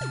[0.00, 0.06] は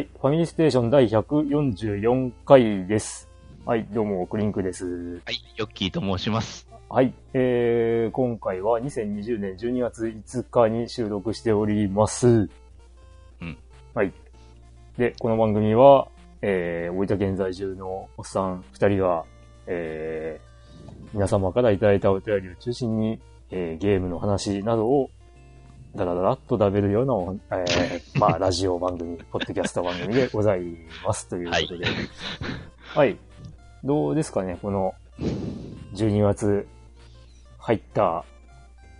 [0.00, 0.08] い。
[0.20, 3.28] ファミリーステーション第144回です。
[3.64, 3.84] はい。
[3.92, 5.20] どうも、クリンクです。
[5.24, 5.44] はい。
[5.56, 6.71] ヨッキーと申します。
[6.94, 7.14] はい。
[7.32, 12.50] えー、今回は2020年12月5日に収録しております。
[13.40, 13.56] うん。
[13.94, 14.12] はい。
[14.98, 16.08] で、この番組は、
[16.42, 19.24] えー、大分県在住のおっさん2人が、
[19.66, 23.18] えー、皆様からいただいたお便りを中心に、
[23.50, 25.08] えー、ゲームの話などを
[25.96, 30.60] だらだらっと食べるような、えー、まあ、 ラジオ番組、ポッドキャスト番組でござい
[31.06, 31.86] ますということで。
[31.86, 31.94] はい。
[32.96, 33.16] はい。
[33.82, 34.92] どうですかね、この、
[35.94, 36.66] 12月
[37.62, 38.24] 入った、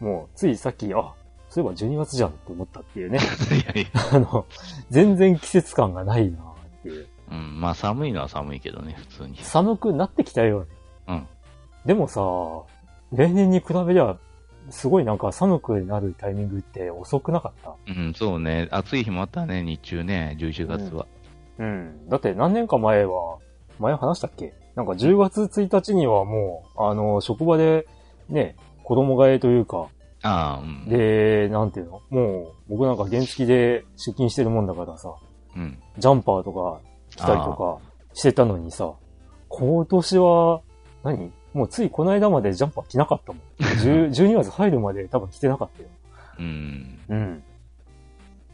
[0.01, 1.13] もう、ついさっき、あ、
[1.49, 3.19] そういえば12月じゃんって思ったっていうね。
[3.19, 4.47] いやいや あの、
[4.91, 6.43] 全然季節感がないなっ
[6.83, 7.07] ていう。
[7.31, 9.37] うん、まあ寒いのは寒いけどね、普通に。
[9.39, 10.67] 寒くなってきたよね。
[11.09, 11.27] うん。
[11.85, 12.21] でもさ、
[13.13, 14.17] 例年に比べりゃ
[14.71, 17.75] すごいなんか寒くなるタイミングって遅くなかった？
[17.89, 18.69] うん、そうね。
[18.71, 21.07] 暑い日もあったね、日中ね、11月は。
[21.59, 21.67] うん。
[21.67, 21.71] う
[22.07, 23.39] ん、だって何年か前は、
[23.79, 24.55] 前話したっけ？
[24.75, 27.87] なんか10月1日にはもう、あの、職場で、
[28.29, 29.89] ね、子供替えというか、
[30.23, 30.89] ああ、うん。
[30.89, 32.01] で、なんていうの？
[32.11, 35.13] もう、僕なんか原付で出勤してるもんだからさ、
[35.57, 35.79] うん。
[35.99, 37.79] ジャンパーとか着たりとか
[38.15, 38.93] してたのにさ、
[39.49, 40.61] 今年は
[41.03, 43.43] 何、もうついこの間までジャンパー着なかったもん。
[43.59, 45.89] 12 月入るまで多分着てなかったよ。
[46.39, 46.99] うん。
[47.09, 47.43] うん。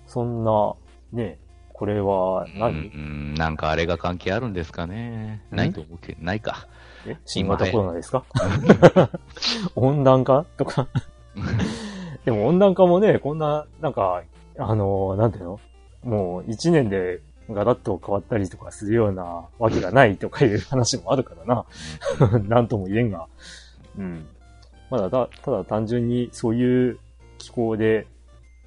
[0.06, 0.74] そんな、
[1.12, 1.38] ね、
[1.74, 5.44] これは何、うん、なんかあれが関係あるんですかね。
[5.50, 6.66] ないと思うけど、ないか。
[7.06, 7.16] え？
[7.24, 8.24] 新型コロナですか？
[9.76, 10.44] 温暖化？
[10.56, 10.88] とか？
[12.24, 14.22] でも温暖化もね、こんな、なんか、
[14.58, 15.60] あのー、なんていうの？
[16.04, 17.20] もう一年で
[17.50, 21.64] ガラッと変わったりとかするようなわけがないとかいう話もあるからな。
[22.48, 23.26] なんとも言えんが。
[23.98, 24.26] うん。
[24.90, 26.98] まだた、ただ単純にそういう
[27.38, 28.06] 気候で、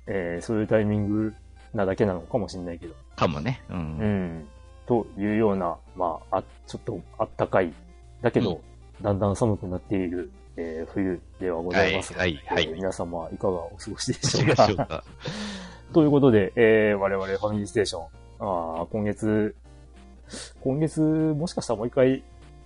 [0.07, 1.33] えー、そういうタイミング
[1.73, 2.93] なだけなのかもしれないけど。
[3.15, 3.63] かもね。
[3.69, 3.77] うん。
[3.77, 4.47] うん。
[4.87, 7.71] というような、まあ、あ、ちょっとあったかい。
[8.21, 8.61] だけど、
[8.99, 15.03] うん、だんだん寒くなっている、えー、冬ではございますが、はい、はい、はい、えー、皆様いかがお過ごしでしょうか？
[15.93, 18.03] ということで、えー、我々ファミリーステーション、
[18.39, 19.55] ああ、今月、
[20.63, 22.23] 今月、もしかしたらもう一回、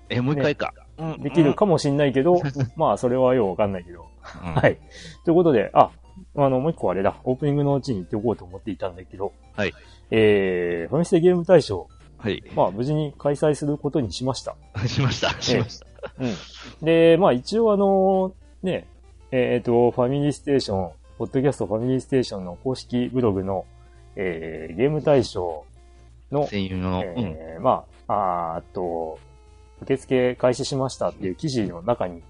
[0.09, 0.73] え、もう一回か。
[1.19, 2.41] できるかもしんないけど、
[2.77, 4.05] まあ、それはようわかんないけど。
[4.21, 4.77] はい。
[5.25, 5.89] ということで、あ、
[6.35, 7.17] あの、もう一個あれだ。
[7.23, 9.33] オープニングのうちに言っておこうと思っていたんだけど。
[9.53, 9.73] はい。
[10.11, 11.89] えー、ファミステゲーム大賞。
[12.17, 12.43] はい。
[12.55, 14.55] まあ、無事に開催することにしました。
[14.87, 15.29] しました。
[15.41, 15.87] しました。
[16.19, 16.85] うん。
[16.85, 18.33] で、まあ、一応あの、
[18.63, 18.87] ね、
[19.31, 23.65] えっ、ー、と、ファミリーステーション、ポッドキャストファミリーステーションの公式ブログの、
[24.15, 25.65] えー、ゲーム大賞
[26.31, 29.19] の、声優の、えー、うん、まあ、あと、
[29.81, 32.23] 受付開始しましたっていう記事の中に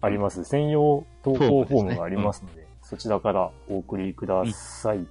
[0.00, 4.98] あります、専用投稿フォームがありますので、そ、ねうん、そちらからお送りください。
[4.98, 5.08] うん、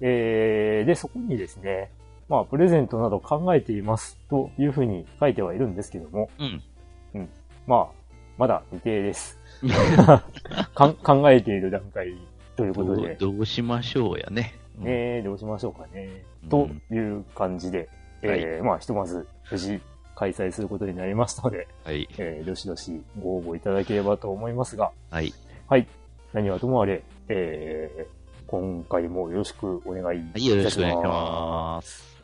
[0.00, 1.90] えー、で、そこにですね、
[2.28, 6.62] まあ、プレゼントなど考えていますというふうに書いてはいるんですけども、うん。
[7.14, 7.28] うん。
[7.66, 8.06] まあ、
[8.36, 9.38] まだ未定です。
[10.74, 12.16] 考えている段階
[12.56, 13.14] ということで。
[13.14, 14.54] どうしましょうやね。
[14.78, 16.24] ねえ、どうしましょうかね。
[16.50, 17.88] という感じで、
[18.22, 19.80] えー、はい、まあ、ひとまず、無事、
[20.14, 22.08] 開催することになりますので、はい。
[22.18, 25.32] えー、どしどしご応募いただければと思いますが、はい。
[25.68, 25.86] はい。
[26.32, 28.06] 何はともあれ、えー、
[28.46, 30.50] 今回もよろしくお願いいたします。
[30.50, 32.15] はい、よろしくお願いします。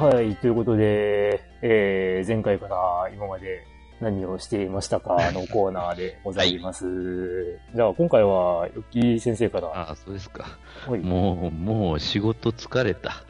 [0.00, 3.66] はい、ということで、えー、前回から今まで
[4.00, 6.86] 何をしていましたかのコーナーでございます。
[6.86, 9.68] はい、じゃあ今回は、よっきー先生から。
[9.68, 10.58] ああ、そうですか。
[10.88, 13.24] もう、もう仕事疲れた。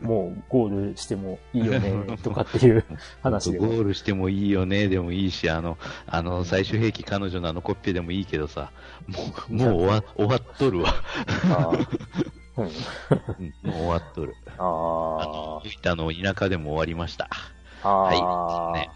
[0.00, 2.84] もうゴールしてもいいよね、とかっていう
[3.22, 3.58] 話で。
[3.58, 8.70] ゴールしてもいいよね、でもいいし、あの、あの、最終兵器彼女のあのコッペでもいいけどさ、
[9.08, 9.18] も
[9.50, 10.94] う、もう終わ終わっとるわ。
[12.56, 12.70] うん、も
[13.64, 14.34] う終わっとる。
[14.58, 15.62] ああ。
[15.90, 17.28] あの、田舎でも終わりました。
[17.88, 18.78] はい。
[18.78, 18.90] ね。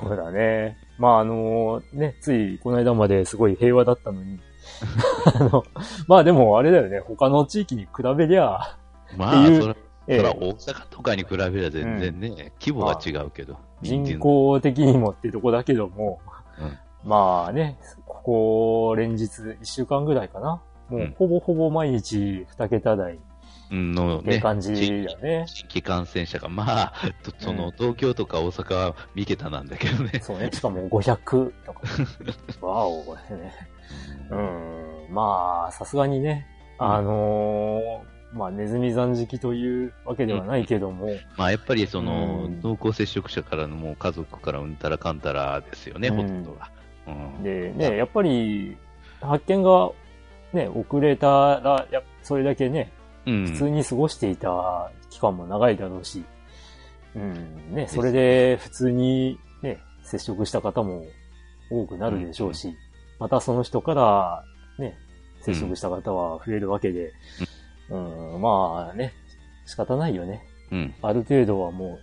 [0.00, 0.76] そうだね。
[0.98, 4.38] まああのね、ついこの間まですごい平和だったのに。
[5.38, 5.64] あの、
[6.06, 8.76] まあでもあれだよね、他の地域に比べりゃ、
[9.16, 9.76] まあ、そら、
[10.08, 13.56] ええ大阪とかに比べりゃ全然ね、規模が違うけど。
[13.82, 16.20] 人口的にもってとこだけども、
[16.60, 20.60] うんまあね、ここ連日1週間ぐらいかな。
[20.88, 23.18] もううんほぼほぼ毎日2桁台
[23.70, 25.44] のね、て感じだね。
[25.46, 26.92] 新規感染者が、まあ、
[27.22, 30.20] とその、東京とか大阪は3桁なんだけどね。
[30.22, 30.50] そうね。
[30.52, 31.80] しかも500とか。
[32.64, 33.52] わお、これね。
[34.30, 35.14] うん。
[35.14, 36.46] まあ、さすがにね、
[36.78, 46.70] あのーまあ、ネズミ残食というわけではないけども、まあ、やっぱりその、うん濃厚接触者からのもう家族からうんたらかんたらですよね、うんほとんどが。
[47.06, 47.42] うん。
[47.42, 48.76] で、ね、やっぱり、
[49.20, 49.90] 発見が、
[50.52, 52.95] ね、遅れたら、やそれだけね、うん、
[53.26, 56.24] 普通に過ごしていた期間も長いだろうし、
[57.14, 61.04] うん、ね、それで普通にね、接触した方も
[61.70, 62.72] 多くなるでしょうし、
[63.18, 64.44] またその人から
[64.78, 64.96] ね、
[65.40, 67.12] 接触した方は増えるわけで、
[67.90, 69.12] うん、まあね、
[69.66, 70.42] 仕方ないよね。
[70.70, 70.94] うん。
[71.02, 71.98] ある程度はも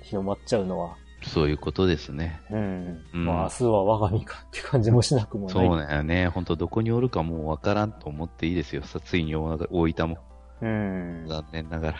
[0.00, 2.40] う広まっちゃうのは、そういうことですね。
[2.50, 5.54] うん、うんまあ明日は我が身かって感じもしなくもない。
[5.54, 6.28] そうだよね。
[6.28, 8.82] 本当どこにおるかもうわからんと思っていいですよ。
[8.82, 10.18] さついに大分も。
[10.62, 11.24] うん。
[11.28, 11.98] 残念ながら。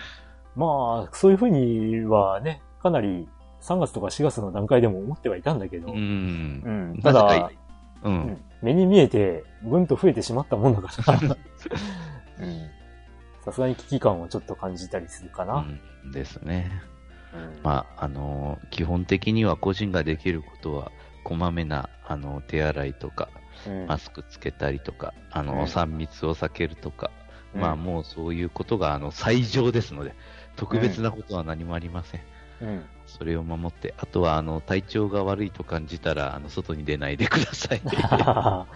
[0.54, 3.28] まあ、そういうふうにはね、かなり
[3.60, 5.90] 3月とか4月の段階でも思ってはいたんだけど、う。
[5.92, 7.50] うんんただ
[8.02, 8.08] う。
[8.08, 11.18] うんん目に見えてぐんと増えてしまったもんだから、
[12.40, 12.70] うん
[13.44, 15.66] さすがに危機感をちょっと感じたりするかな。
[16.04, 16.70] うんですね。
[17.34, 20.90] うんまあ、あの基本的には個人ができることは、
[21.22, 23.28] こまめな、あの、手洗いとか、
[23.66, 27.10] うんマスクつけたりとか、あの、うん3密を避けるとか、
[27.54, 30.14] うんまあもうそういうことが、あの、最上ですので、
[30.56, 32.20] 特別なことは何もありません。
[32.60, 37.80] うんそれを守って、あとは、あの、体調が悪いと感じたら、あの、外に出ないでください。
[37.86, 38.66] は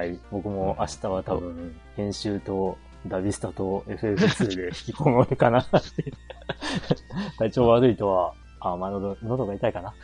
[0.00, 0.20] ーい。
[0.30, 5.64] 僕も明日は多分、編集とダビスタと FF2 で引きこもるかな。
[7.38, 9.94] 体調悪いとは、あ、まあ、喉、喉が痛いかな。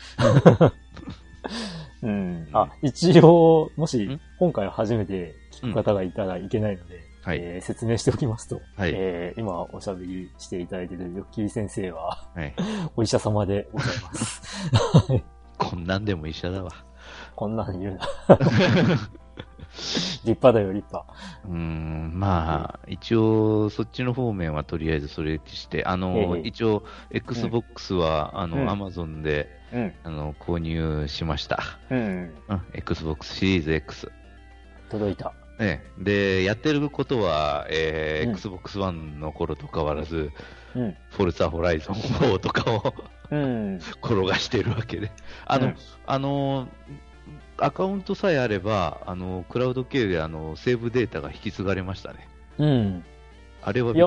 [2.03, 2.49] うん。
[2.53, 7.39] あ、一応、もしん、今回初めて聞く方がいたらいけないので、はい。
[7.41, 12.55] えー説明しておきますと、はいえー今おしゃべりしていただいているヨッキー先生は、はい。
[12.97, 14.43] お医者様でございます。
[15.59, 16.71] こんなんでも医者だわ。
[17.37, 18.39] こんなん言うな。
[19.73, 21.13] 立派だよ、立派。
[21.47, 29.93] うーん、まあ、一応、そっちの方面はとりあえずそれして、あの、ええ一応、Xbox は、あうんの、Amazon で、うん。
[30.05, 31.61] あの、購入しました。
[31.91, 32.35] うん。
[32.49, 34.13] うん、Xbox シリーズ X。
[34.91, 35.33] 届いた。
[35.59, 40.31] ね、で、やってることは、えーうん Xbox One の頃と変わらず、
[40.75, 40.97] うん。
[41.11, 42.95] フォルツァホライゾン4とかを
[43.31, 43.77] うん。
[44.03, 45.11] 転がしてるわけで。
[45.47, 45.77] あの、うん
[46.07, 46.69] あの、
[47.59, 52.29] アカウントさえあれば、あの、クラウド系であの、セーブデータが引き継がれましたね。
[52.59, 53.05] うん。
[53.63, 54.07] あれはいや、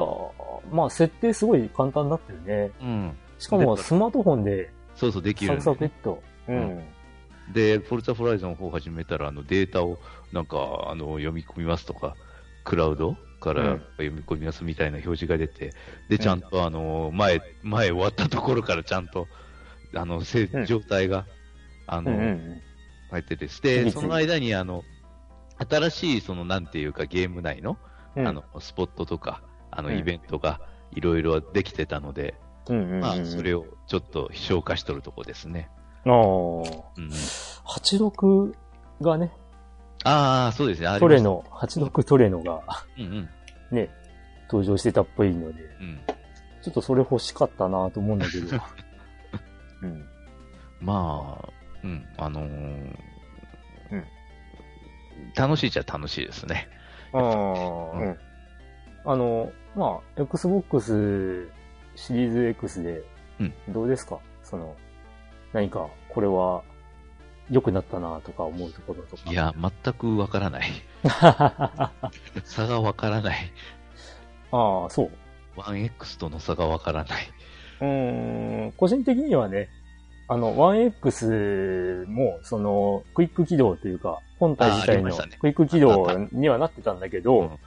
[0.71, 2.71] まあ、設定すごい簡単だったよね。
[2.81, 3.17] うん。
[3.37, 6.23] しかも、スマートフォンで、そうそう、できるんサクでサクっと。
[6.47, 6.83] うん。
[7.53, 9.99] で、フォルツァホライゾン4始めたら、あの、データを、
[10.31, 12.15] なんか、あの、読み込みますとか、
[12.63, 13.79] クラウドからうん。
[13.97, 15.73] 読み込みますみたいな表示が出て、
[16.09, 19.27] で、ちゃんと、あの、前、前終わったところからちゃんと、
[19.93, 21.25] あの、せうん状態が、
[21.87, 22.61] あの、うんうん
[23.11, 24.83] 入ってて、次で、々その間に、あの、
[25.69, 27.77] 新しい、その、なんていうか、ゲーム内の、
[28.15, 28.27] うん。
[28.27, 29.99] あの、スポットとか、あの、うん。
[29.99, 30.59] イベントが、
[30.91, 32.35] いろいろできてたので、
[32.67, 35.69] うんうんうん、まあ、それをちょっと消化しとるとこですね。
[36.05, 36.11] ああ。
[36.11, 37.09] うん。
[37.65, 38.53] 86
[39.01, 39.31] がね、
[40.05, 40.87] ああ、そうですね。
[40.99, 42.61] トレノ、86トレノが
[42.97, 43.29] うんうん。
[43.71, 43.89] ね、
[44.47, 45.99] 登場してたっぽいので、うん。
[46.61, 48.55] ちょっとそれ欲しかったなと思うんだけど。
[49.81, 50.05] うん。
[50.79, 51.49] まあ、
[51.83, 52.45] うん、あのー
[53.91, 54.03] うん
[55.35, 56.67] 楽しいっちゃ楽しいですね。
[57.13, 58.17] ああ、ううん。
[59.05, 61.49] あの、まあ、Xbox
[61.95, 63.01] シリーズ X で
[63.39, 64.75] うん、どうですか、その、
[65.55, 66.63] 何か、これは、
[67.49, 69.31] 良くなったなとか思うところとか。
[69.31, 70.69] いや、全くわからない。
[71.21, 71.91] あ
[72.43, 73.37] 差がわからない。
[74.51, 75.11] あ、そう。
[75.55, 77.23] 1X との差がわからない。
[77.79, 79.69] うーん、個人的にはね、
[80.27, 87.59] あの、1X も、その、クイック起動というか、本体自体のクイック起動にはなってたんだけど、うん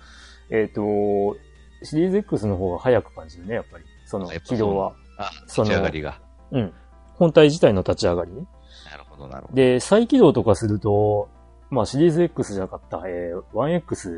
[0.50, 1.36] えっ、と、
[1.82, 3.84] シリーズ X の方が早く感じるね、やっぱり。
[4.04, 4.94] その起動は。
[5.16, 6.20] あ、その立ち上がりが。
[6.50, 6.74] うん。
[7.18, 8.46] 本体自体の立ち上がりね。
[8.90, 9.54] なるほど、なるほど。
[9.54, 11.28] で、再起動とかすると、
[11.70, 14.10] まあシリーズ X じゃなかった、えー、1X、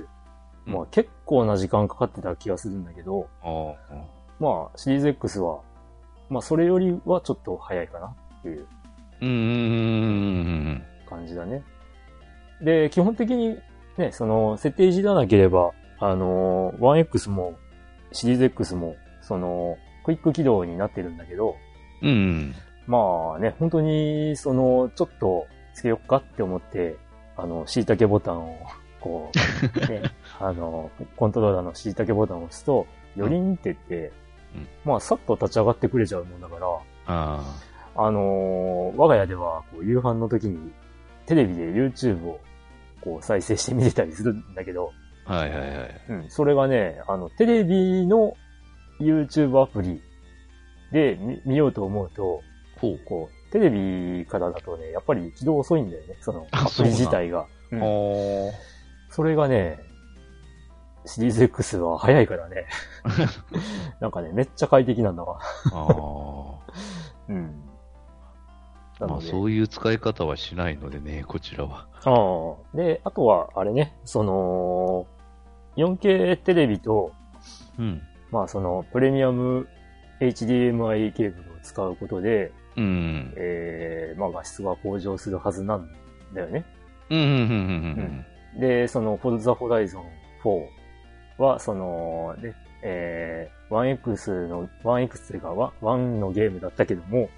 [0.66, 3.75] うんまあ結構な時間かかってた気がするんだけど、おー
[4.38, 5.61] まあシリーズ X は、
[6.28, 8.66] まあそれよりはちょっと早いかなっていう。
[9.23, 9.38] うんうんう
[10.73, 11.62] ん感じだね。
[12.62, 13.59] で、基本的に
[13.99, 17.54] ね、その、設定いじらなければ、あの、1X も、
[18.12, 21.57] シリーズ X も、その、クイック起動になってるんだけど、
[22.02, 22.54] うん。
[22.90, 22.92] うん。
[22.92, 26.97] まあね、本当に、その、ちょっと、つけよっかって思って、
[27.37, 28.59] あの、椎茸ボタンを、
[29.00, 30.02] こう、 ね、
[30.38, 34.12] あの、コントローラーの椎茸ボタンを押すと、よりんって言って、
[34.54, 36.66] うんまあ、さっと立ち上がってくれちゃうもんだから、
[37.06, 37.42] あ
[37.97, 40.73] あのー我が家では、こう、夕飯の時に、
[41.26, 42.40] テレビで YouTube を、
[43.00, 44.92] こう、再生して見れたりするんだけど、
[45.26, 45.37] あ。
[45.37, 46.00] はいはいはい。
[46.09, 48.35] うん、それがね、あの、テレビの
[49.00, 50.02] YouTube アプリ
[50.92, 52.42] で見見ようと思うと、
[52.81, 53.01] ほう。
[53.05, 57.47] こう、テレビからだとね、やっぱり起動遅いんだよね、そのあアプリ自体が。
[57.71, 57.81] うん。
[59.11, 59.79] それがね、
[61.07, 62.67] シリーズ X は早いからね。
[64.01, 65.41] なんかね、めっちゃ快適なんだわ。
[65.73, 65.87] あ
[67.29, 67.63] うん。
[69.01, 69.07] あ。
[69.07, 71.87] まあそういう使い方はしないのでね、こちらは。
[72.05, 72.77] ああ。
[72.77, 75.07] で、あとは、あれね、その、
[75.77, 77.13] 4K テレビと、
[77.79, 78.03] うん。
[78.31, 79.69] まあその、プレミアム
[80.21, 83.33] HDMI ケーブルを使うことで、うん。
[83.37, 85.89] えー、まあ画質が向上するはずなん
[86.35, 86.65] だよね。
[87.11, 88.25] うん、うん、
[88.55, 90.03] うん、で、その、Forza Horizon
[90.43, 97.29] 4は、その、ね、えー、1X の、1X というか、1 1のゲームだったけども、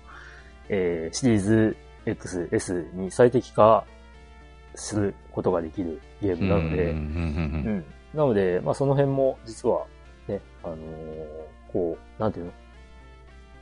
[0.69, 3.85] えー、シリーズ XS に最適化
[4.75, 6.41] することができるゲーうん。
[6.43, 7.85] ムなので、うん。
[8.15, 9.87] なので、まあその辺も実は、
[10.29, 10.83] ね、あのー
[11.73, 12.53] こう、なんていうの？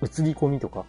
[0.03, 0.85] 映り込みとか、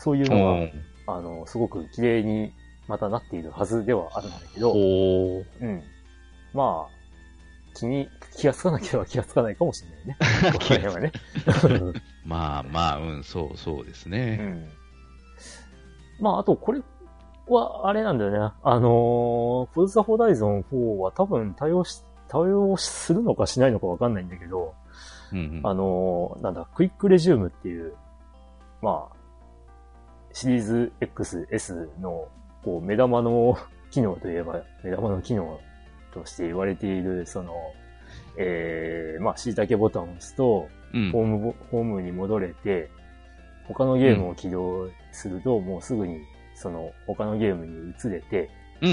[0.00, 0.38] そういううん。
[0.38, 0.70] の
[1.06, 2.52] が、あの、すごく綺麗に
[2.88, 4.72] またなっているはずではあるんだけど。
[4.72, 5.82] うん。
[6.52, 7.00] まあ、
[7.74, 10.16] 気に、気がつかなければ気がつかないかもしれないね。
[10.52, 11.12] この辺はね。
[12.24, 14.36] まあまあ、うん、そう、そうですうね。
[14.36, 14.68] ん。
[16.18, 16.80] まあ、あと、これ
[17.48, 18.38] は、あれなんだよね。
[18.62, 24.74] あのー、フォルザホライゾン4は多分対応し、対応するのかしないのかわかんないんだけど、
[25.32, 25.60] うんうん。
[25.64, 27.94] あのー、なんだ、クイックレジュームっていう、
[28.82, 29.19] まあ、
[30.32, 32.28] シリーズ XS の、
[32.64, 33.58] こう、目玉の
[33.90, 35.60] 機能といえば、 目玉の機能
[36.12, 37.54] として言われている、その、
[38.36, 42.90] えー、まあ、椎茸ボタンを押すと、うんホームボ、ホームに戻れて、
[43.68, 46.20] 他のゲームを起動すると、もうすぐに、
[46.54, 48.92] その、他のゲームに移れて、うんう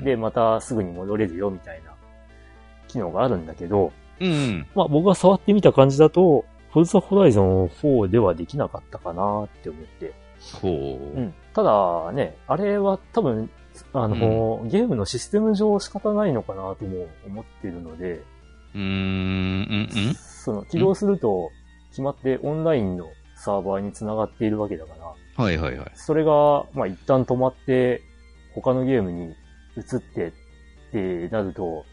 [0.00, 0.04] ん。
[0.04, 1.94] で、またすぐに戻れるよ、みたいな、
[2.86, 4.66] 機能があるんだけど、うんうん。
[4.74, 10.12] まあ僕が触ってみた感じだと、フォルザホライゾン4ではできなかったかなって思って。
[10.60, 10.72] ほう。
[10.72, 11.34] うん。
[11.54, 13.50] ただね、あれは多分、
[13.92, 18.22] あの、ゲームのシステム上仕方ないのかなとも思ってるので、
[18.74, 20.14] うーん、うん、うん。
[20.14, 21.50] その起動すると
[21.90, 25.90] 決まってオンラインのサーバーに繋がっているわけだから、はいはいはい。
[25.94, 28.02] それが、まあ一旦止まって、
[28.54, 29.34] 他のゲームに
[29.76, 30.32] 移ってっ
[30.90, 31.84] てなると、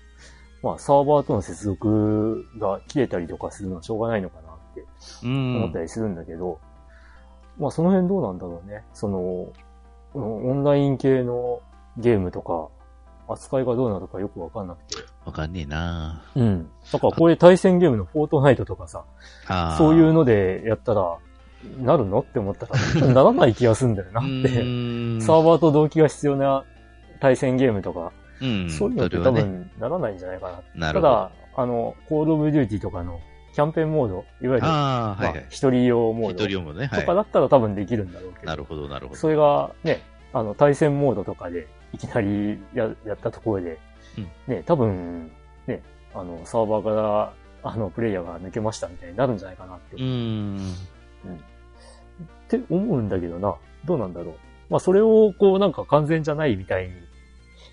[0.63, 4.83] まあサーバーとの接続が切れたりとかするのはしょうがないのかなって
[5.23, 5.57] うん。
[5.57, 6.59] 思ったりするんだけど、
[7.57, 8.83] まあその辺どうなんだろうね。
[8.93, 9.51] その、
[10.13, 11.61] オンライン系の
[11.97, 12.69] ゲームとか、
[13.27, 15.03] 扱いがどうなるかよくわかんなくて。
[15.25, 16.69] わかんねえなうん。
[16.91, 19.03] だからこういう対戦ゲームのフォートナイトとかさ、
[19.77, 21.17] そういうのでやったら、
[21.79, 22.75] なるのって思ったら、
[23.13, 24.49] ならない気がするんだよなって。
[25.21, 26.63] サーバーと同期が必要な
[27.19, 28.69] 対戦ゲームとか、うん。
[28.69, 30.87] そういうのって多分ならないんじゃないかな。
[30.87, 31.13] なるほど。
[31.13, 33.19] ただ、あの、コールオブデューティとかの
[33.55, 35.33] キャンペーンモード、いわゆる、はいはい。
[35.33, 36.99] まあ一人用モー一ド人もね、はい。
[36.99, 39.19] とかだったら多分できるんだろうけど、なるほど、なるほど。
[39.19, 40.01] それがね、
[40.33, 43.79] あの、対戦モードとかでいきなりややったところで、
[44.17, 44.21] う
[44.51, 45.31] んね、多分、
[45.67, 45.81] ね、
[46.13, 47.33] あの、サーバーから、
[47.63, 50.57] あの、プレイヤーが抜けましたみたいになるんじゃないかなってうーん。
[50.57, 50.71] っ
[52.49, 53.55] て思うんだけどな。
[53.85, 54.35] どうなんだろう。
[54.69, 56.93] まあそれをこうなんか完全じゃないみたいに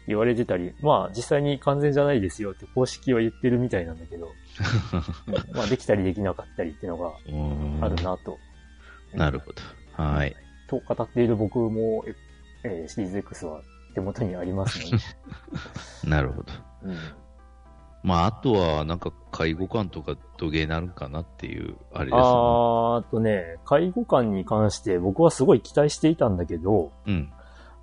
[0.07, 4.33] 言われてたり、まあ実際に完全じゃないですよって公式は言ってるみたいなんだけど、うん
[5.53, 8.39] まあできたりできなかったりっていうのがあるなと。
[9.15, 9.63] なるほど。
[9.93, 10.35] はい。
[10.69, 12.15] と語っている僕も、え
[12.65, 13.61] えーシリーズ X は
[13.95, 15.05] 手元にありますので。
[16.09, 16.53] なるほど。
[16.85, 16.97] うん
[18.03, 22.21] まあ、あとは、なんか、介護官とか土下になるかなっていう、あれですね。
[22.21, 27.33] あとね、介護官に関して僕はすごい期待していたんだけど、うん。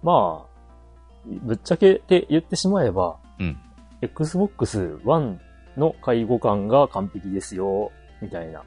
[0.03, 3.57] まあ、ぶっちゃけて言ってしまえば、うん。
[4.01, 5.39] Xbox One
[5.77, 8.63] の介護官が完璧ですよ、みたいな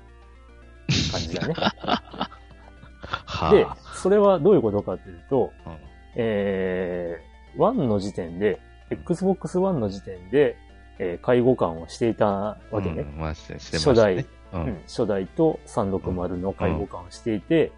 [1.11, 1.55] 感じだね。
[1.55, 5.77] はであ。、それはどういうことかというと、うん
[6.17, 10.57] えー、1の時点で、Xbox One の時点で、
[10.99, 13.03] えー介護官をしていたわけね。
[13.03, 14.27] うんまあ、してしてましたね。
[14.53, 17.73] ううんん初代と360の介護官をしていて、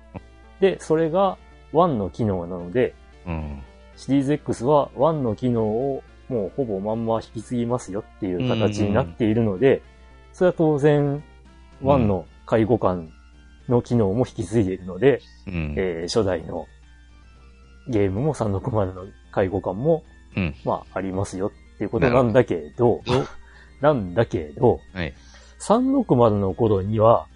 [0.61, 1.39] で、それが
[1.73, 2.95] 1の機能なので、
[3.27, 3.63] うん。
[3.97, 6.03] シリーズ X は1の機能を
[6.35, 9.83] もうほぼまんま引き継ぎますよっていう形になっているので、
[10.33, 11.23] それは当然、
[11.81, 13.13] 1の介護官
[13.69, 15.75] の機能も引き継いでいるので、うん。
[15.79, 16.67] えー初代の
[17.89, 20.03] ゲームも360の介護官も、
[20.37, 23.25] うんまあありますよっていうことなんだけど、ど
[23.81, 25.15] なんだけど、はい。
[25.61, 27.27] 360の頃には、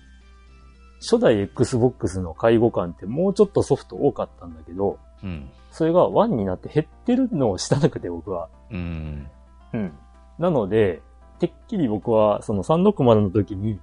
[1.00, 5.48] 初代 Xbox の介護官ってもうちょっとソフト多かったんだけど、うん。
[5.70, 8.48] それが1になって減ってるのを知らなくて僕は。
[8.70, 9.28] うん。
[9.72, 9.92] うん。
[10.38, 11.02] なので、
[11.38, 13.78] てっきり僕はその360の時に、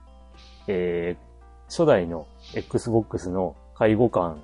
[0.67, 4.41] えー、初代の Xbox の介護官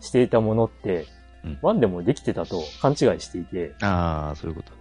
[0.00, 1.06] していたものって、
[1.44, 1.58] うん。
[1.62, 4.78] 1でもできてたと勘違いしていて、ああ、そういうことね。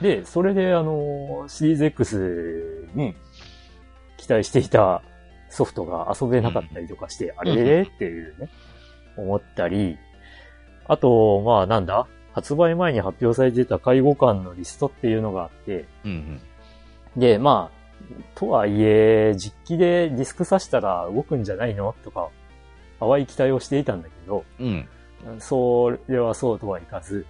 [0.00, 3.14] で、それであの、シリーズ X に
[4.16, 5.02] 期待していた
[5.50, 7.82] ソフトが遊べなかったりとかして、あれれ？
[7.82, 8.48] っていうね、
[9.16, 9.98] 思ったり、
[10.86, 12.06] あと、まあなんだ？
[12.38, 16.40] 発売前に発表されてた介護官のリストっていうのがあって、うん
[17.16, 17.78] で、まあ、
[18.36, 21.94] とはいえ、実機でディスク挿したら動くんじゃないの？
[22.04, 22.28] とか、
[23.00, 24.88] 淡い期待をしていたんだけど、うん。
[25.26, 25.40] うん。
[25.40, 27.26] それはそうとはいかず、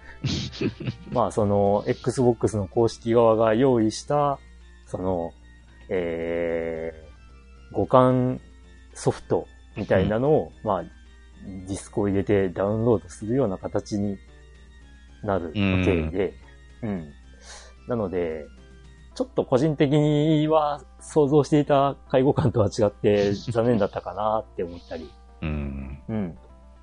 [1.11, 4.37] まあその Xbox の公式側が用意した、
[4.85, 5.31] その、
[5.89, 8.39] えー、互換
[8.93, 14.19] ソフトみたいなのを、まあ、ディスクを入れてダウンロードするような形に
[15.23, 16.33] なるわけで、
[16.83, 17.11] うん。
[17.87, 18.45] なので、
[19.15, 25.09] ちょっと個人的には想像していた介護官とは違って 残念だったかなって思ったり、
[25.41, 25.99] うん。
[26.07, 26.37] うん。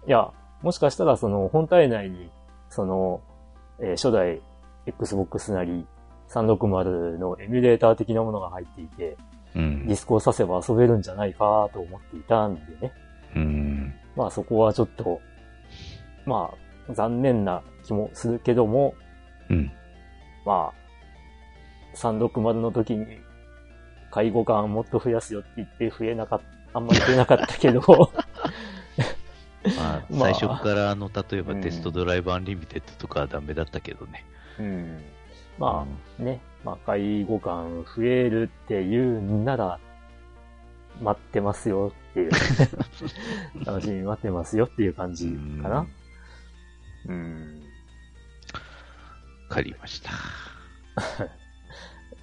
[0.06, 0.30] いや、
[0.62, 2.30] もしかしたらその本体内に、
[2.68, 3.20] その、
[3.78, 4.40] えー初代
[4.86, 5.86] Xbox なり
[6.28, 9.16] 360のエミュレーター的なものが入っていて、
[9.54, 9.96] うんディ。
[9.96, 12.92] スクを挿せば遊べるんじゃないかと思っていたんでね。
[13.34, 13.94] うん。
[14.16, 15.20] まあそこはちょっと、
[16.24, 18.94] まあ残念な気もするけども、
[19.48, 19.72] うん。
[20.44, 23.06] まあ、360の時に
[24.10, 27.80] 介護官もっと増やすよって言って増えなかった、あんまり増えなかったけど、
[29.76, 34.24] まあ、まあ最初からあの、例えばうんテストドライブアンリミテッドとかはダメだったけどね。
[34.58, 35.02] うん。
[35.58, 35.86] ま
[36.18, 39.78] あね、まあ解像感増えるっていうんなら、
[41.02, 42.30] 待ってますよっていう、
[43.64, 45.28] 楽しみに待ってますよっていう感じ
[45.62, 45.86] かな。
[47.08, 47.62] うん。
[49.48, 50.10] わかりました。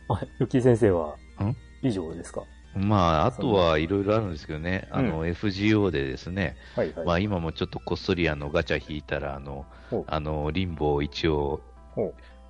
[0.10, 2.44] あ、ゆき先生はん、以上ですか？
[2.76, 7.06] まあ、あとはいろいろあるんですけどね、あの、FGO でですね、はいはい。
[7.06, 9.68] まあ今もちょっとこっそりあのガチャ引いたら、あの
[10.08, 11.62] あの、リンボを一応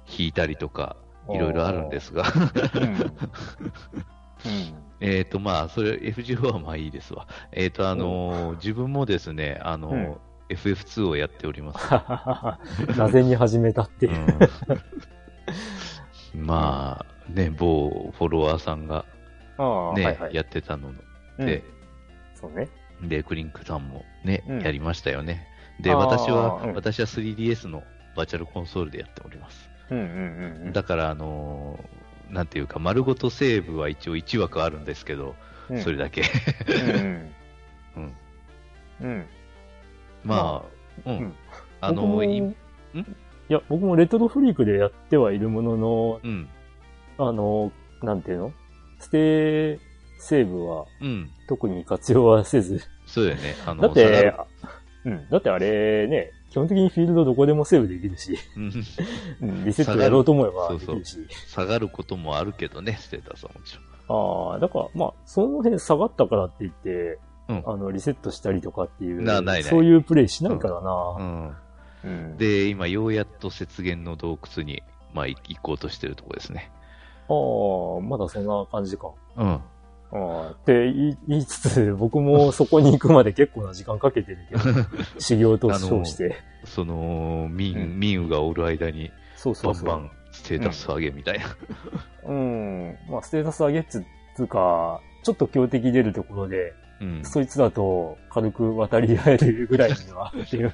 [0.07, 0.95] 引いたりとか、
[1.29, 2.23] いろいろあるんですが。
[5.01, 7.27] えっと、まあ、それ、FGO はまあいいですわ。
[7.51, 10.17] えっ、と、あの、自分もですね、あの、うん
[10.49, 11.89] FF2 をやっております。
[12.97, 14.13] なぜに始めたっていう。
[14.13, 14.27] うん
[16.45, 19.05] まあ、ね、某フォロワーさんが
[19.95, 20.35] ね、はいはい。
[20.35, 20.91] やってたの
[21.37, 21.63] うんで、
[22.33, 22.69] そうね。
[23.01, 25.47] で、クリンクさんもね、うんやりましたよね。
[25.79, 27.83] で、私は、うん私は 3DS の
[28.15, 29.69] バーチャルコンソールでやっております。
[29.89, 30.73] うんうんうんうん。
[30.73, 32.03] だから、あのー
[32.33, 35.35] なんていうか、丸ごとセーブは一応1枠あるんですけど、
[35.69, 36.23] うんそれだけ。
[36.67, 37.31] うん
[37.95, 38.13] うん。
[39.01, 39.25] うん。
[40.23, 40.29] うん。
[40.29, 40.63] ま
[41.05, 41.17] あ、うん。
[41.17, 41.33] うん
[41.81, 42.53] あのいい
[43.49, 46.47] や、僕もレトロフリークでやってはいるものの、うん、
[47.17, 48.53] あの、なんていうの？
[48.99, 49.79] ステイ
[50.17, 51.29] セーブはうん。
[51.49, 52.81] 特に活用はせず。
[53.05, 53.55] そうだよね。
[53.65, 54.33] あのだってる、
[55.03, 55.29] うん。
[55.29, 58.37] だってあれね、基本的にフィールドどこでもセーブできるし、
[59.65, 61.27] リセットやろうと思えばそうそうできるし。
[61.49, 63.75] 下がることもあるけどね、ステータスはもち
[64.07, 64.51] ろん。
[64.53, 71.25] ああ、だから、まあ、その辺下がったからって言って、うんあの、リセットしたりとかっていう、なないそういうプレイしないからうな。
[71.25, 71.57] ん。
[72.03, 76.71] うん、で、今、ようやっと雪原の洞窟に、まあ、行こうとしてるところですね。
[77.29, 79.11] ああ、まだそんな感じか。
[79.37, 79.47] うん。
[79.47, 79.61] あ
[80.11, 84.63] あ、って言いつつ、僕もそこに行くまで結構な時間かけてるけど、
[85.19, 86.35] 修行と称して。
[86.65, 89.73] その、民、うん民羽がおる間に、そうそう。
[89.73, 91.45] バンバンステータス上げみたいな。
[92.25, 92.97] うん。
[93.09, 94.03] まあ、ステータス上げっつ
[94.39, 97.23] うか、ちょっと強敵出るところで、うん。
[97.23, 100.73] そいつだと軽く渡り合えるぐらいにはっていう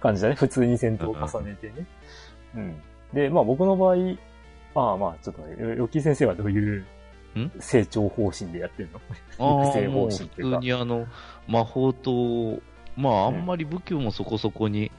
[0.00, 0.34] 感じだね。
[0.38, 1.86] 普通に戦闘を重ねてね。
[2.54, 2.82] うん。
[3.12, 3.96] で、まあ僕の場合、
[4.74, 6.84] ああまあちょっとね、よよっきー先生はどういう
[7.36, 7.52] ん？
[7.58, 8.88] 成長方針でやってる
[9.38, 9.60] の？
[9.60, 10.58] あ育成方針っていうか。
[10.58, 11.06] にあの、
[11.48, 12.60] 魔法と、
[12.96, 14.90] まあ、あんまり武器もそこそこに、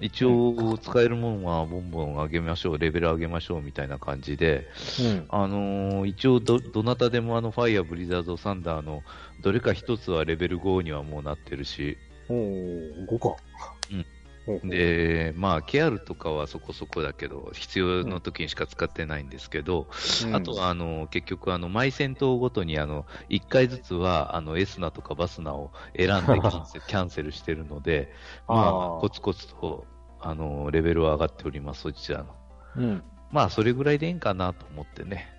[0.00, 4.66] 一応使えるものはボンボン上げましょう、レベル上げましょうみたいな感じで、
[5.00, 5.26] うん。
[5.30, 9.02] あのー一応ど、どなたでもあの、ファイア、ブリザード、サンダーの、
[9.42, 11.96] どれか一つはレベル5にはもうなってるし、
[12.28, 13.36] おー、5か。
[14.64, 19.88] で、まあ、ケアルとかはそこそこだけど、必要の時にしか使ってないんですけど、
[20.24, 26.40] うん、あとは、あの、結局、あの、毎戦闘ごとに、あの、1回ずつは、あの、エスナとかバスナを選んで
[26.86, 28.12] キャンセル してるので、
[28.46, 29.86] まあ、コツコツと、
[30.20, 32.26] あの、レベルは上がっております、そちらの。
[32.76, 33.02] うん。
[33.32, 35.35] まあ、それぐらいでいいんかなと思ってね。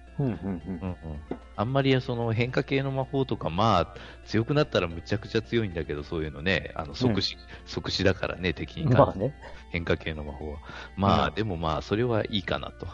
[1.56, 9.36] あんまりその変化系の魔法とか、まあ、強くなったらむちゃくちゃ強いんだけど、そういうのね、あの即死、うん、即死だからね、敵にまあね、
[9.72, 10.60] 変化系の魔法は。
[10.96, 12.88] まあ、うん、でもまあ、それはいいかなと。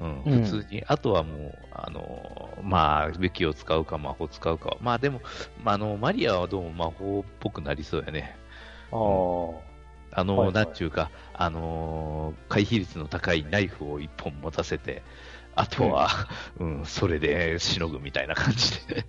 [0.00, 4.76] うん、普通に、あとはもう、あの、まあ、武器を使うか魔法使うか。
[4.80, 5.20] まあでも、
[5.64, 8.36] まあ、あの、マリアはどうも魔法っぽくなりそうやね。
[8.92, 9.68] ああ。
[10.20, 15.02] あの、はいはい、なんちゅうか、あのー、回避率の高いナイフを一本持たせて、
[15.58, 16.08] あとは、
[16.60, 19.04] うん、それでしのぐみたいな感じで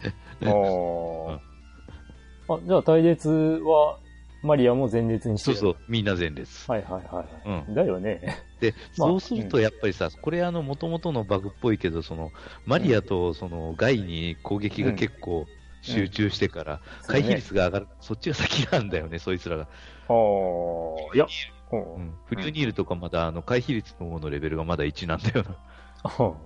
[0.46, 1.36] あ、うん。
[1.36, 4.00] あ、じゃあ、隊列は、
[4.42, 6.72] マリアも前列にしてるそうそう、みんな前列。
[6.72, 7.50] はいはいはい。
[7.68, 8.22] うん、だよね。
[8.62, 12.32] で、そうするとやっぱりさ、うん、これあの、もともとのバグっぽいけど、その、
[12.66, 15.46] マリアとその、ガイに攻撃が結構
[15.82, 19.64] 集中してから、回避率が上がる、そっちが先なんだよね、そいつらが。
[19.64, 21.28] ああ、いや、
[21.72, 25.56] うん、フリューニールとかまだ、あの、回避率の方のレベルがまだ1なんだよな。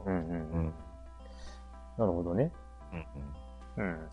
[0.06, 0.74] うんうんうん。
[1.98, 2.52] なるほどね。
[2.92, 3.06] うん
[3.78, 3.86] うん。
[3.86, 4.10] うん。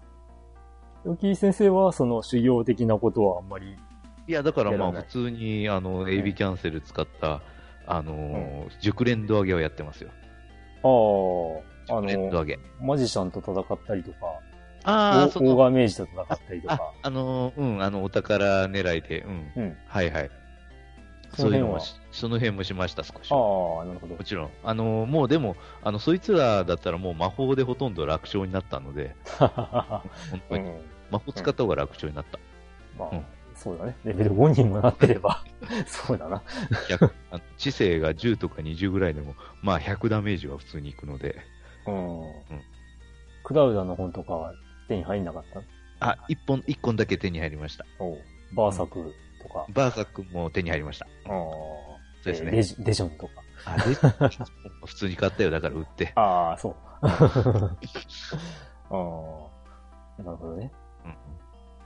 [1.07, 3.77] ヨキ先生は、その修行的なことはあんまり。
[4.27, 7.41] いや、だからまあ普通に、あの、AB キャンセル使った、
[7.87, 10.11] あのー、熟練度上げをやってますよ。
[10.83, 14.17] ああ、あのー、マジシャンと戦ったりとか、
[14.85, 16.75] ああ、そオーガーメージと戦ったりとか。
[16.75, 19.53] あ、あのー、うん、あの、お宝狙いで、うん。
[19.57, 19.77] うん。
[19.87, 20.31] はいはい。
[21.37, 21.79] そういうのも
[22.11, 23.31] その辺もしました、少し。
[23.31, 23.35] あ
[23.83, 24.17] あ、なるほど。
[24.17, 24.51] もちろん。
[24.65, 30.03] あの、もうでも、あの、そいつらだったらもう魔法でほとんど楽勝になったので、 本
[30.49, 32.39] 当に、うん、魔法使った方が楽勝になった。
[32.99, 33.97] まあ、うん、そうだね。
[34.05, 35.45] レベル5にもなってれば、
[35.87, 36.43] そうだな。
[37.31, 41.37] あの知性が10とか20ぐらいでも、まあ100ダメージは普通にいくので。
[41.87, 42.21] うん。
[42.21, 42.25] うん、
[43.45, 44.53] クラウダの本とかは
[44.89, 45.63] 手に入んなかった？
[46.01, 47.85] あ、一本、一本だけ手に入りました。
[47.99, 48.19] お
[48.53, 49.67] バーサクとか。
[49.71, 51.07] バーサクも手に入りました。
[51.07, 51.91] ああ。
[52.23, 52.51] そうですね。
[52.51, 53.33] デジデジョンとか。
[53.65, 54.31] あ、デジョン
[54.87, 56.13] 普通に買ったよ、だから売って。
[56.17, 56.77] ああ、そう。
[57.03, 57.09] あ
[60.19, 60.71] あ、なるほどね。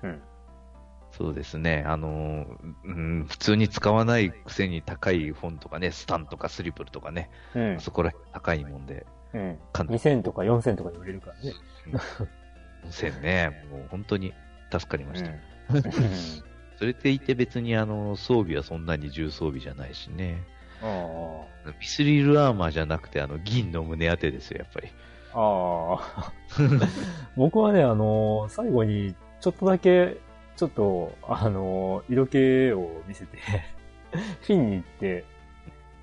[0.03, 0.11] うん。
[0.11, 0.22] うん。
[1.12, 1.85] そうですね。
[1.87, 2.44] あの
[2.85, 9.07] うん、普通に使わないくせに高い本とかね、スタンとかスリプルとかね、うん、そこら高いもんで。
[9.33, 9.59] うん。
[9.72, 11.53] 2000とか4000とかで売れるからね。
[12.87, 14.35] 4000ね、もう本当に
[14.72, 15.31] 助かりました。
[15.31, 16.53] うん
[16.84, 20.42] それでいて別にあの装備はそんなに重装備じゃないしね。
[20.82, 20.86] あ
[21.66, 21.70] あ。
[21.80, 24.88] ミスリルアーマーじゃなくてあの銀の胸当てですよ、やっぱり。
[25.32, 26.32] ああ。
[27.38, 30.18] 僕はね、あのー、最後にちょっとだけ、
[30.56, 33.38] ちょっと、あのー、色気を見せて
[34.42, 35.24] フィンに行って、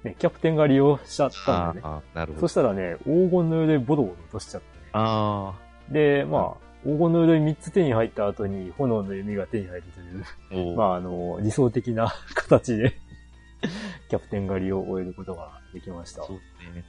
[0.03, 2.01] ね、キャプテンが利用しちゃったんだよね。
[2.15, 2.47] なるほど。
[2.47, 4.89] そしたらね、黄金の色でボドボド落としちゃって、ね。
[4.93, 5.93] ああ。
[5.93, 9.83] で、まあ、黄金の鎧3つ手に入った後に炎の弓が手に入る
[10.49, 12.97] という、 まああの、理想的な形で
[14.09, 16.23] キャプテン狩りを終えることができました。
[16.23, 16.37] そう
[16.73, 16.83] ね。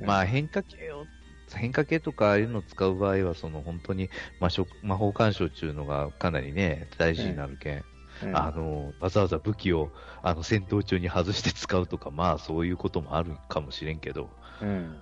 [0.00, 1.06] まあ変化系を、
[1.54, 4.48] 変化系とかああいうのを使う場合は、その本当に魔
[4.82, 7.84] 魔法干渉っていうのがかなりね、大事になるけん。
[8.24, 9.90] うん、あの、わざわざ武器を、
[10.22, 15.00] あの、戦闘中に外して使うとか、まあ、そういうこともあるかもしれんけど、うん、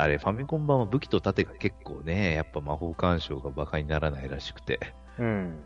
[0.00, 4.78] あれ、ファミコン版は武器と盾が結構ね、やっぱ魔法干渉が馬鹿にならないらしくて。
[5.18, 5.64] うん。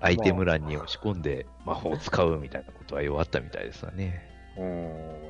[0.00, 4.22] アイテム欄に押し込んで魔法を使うみたいなことは弱ったみたいですわね。
[4.56, 4.62] う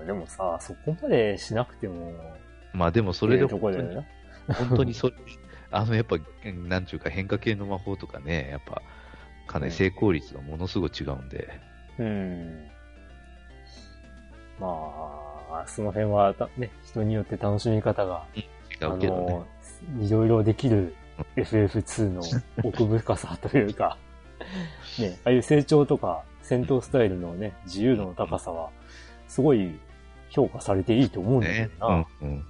[0.04, 2.12] ん、でもさ、そこまでしなくても。
[2.72, 3.96] まあでもそれで本当に、
[4.54, 5.14] 本当にそれ、
[5.72, 6.18] あのやっぱ、
[6.68, 8.80] なんちゅうか変化系の魔法とかね、やっぱ、
[9.48, 11.48] かなり成功率がものすごい違うんで。
[11.98, 12.68] うん。
[14.60, 20.04] まあ、あその辺はね、人によって楽しみ方が、違うけどね。
[20.04, 20.94] いろいろできる
[21.36, 22.22] FF2 の
[22.64, 23.96] 奥深さというか
[24.98, 28.70] ね、ああいう成長とか戦闘スタイルのね、自由度の高さは、
[29.26, 29.78] すごい
[30.30, 31.96] 評価されていいと思うんだけどな。
[31.98, 32.44] ね、うん、うん。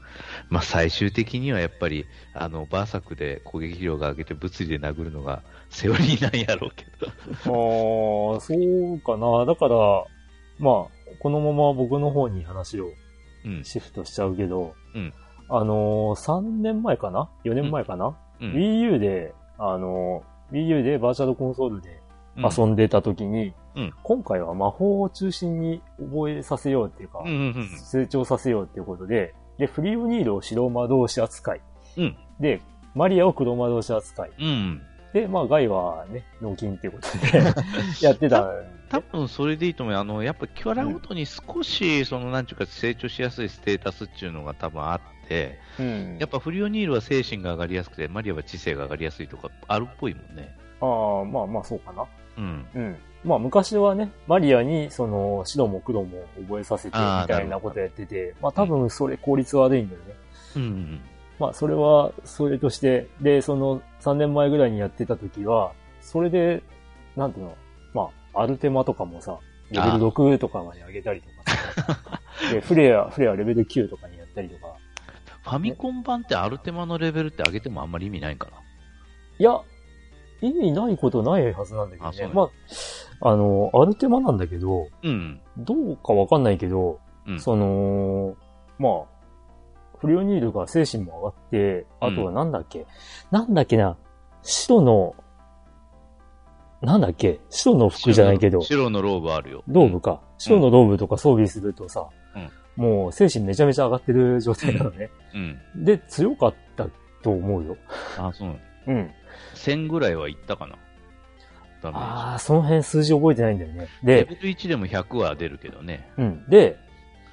[0.51, 7.09] まあ最終的にはやっぱり、あの、バーサクで攻撃量が上げて物理で殴るのがセオリーなんやろうけど。
[8.35, 9.45] ああ、そうかな。
[9.45, 10.05] だから、
[10.59, 12.91] まあ、このまま僕の方に話を
[13.63, 15.13] シフトしちゃうけど、うん、
[15.49, 22.01] あのー、3年前かな ?4 年前かな、うん、?Wii U で、あのー、Wii U でバーチャルコンソールで
[22.37, 31.61] 遊んでた時に、うん、今回は魔法を中心に覚えさせようっていうか、うんうんうん、成長させようっていうことで、で、フリーオニールを白魔導士扱い。
[31.97, 32.61] うん、で、
[32.95, 34.31] マリアを黒魔導士扱い。
[34.39, 37.43] うん、で、まあ、ガイはね、納金っていうことで
[38.07, 38.51] やってた。
[38.89, 39.97] 多分それでいいと思う。
[39.97, 46.19] あの、やっぱキャラごとに少し、その、なんていうか、成長しやすいステータスっていうのが多分あって、うん。
[46.19, 50.55] やっぱフリオニールは精神が上がりやすくて、マリアは知性が上がりやすいとか、あるっぽいもんね。
[50.81, 52.05] ああ、まあまあ、そうかな。
[52.37, 52.67] うん。
[52.75, 52.97] うん。
[53.25, 60.15] まあ昔はね、マリアにその白も黒も覚えさせてみたいなことやってて、まあ多分それ効率悪いんだよね。
[60.57, 61.01] うん。
[61.39, 66.63] まあそれはそれとして、で、その3年前ぐらいにやってた時は、それで、
[67.17, 67.57] なんていうの、
[67.95, 69.39] まあアルテマとかもさ、
[69.71, 71.51] レベル6とかまで上げたりとか
[71.97, 72.21] さ、
[72.53, 74.75] で、フレア、フレアレベル9とかにやったりとか、
[75.43, 78.49] ファミコン版ってアルテマのレベルって上げてもあんまり意味ないんか
[79.39, 79.61] いや、
[80.41, 82.11] 意味ないことないはずなんだけどね。
[82.11, 82.51] あそうなんま
[83.21, 85.41] あ、あの、アルテマなんだけど、なうん。
[85.59, 87.41] どうかわかんないけど、うん。
[87.41, 88.37] その、
[88.79, 89.18] まあ、
[90.01, 92.87] フリオニールが精神も上がって、あとはなんだっけ、
[93.31, 93.97] なんだっけな、
[94.43, 95.15] 白の、
[96.81, 97.41] なんだっけ？
[97.51, 99.65] 白の服じゃないけど、白のローブあるよ。
[99.67, 100.21] ローブか。
[100.39, 105.11] 白のローブとか装備するとさ、うんもう精神めちゃめちゃ上がってる状態なのね。
[105.35, 105.85] うん。
[105.85, 106.87] で、強かった
[107.25, 107.77] と思うよ。
[108.17, 108.61] あ、そうなの。
[108.87, 109.11] うん。
[109.57, 110.77] 1000ぐらいはいったかな。
[111.83, 113.89] ああ、その辺数字覚えてないんだよね。
[114.05, 116.09] で、レベル1でも100は出るけどね。
[116.19, 116.45] うん。
[116.49, 116.77] で、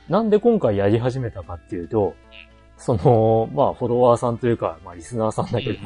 [0.09, 2.15] なんで今回やり始めたかっていうと、
[2.77, 5.79] その、まあ、フォロワーさんというか、まあ、リスナーさんだけど、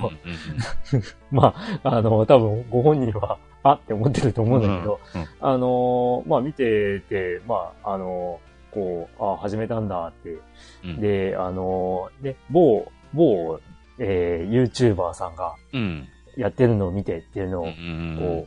[1.31, 8.39] まあ、あの、多分ご本人は、あって思ってると思うんだけど、うんうんあの、まあ見てて、まあ、あの、
[8.71, 10.37] こう、あ始めたんだって。
[10.83, 11.01] うん。
[11.01, 13.59] で、あの、ね、某、某、
[13.97, 14.63] えー、
[14.95, 16.07] YouTuber さんがうん。
[16.37, 17.71] やってるのを見てっていうのを、こ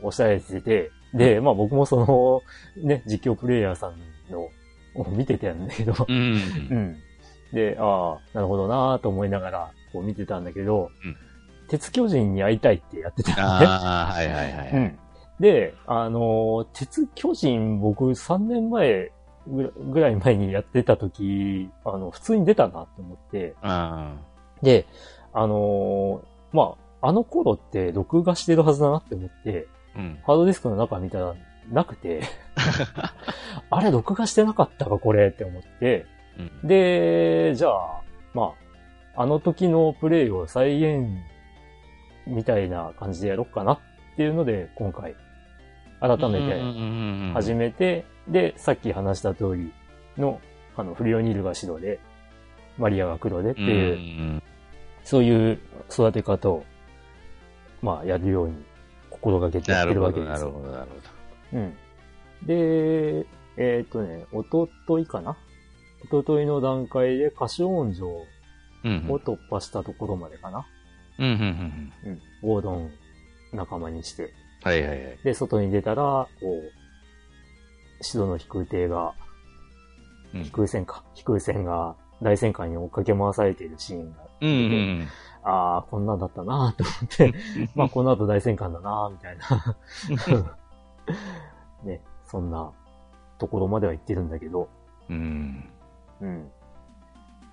[0.02, 1.96] う、おっしゃられてて、で、まあ僕もそ
[2.76, 3.98] の、ね、実況プレイヤーさん
[4.32, 4.48] の、
[4.94, 6.96] を見てたんだけど、うん。
[7.52, 11.16] で、ああ、なるほどなと思いながら、こう見てたんだけど、うん
[11.68, 13.66] 鉄巨人に会いたいってやってたのね。
[13.66, 14.70] ああ、はいはいはい。
[14.74, 14.98] うん。
[15.40, 19.10] で、あのー鉄巨人僕3年前
[19.46, 24.16] ぐらい前にやってた時、あの、普通に出たなって思って、あ
[24.62, 24.86] で、
[25.32, 29.98] あのーまあ、あの頃って録画してるはずだなって思って、あ。
[29.98, 30.18] うん。
[30.26, 31.34] ハードディスクの中見たら
[31.70, 32.22] なくて、
[33.70, 36.06] あれ録画してなかったかこれって思って、
[36.38, 36.68] うん。
[36.68, 38.00] で、じゃあ、
[38.34, 38.54] ま
[39.14, 41.06] あ、あの時のプレイを再現
[42.26, 43.78] みたいな感じでやろうかなっ
[44.16, 45.14] ていうので、今回、
[46.00, 49.72] 改めて始めめて、で、さっき話した通り
[50.16, 50.40] の、
[50.76, 52.00] あの、フリオニールが白で、
[52.78, 54.42] マリアが黒でっていう、うん
[55.04, 55.58] そういう
[55.90, 56.64] 育て方を、
[57.82, 58.54] まあ、やるように
[59.10, 60.50] 心がけてやってるなるほど、わけですよ。
[60.50, 60.86] なるほど、なる
[61.50, 61.76] ほうん。
[62.46, 65.36] で、えーっとね、おとといかな
[66.04, 68.26] おとといの段階で歌唱音城ど。
[68.84, 69.10] うん。
[69.10, 70.66] を突破したところまでかな。
[71.18, 72.10] うん、うん、うん。
[72.10, 72.20] うん。
[72.42, 72.90] ゴードン
[73.52, 74.32] 仲間にして。
[74.62, 75.18] はいはいはい。
[75.22, 76.28] で、外に出たら、こ
[78.00, 79.14] う、白の飛空艇が、
[80.34, 81.04] うん飛空船か。
[81.14, 85.08] 飛空船が大戦艦に追っかけ回されているシーンが、うん、うん。
[85.44, 87.34] ああ、こんなんだったなと思って、
[87.74, 89.76] まあこの後大戦艦だなみたいな。
[91.84, 92.72] ね、そんな
[93.38, 94.68] ところまでは行ってるんだけど、
[95.10, 95.68] うん。
[96.22, 96.50] うん。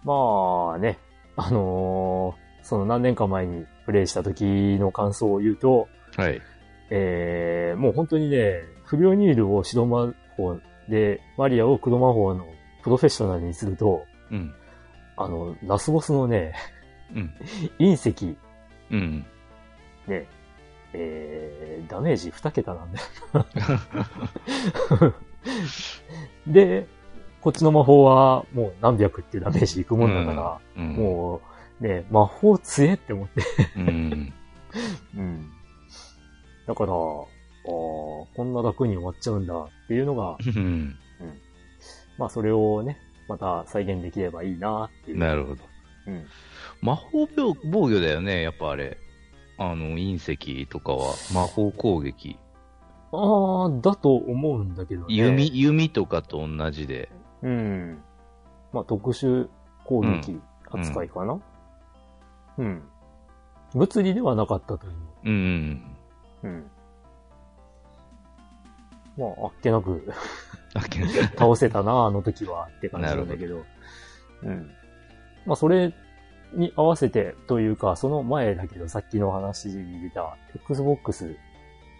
[0.04, 0.98] まあね、
[1.36, 4.44] あのーその何年か前にプレイした時
[4.80, 6.40] の感想を言うと、はい。
[6.92, 12.46] えー、もう本当にね、不良ニールを白魔法で、マリアを黒魔法の
[12.84, 14.54] プロフェッショナルにすると、うん。
[15.18, 16.54] あの、ラスボスのね、
[17.16, 17.34] うん。
[17.80, 18.38] 隕石、
[18.92, 19.26] うん。
[20.08, 20.28] ね、
[20.94, 23.00] えー、ダメージ2桁なんだ
[25.00, 25.16] よ。
[26.48, 26.88] で、
[27.42, 30.94] こっちの魔法はもう何百っていうダメージいくもんだから、うん。
[30.94, 31.42] も
[31.82, 33.42] う、ね、魔法強えって思って。
[33.78, 34.34] うん。
[35.16, 35.50] うん。
[36.68, 40.96] だから、ああ、こんな楽に終わっちゃうんだっていうのが、うん。
[42.18, 42.98] まあそれをね、
[43.30, 45.18] また再現できればいいなっていう。
[45.18, 45.64] なるほど。
[46.08, 46.26] うん。
[46.82, 48.98] 魔法防防御だよね、やっぱあれ。
[49.58, 52.38] あの、隕石とかは魔法攻撃。
[53.12, 55.08] ああ、だと思うんだけどね。
[55.10, 57.10] 弓、弓とかと同じで。
[57.44, 58.02] うん。
[58.74, 59.48] まあ特殊
[59.86, 61.40] 攻撃扱いかな？
[62.58, 62.84] うん。
[63.76, 64.94] 物理ではなかったという。
[65.26, 65.82] うん。
[66.44, 66.72] うん。
[69.18, 70.12] まあ、あっけなく
[70.74, 71.06] あけ
[71.38, 73.64] 倒せたな、あの時はって感じなんだけど。
[74.44, 74.72] うん。
[75.46, 75.94] まあ、それ
[76.54, 81.36] に合わせてというか、その前だけど、さっきの話に出た Xbox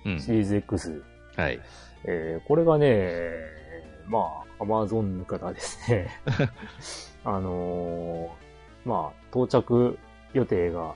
[0.06, 0.20] うん。
[0.20, 1.04] シリーズ X、
[1.36, 1.60] はい。
[2.06, 3.32] えーこれがね、
[4.10, 6.10] まあ、Amazon からですね、
[7.24, 9.98] あのーまあ、到着
[10.34, 10.96] 予定が、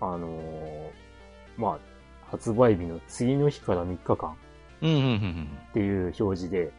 [0.00, 0.90] あのー
[1.56, 1.78] まあ、
[2.30, 4.36] 発売日の次の日から3日間っ
[5.72, 6.70] ていう表示で、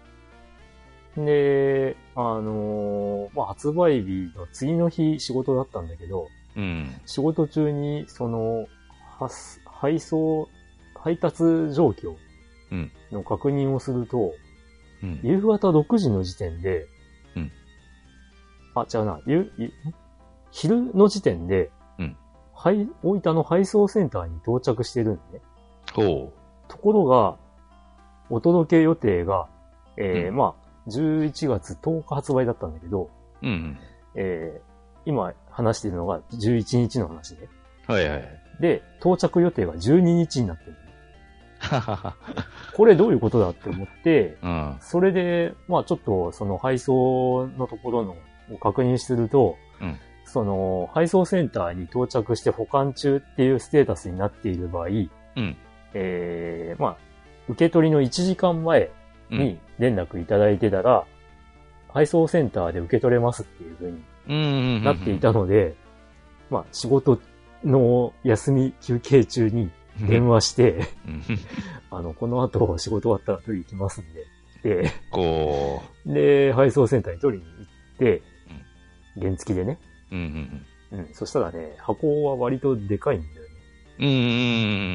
[1.18, 6.64] で、あのーまあ、発売日の次の日仕事だったんだけど、うん。
[6.64, 7.02] うん。
[7.06, 8.68] 仕事中に、その、
[9.18, 10.50] 発配送、
[10.96, 12.16] 配達状況
[12.72, 14.34] うんの確認をすると、
[15.06, 15.20] うん。
[15.24, 16.88] 夕方6時の時点で、
[17.36, 17.52] うん
[18.76, 19.72] あ、違うな、ゆ、ゆ
[20.52, 22.18] 昼の時点で、うん
[22.54, 25.42] はい、大分の配送センターに到着してるんね。
[25.94, 26.32] ほ
[26.68, 27.38] ところが、
[28.30, 29.48] お届け予定が、
[29.98, 33.10] えーうんまあ、11月10日発売だったんだけど、
[33.42, 33.48] う。
[33.48, 33.78] うん。
[34.16, 37.48] えー今話してるのが11日の話ね。
[37.88, 38.24] はいはい。
[38.60, 40.76] で、到着予定が12日になってる。
[42.76, 44.76] これどういうことだって思って、うん。
[44.80, 48.16] それで、まあちょっとその配送のところの
[48.52, 55.56] を確認すると、うんその配送センターに到着して保管中っていうステータスになっている場合、うん。
[55.94, 56.98] えー、まあ、
[57.48, 58.92] 受け取りの1時間前
[59.32, 61.06] うんに連絡いただいてたら、
[61.88, 64.84] 配送センターで受け取れますっていう風にうんうん。
[64.84, 65.76] なっていたので、
[66.50, 67.20] まあ仕事
[67.64, 69.72] の休み休憩中に
[70.08, 71.24] 電話して、うん。
[71.92, 74.84] あの、この後仕事終わったら取り行きますんで。
[74.84, 78.22] で、こで、配送センターに取りに行って、
[79.20, 79.80] 原付でね。
[80.12, 80.16] う。
[80.16, 80.22] うん
[80.92, 81.14] うんうん。
[81.14, 83.50] そしたらね、箱は割とでかいんだよね。
[84.00, 84.08] うん。
[84.08, 84.18] うんう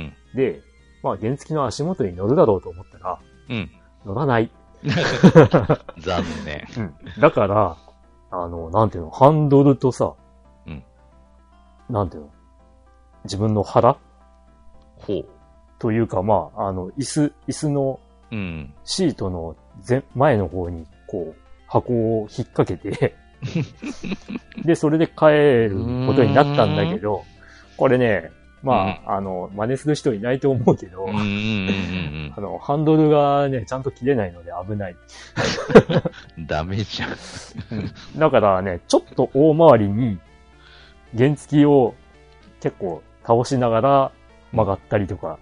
[0.07, 0.61] んで、
[1.03, 3.57] まあ原付の足元に乗るだろうと思ったら、うん。
[3.57, 3.71] うん。
[4.05, 4.51] 乗らない。
[5.99, 6.67] 残念。
[6.77, 7.21] うん。
[7.21, 7.77] だから、
[8.31, 10.15] あの、なんていうの、ハンドルとさ、
[10.67, 10.83] うん。
[11.89, 12.31] なんていうの、
[13.25, 13.97] 自分の腹
[15.13, 15.27] ほう。
[15.79, 18.01] というか、まあ、あの、椅子、椅子の
[18.33, 18.73] うん。
[18.85, 19.57] シートの
[19.89, 23.15] 前、前の方に、こう、箱を引っ掛けて、
[24.65, 25.27] で、それで帰
[25.69, 27.25] ることになったんだけど、
[27.77, 28.31] これね、
[28.63, 34.97] まあ、あの、真似する人いないと思うけど、うんうんうん あの、ハンドルがね、ちゃんと切れないので危ない。
[36.37, 36.47] うん。
[36.47, 37.11] ダメじゃん。
[38.19, 40.19] だからね、ちょっと大回りに、
[41.17, 41.95] 原付を
[42.61, 44.13] 結構倒しながら
[44.53, 45.39] 曲がったりとか。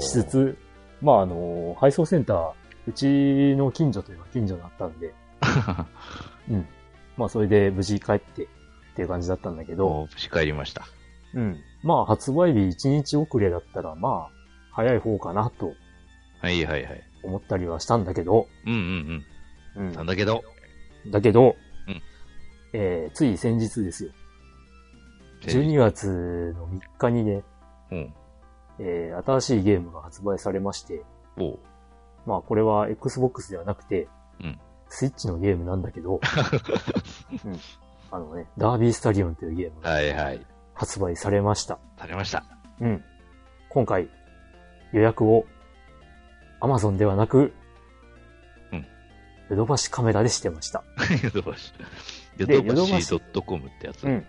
[0.00, 0.58] しつつ、
[1.00, 2.52] まあ、あの、配送センター、
[2.86, 5.14] うちの近所というか近所だったんで、
[6.50, 6.66] うん。
[7.16, 8.46] まあ、それで無事帰ってっ
[8.96, 10.84] ていう感じだったんだけど、もう、し帰りました。
[11.34, 11.56] うん。
[11.82, 14.34] まあ、発売日1日遅れだったら、まあ、
[14.72, 15.72] 早い方かなと
[16.40, 17.02] はいはいはい。
[17.22, 19.22] 思ったりはしたんだけど、うんうん
[19.76, 19.92] ううんん。
[19.94, 20.42] なんだけど。
[21.10, 21.56] だけど、
[21.88, 22.02] うん
[22.74, 24.10] えー、つい先日ですよ。
[25.42, 27.42] 12月の3日にね、
[27.94, 28.14] うん。
[28.80, 31.02] えー、新しいゲームが発売されまして、
[31.36, 31.58] おう。
[32.26, 34.08] まあこれは Xbox ではなくて、
[34.40, 36.20] うんスイッチのゲームなんだけど、
[37.44, 37.58] うん、
[38.12, 40.46] あのね、ダービースタリオンというゲームがはいはい。
[40.72, 41.78] 発売されました。
[41.98, 42.44] されました。
[42.80, 43.04] うん。
[43.70, 44.08] 今回、
[44.92, 45.46] 予約を
[46.60, 47.52] Amazon ではなく、
[48.70, 48.86] うん。
[49.50, 50.84] ヨドバシカメラでしてました。
[51.24, 51.72] ヨドバシ。
[52.36, 54.04] ヨでドバシ .com ってやつ。
[54.04, 54.26] うん。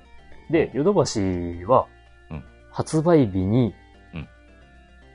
[0.50, 1.95] で、ヨドバシはうん、
[2.76, 3.74] 発売日に、
[4.14, 4.28] うん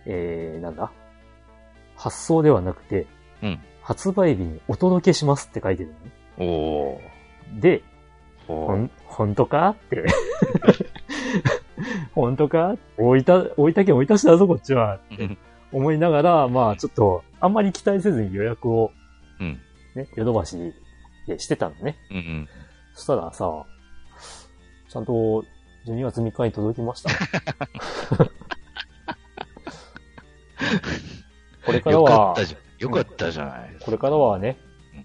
[0.06, 0.90] えー、なんだ？
[1.94, 3.06] 発送ではなくて、
[3.42, 6.10] うん発売日にお届けしますって書いてるのね。
[6.38, 7.60] おー。
[7.60, 7.82] で、
[8.48, 8.66] おー。
[8.66, 10.06] ほん、本当かって。
[12.14, 12.76] 本当か？
[12.96, 14.96] 大分、大分県大分市だぞ、こっちは。
[14.96, 15.36] って
[15.70, 18.90] 思いながら、まあ、ちょっと、あんまり期待せずに予約を、
[19.38, 19.58] うん。
[19.94, 20.72] ね、ヨドバシ
[21.26, 21.96] でしてたのね。
[22.10, 22.48] うんうん。
[22.94, 23.66] そしたらさ、
[24.88, 25.44] ちゃんと
[25.86, 27.10] 12月3日に届きました。
[31.64, 33.76] これからよかはった、じゃかったじゃない。
[33.84, 34.58] これからはね、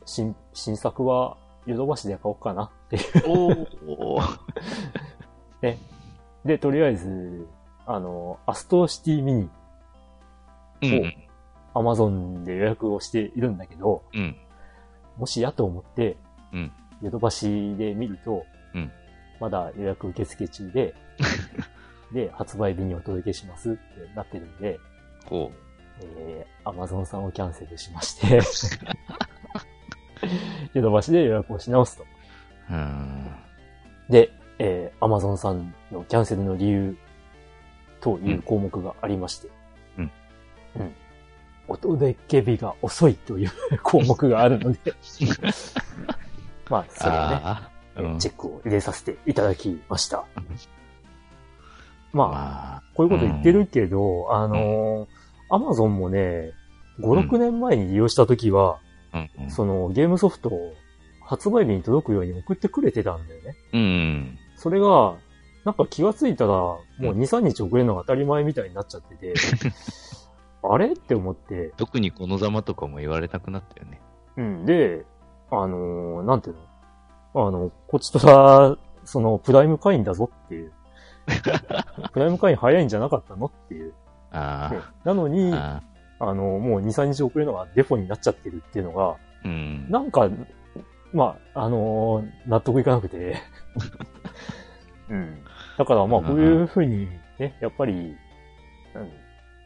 [0.05, 3.03] 新、新作はヨドバシで買おうかなっていう。
[3.87, 4.39] おー。
[6.45, 7.47] で、とりあえず、
[7.87, 9.49] あの、アストシティミニ、
[10.83, 11.15] うんうん。
[11.73, 14.35] アマゾンで予約をしているんだけど、うん。
[15.17, 16.17] もしやと思って、
[16.53, 18.91] うんヨドバシで見ると、うん
[19.39, 20.95] まだ予約受付中で、
[22.13, 23.79] で、発売日にお届けしますって
[24.15, 24.79] なってるんで、
[25.25, 25.51] こ
[26.01, 28.41] えー、アマゾンさんをキャンセルしまして、
[30.73, 32.03] ヨドバシで予約をし直すと。
[32.03, 32.73] う。
[32.73, 33.31] うん。
[34.09, 36.97] で、えー、アマゾンさんのキャンセルの理由
[38.01, 39.49] という項目がありまして、
[39.97, 40.11] うん。
[40.75, 40.95] うん。
[41.67, 43.51] お届け日が遅いという
[43.81, 44.93] 項目があるので、
[46.69, 47.74] まあ、それをね。
[47.97, 48.19] うん。
[48.19, 50.25] チェックを入れさせていただきました。
[52.13, 52.83] まあ、まあ。
[52.93, 55.07] こういうこと言ってるけど、あのー、
[55.49, 56.51] アマゾンもね、
[56.99, 58.79] 5、6年前に利用したときは、
[59.13, 59.51] うんうん。
[59.51, 60.73] そのゲームソフトを
[61.25, 63.55] 発売日に届くように送ってくれてたんだよね。
[63.73, 64.37] うん。
[64.55, 65.15] それが、
[65.65, 69.33] なんか気がついたら、もう2、3日遅れるのが当たり前みたいになっちゃってて、
[70.63, 70.93] あれ？
[70.93, 74.01] って思って、特にこのざまとかも言われたくなったよね。
[74.37, 74.65] うん。
[74.65, 75.05] で、
[75.51, 76.61] あのーなんていうの？
[77.35, 80.71] あの、こちとら、その、プライム会員だぞっていう。
[82.13, 83.93] プライム会員早いんじゃなかったのっていう。
[84.31, 85.29] あねなのあ。
[85.29, 85.81] に、あ
[86.19, 89.89] の、もう2、3日遅れるのがデフォになっちゃってるっていうのが、うん。
[89.89, 90.29] なんか、
[91.13, 93.35] まあ、あのー納得いかなくて。
[95.09, 95.37] うん。
[95.77, 97.07] だからまあ、こういうふうに
[97.37, 98.15] ね、やっぱり、
[98.95, 99.11] うん。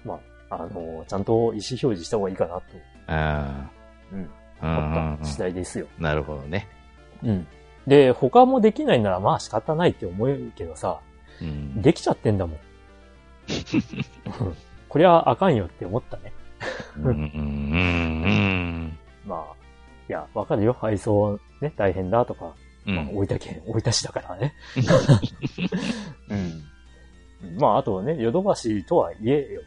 [0.03, 2.61] まあ、あのーちゃんと意思表示した方がいいかなと
[3.07, 3.71] あうんあ。
[4.11, 4.29] うんうん
[4.61, 5.87] 思ったうん次第ですよ。
[5.97, 6.67] なるほどね。
[7.23, 7.47] うん。
[7.87, 10.99] で、他もできないならまあ仕方ないって思えるけどさ、
[11.41, 11.81] うん。
[11.81, 12.55] できちゃってんだもん。
[12.55, 12.59] う
[14.51, 14.55] ん
[14.89, 16.33] これはあかんよって思ったね。
[16.97, 19.55] うんうんうんまあ、
[20.09, 20.73] いや、わかるよ。
[20.73, 22.55] 配送ね、大変だとか、
[22.85, 22.95] うん。
[22.95, 24.53] まあ、大分県、大分市だからね。
[26.29, 26.35] う
[27.55, 27.59] ん。
[27.59, 29.61] まあ、あとね、ヨドバシとはいえよ。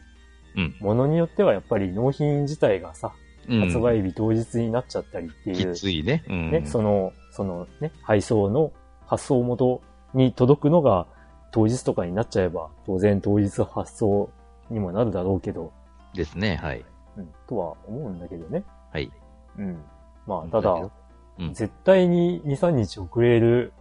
[0.55, 0.75] うん。
[0.79, 3.13] ものによってはやっぱり納品自体がさ、
[3.49, 6.23] うん発売日当日になっちゃったりっていう、きついね。
[6.29, 6.51] うん。
[6.51, 8.71] ね、その、そのね、配送の
[9.05, 9.81] 発送元
[10.13, 11.07] に届くのが
[11.51, 14.29] 当日とかになっちゃえば、当然当日発送
[14.69, 15.73] にもなるだろうけど、
[16.13, 16.57] ですね。
[16.57, 16.85] はい。
[17.17, 18.63] うん、とは思うんだけどね。
[18.91, 19.11] はい。
[19.57, 19.83] うん。
[20.27, 23.73] まあ、ただ、うん絶対に2、3日遅れる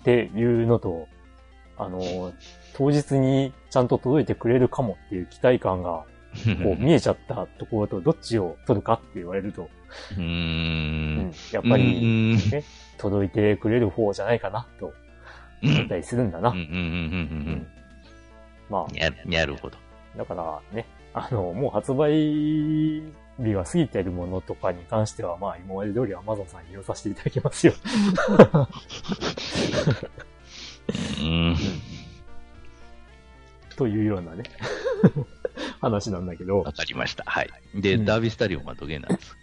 [0.00, 1.06] っていうのと、
[1.78, 2.32] あの、
[2.74, 6.04] 当日にちゃんと届いてくれるかもっていう期待感が、
[6.62, 9.68] こう 見えちゃったところとどっちを取るかって言われると、
[10.16, 11.32] うんん。
[11.52, 12.62] やっぱりうん
[12.98, 14.92] 届いてくれる方じゃないかなと
[15.62, 16.54] うん思ったりするんだな。
[18.68, 18.96] まうん。
[18.96, 19.78] や、なるほど。
[20.14, 22.12] あ、だからね、 あの、もう発売
[23.38, 27.74] 日が過ぎてるものとかに関しては、まあ今まで通り Amazon さんに利用させていただきますよ。
[31.20, 31.56] うん。
[33.76, 34.44] というようなね、
[35.80, 37.24] 話なんだけどわ、かりました。
[37.26, 37.50] はい。
[37.74, 39.34] で、うんダービスタリオンはどげなんです？
[39.34, 39.36] か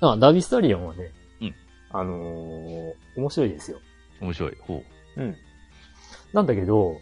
[0.00, 1.10] あダービースタリオンはね、
[1.40, 1.54] うん
[1.90, 3.78] あのー面白いですよ。
[4.20, 4.56] 面白い。
[4.60, 4.82] ほ
[5.16, 5.36] うん。
[6.32, 6.96] なんだけど、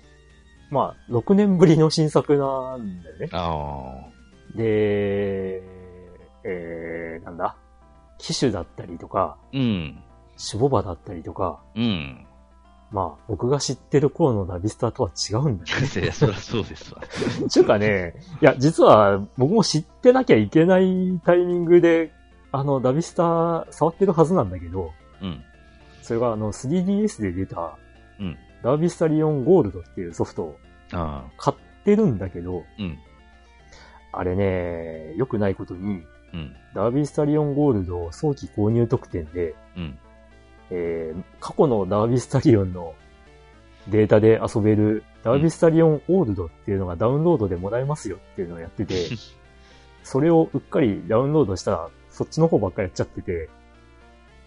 [0.70, 3.28] まあ、6年ぶりの新作なんだよねう。。
[3.32, 4.06] あ
[4.54, 5.62] で、
[6.44, 7.56] えー、なんだ？
[8.18, 9.46] 機種だったりとか、あ。
[9.52, 10.02] うん。
[10.36, 12.26] シボバだったりとか、うん。
[12.92, 17.00] まあ、僕が知ってる頃のダビスタとは違うんだよいや、そりゃそうですわ。
[17.00, 17.08] ね。
[17.48, 22.12] ちゅうかね、いや、実は僕も知ってなきゃいけないタイミングで、
[22.52, 24.90] あの、ダビスタ触ってるはずなんだけど、
[25.22, 25.42] うん。
[26.02, 27.78] それがあの 3DS で出た、
[28.18, 30.58] うんダービスタリオンゴールドっていうソフトを
[30.92, 31.30] ああ。
[31.38, 32.98] 買ってるんだけど、うん。
[34.12, 36.02] あれね、良くないことに、
[36.34, 36.54] うん。
[36.74, 39.98] ダービースタリオンゴールド早期購入特典で、うん。
[40.70, 42.94] えー過去のダービースタリオンの
[43.88, 49.08] データで遊べるダービースタリオンオールドっていうのがダウンロードでもらえますよっていうのをやってて、
[50.02, 53.48] それをうっかりダウンロードしたら、そっちの方ばっかりやっちゃってて、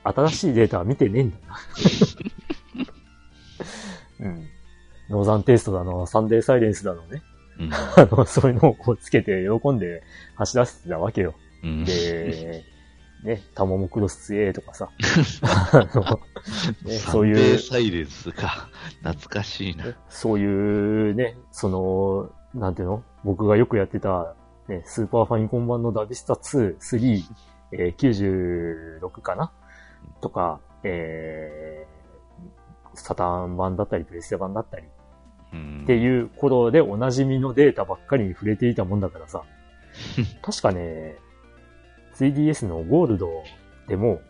[0.04, 1.58] 新しいデータは見てねえんだな。
[4.22, 4.48] うん。
[5.10, 7.22] ノーザンテイストだの、サンデーサイレンスだのね。
[7.60, 7.70] うん。
[7.74, 10.02] あの、そういうのをこうつけて喜んで
[10.36, 11.36] 走らせてたわけよ。
[11.64, 11.86] うん。
[11.86, 12.64] で、
[13.24, 14.90] ね、タマモクロス A とかさ、
[15.72, 16.20] あの、
[16.84, 18.70] ね、そういサンデーう、サイレンスか。
[19.02, 19.86] 懐かしいな。
[19.86, 23.04] ねそういうね、その、なんていうの？
[23.24, 24.36] 僕がよくやってた、
[24.68, 27.24] ね、スーパーファミコン版のダビスタ2、3、
[27.72, 29.52] えー96かな？
[30.20, 34.84] とか、えー、サターン版だったり、プレステ版だったり。
[35.54, 35.82] うん。
[35.84, 39.44] っていう頃でおなじみのデータばっかりに触れていたもんだからさ、
[40.44, 41.16] 確かね、
[42.16, 43.44] 3DS のゴールド
[43.88, 44.22] でも、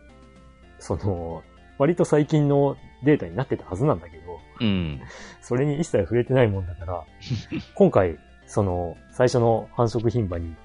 [0.80, 1.44] その、
[1.78, 5.02] 割と最近のデータになってたはずなんだけど、うん。
[5.42, 7.04] それに一切触れてないもんだから、
[7.76, 8.18] 今回、
[8.48, 10.56] その、最初の繁殖牝馬に、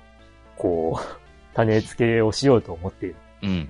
[0.57, 1.21] こう、
[1.55, 3.69] 種付けをしようと思って、うん。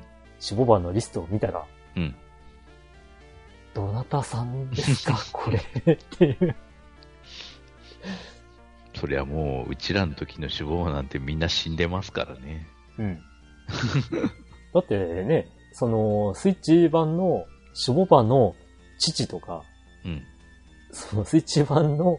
[0.51, 1.64] 守護馬のリストを見たら、
[1.96, 2.14] うん。
[3.74, 5.59] どなたさんですか これ
[5.92, 6.55] っていう。
[8.94, 12.66] そりゃもう、うちらの時の死亡なんてみんな死んでますからね。
[12.99, 13.22] うん。
[14.74, 17.44] だってね、その、スイッチ版の
[17.86, 18.54] 守護馬の
[18.98, 19.62] 父とか、
[20.04, 20.22] うん。
[20.90, 22.18] そのスイッチ版の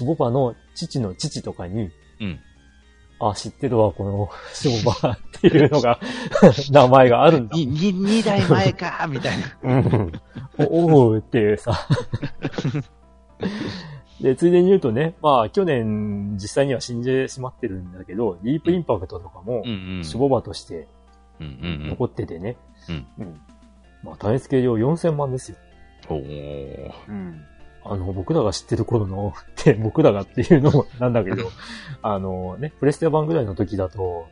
[0.00, 1.90] 守護馬の父の父とかに、
[2.20, 2.40] うん。
[3.20, 4.30] あ、知ってるわ、この
[4.64, 6.00] 守護馬っていうのが、
[6.70, 7.56] 名前があるんだ。
[7.56, 9.46] に、に、二代前かみたいな。
[9.62, 10.12] うん。
[10.58, 11.86] おおうっていうさ。
[14.20, 20.02] で、ついでに言うとね、まあ、去年実際には死んでしまってるんだけど、ディープインパクトとかもうん、うん。
[20.04, 20.88] 守護馬として
[21.40, 22.56] うんうん残っててね。
[22.88, 23.06] うん。
[23.18, 23.40] うん。
[24.02, 25.56] まあ、種付け量4000万ですよ。
[26.10, 26.16] うん。
[26.16, 26.92] おー。
[27.08, 27.44] うん。
[27.82, 31.44] あの、僕らが知ってる頃の、って、 僕らがっていうのもなんだけど、
[32.02, 34.26] あのね、プレステ版ぐらいの時だと、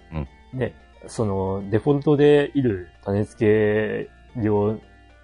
[0.52, 0.74] ね、
[1.06, 4.78] その、デフォルトでいる種付け量、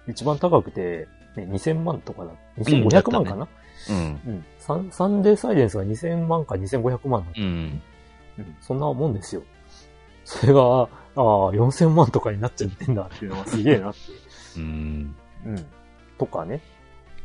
[0.07, 2.31] 一番高くて、ね、2000万とかだ。
[2.57, 3.47] 2500万かな、
[3.89, 3.97] うん。
[3.97, 3.99] う
[4.31, 7.41] ん、サンサンデーサイレンスが2000万か2500万だった。
[7.41, 7.81] うん。
[8.37, 9.43] うん、そんなもんですよ。
[10.23, 11.21] それが、ああ、
[11.53, 13.99] 4000万とかになっちゃってんだっていうのがすげえなって。
[14.57, 15.15] うん。
[15.45, 15.65] うん。
[16.17, 16.61] とかね。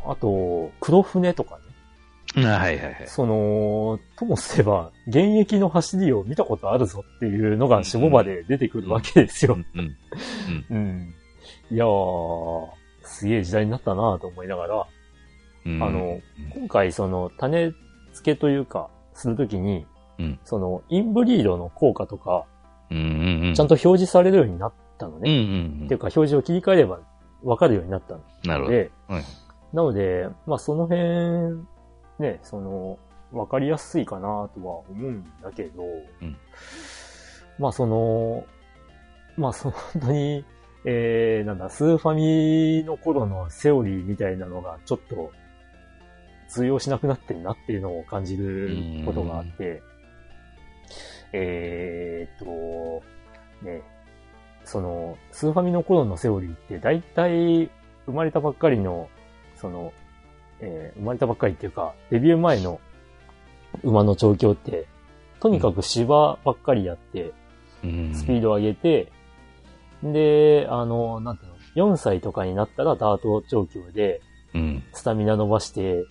[0.04, 1.58] あと、黒船とか
[2.36, 2.46] ね。
[2.46, 3.04] あはいはいはい。
[3.06, 9.56] その、ともすれば、現役の走りを見たことあるぞっていうのが、下場で出てくるわけですよ。
[9.74, 9.96] うん。
[10.70, 10.76] うん。
[10.76, 11.14] うん。
[11.70, 12.68] いやー、
[13.02, 14.86] すげえ時代になったなと思いながら、
[15.66, 15.82] うん。
[15.82, 16.20] あの、
[16.54, 17.72] 今回その、種
[18.12, 19.86] 付けというか、するときに、
[20.18, 22.44] うんその、インブリードの効果とか、
[22.90, 23.54] うんうんうん。
[23.54, 25.30] ちゃんと表示されるようになったのうんね。
[25.30, 27.00] うんっていうか、表示を切り替えれば
[27.42, 28.48] わかるようになったのうん。
[28.48, 28.76] なるほど。
[28.76, 29.22] で、はい
[29.72, 31.64] なので、まあその辺、
[32.18, 32.98] ね、その、
[33.32, 36.36] わかりやすいかなとは思うんだけど、うん
[37.58, 38.44] まあその、
[39.36, 40.44] まあその本当に、
[40.84, 45.30] えー、なんだ、スーファミの頃のセオリーみたいなのがちょっと
[46.50, 49.82] 通用しなくなってるなっていうのを感じることがあって、
[51.32, 53.02] えーっと、
[53.64, 53.82] ね、
[54.64, 57.70] その、スーファミの頃のセオリーって大体
[58.06, 59.08] 生まれたばっかりの、
[59.56, 59.92] その、
[60.60, 62.80] えー生まれたばっかりっていうか、デビュー前の
[63.84, 64.86] 馬の調教って、
[65.40, 67.32] とにかく芝ばっかりやって、
[67.84, 68.14] うん。
[68.14, 69.12] スピードを上げて、
[70.02, 74.20] で、あの、なんていうの、4歳とかになったらダート調教で、
[74.54, 74.82] うん。
[74.92, 76.02] スタミナ伸ばして、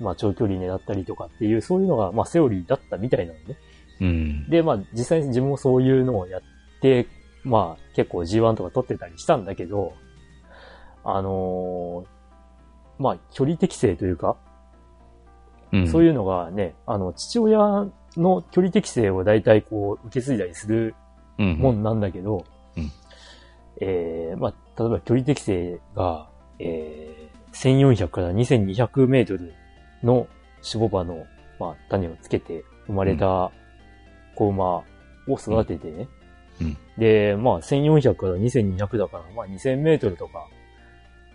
[0.00, 3.56] まあ長距離狙ったりとかっていう、そういうのが、まあセオリーだったみたいなのね。
[4.00, 4.50] うん。
[4.50, 6.42] で、まあ実際に自分もそういうのをやっ
[6.80, 7.06] て、
[7.44, 9.94] まあ結構 G1 とか取ってたりしたんだけど、
[11.04, 12.16] あのー
[12.98, 14.36] まあ距離適正というか、
[15.72, 15.88] うん。
[15.88, 17.86] そういうのがね、あの、父親
[18.16, 20.94] の距離適正を大体こう受け継いだりする
[21.38, 21.58] うん。
[21.58, 22.44] もんなんだけど、
[22.76, 22.90] うん
[23.80, 26.28] えーまあ、例えば距離適正が、
[26.58, 29.52] えー、1400から2200メートル
[30.02, 30.26] の
[30.74, 31.26] 守護馬の、
[31.58, 33.50] まあ、種をつけて生まれた
[34.34, 34.84] 子馬を
[35.28, 36.08] 育ててね。
[36.60, 40.46] うんで、まあ、1400から2200だから、まあ、2000メートルとか、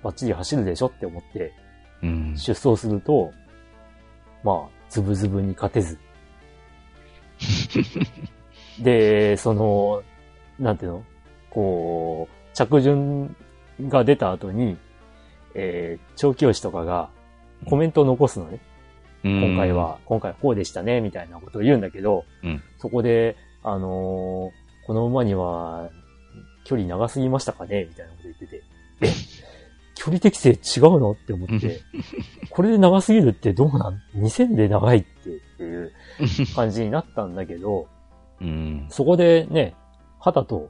[0.04, 1.54] バッチリ走るでしょって思って
[2.02, 2.36] うん。
[2.36, 3.32] 出走すると、
[4.44, 6.00] まあ、ズブズブに勝てず。
[8.82, 10.04] で、その、
[10.60, 11.04] なんていうの？
[11.50, 13.36] こう、着順
[13.82, 14.78] が出た後に、
[15.54, 17.10] えー、調教師とかが
[17.66, 18.60] コメントを残すのね。
[19.24, 19.72] 今今回。
[19.74, 25.90] は、今回はこうでしたね、みたいなことを言うんだけど、うんそこで、あのーこの馬には、
[26.66, 28.64] 距離長すぎましたかねみたいなこと言ってて、
[29.02, 29.08] え、
[29.96, 31.82] 距離適正違うのって思って、
[32.50, 35.92] これで長すぎるってどうなん ?2000 で長いってっていう
[36.56, 37.88] 感じになったんだけど、
[38.42, 38.88] うん。
[38.90, 39.76] そこでね、
[40.20, 40.70] 肌と、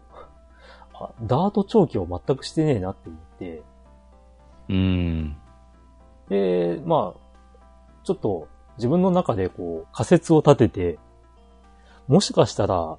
[0.94, 3.64] あダート長期を全くしてねえなって思って、
[4.70, 5.38] うん。
[6.32, 7.66] で、まあ、
[8.06, 11.00] ちょっと自分の中でこう仮説を立てて、
[12.08, 12.98] もしかしたら、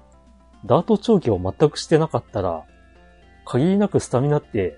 [0.65, 2.63] ダート長期を全くしてなかったら、
[3.43, 4.77] 限りなくスタミナって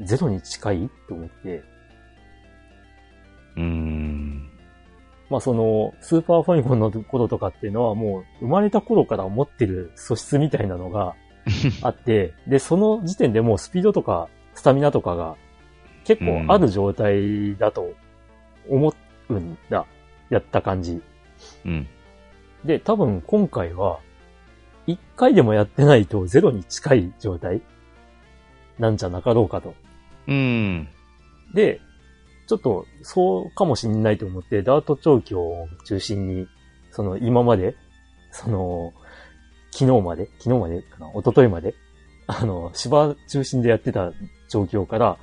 [0.00, 0.84] ゼロに近い？
[0.86, 1.62] って思って、
[3.56, 4.48] うん。
[5.28, 11.16] まあその、スーパーファミコンの頃とかっていうのはもう生まれた頃から持ってる素質みたいなのが
[11.82, 15.36] あって、 で、その時点でもうスピードとかスタミナとかが
[16.08, 17.92] 結構ある状態だと
[18.66, 18.94] 思
[19.28, 19.84] うんだ。
[20.30, 21.02] やった感じ。
[21.66, 21.86] うん。
[22.64, 24.00] で、多分今回は、
[24.86, 27.60] 一回でもやってないとゼロに近い状態
[28.78, 29.74] なんじゃなかろうかと。
[30.28, 30.88] うん。
[31.52, 31.78] で、
[32.46, 36.46] ちょっとそうかもしんないと思って、ダート調教を中心に、
[36.90, 37.76] その今まで、
[38.32, 38.94] その、
[39.72, 41.74] 昨日まで、昨日までかな、一昨日まで、
[42.26, 44.12] あの、芝中心でやってた
[44.48, 45.18] 調教から、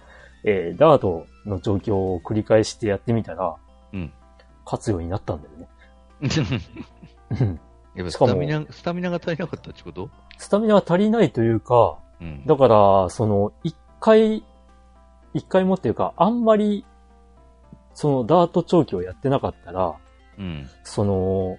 [0.46, 3.56] えー、ダートの調教を繰り返してやってみたら、
[3.94, 4.14] うん。
[4.64, 5.68] 勝つようになったんだよね。
[7.42, 7.60] う ん
[7.96, 10.10] やっぱしかもスタミナ、スタミナが足りなかったってこと？
[10.38, 12.46] スタミナが足りないというか、うん。
[12.46, 14.44] だから、その、一回、
[15.34, 16.86] 一回もっていうか、あんまり、
[17.94, 19.96] そのダート長期をやってなかったら、
[20.38, 20.68] うん。
[20.84, 21.58] その、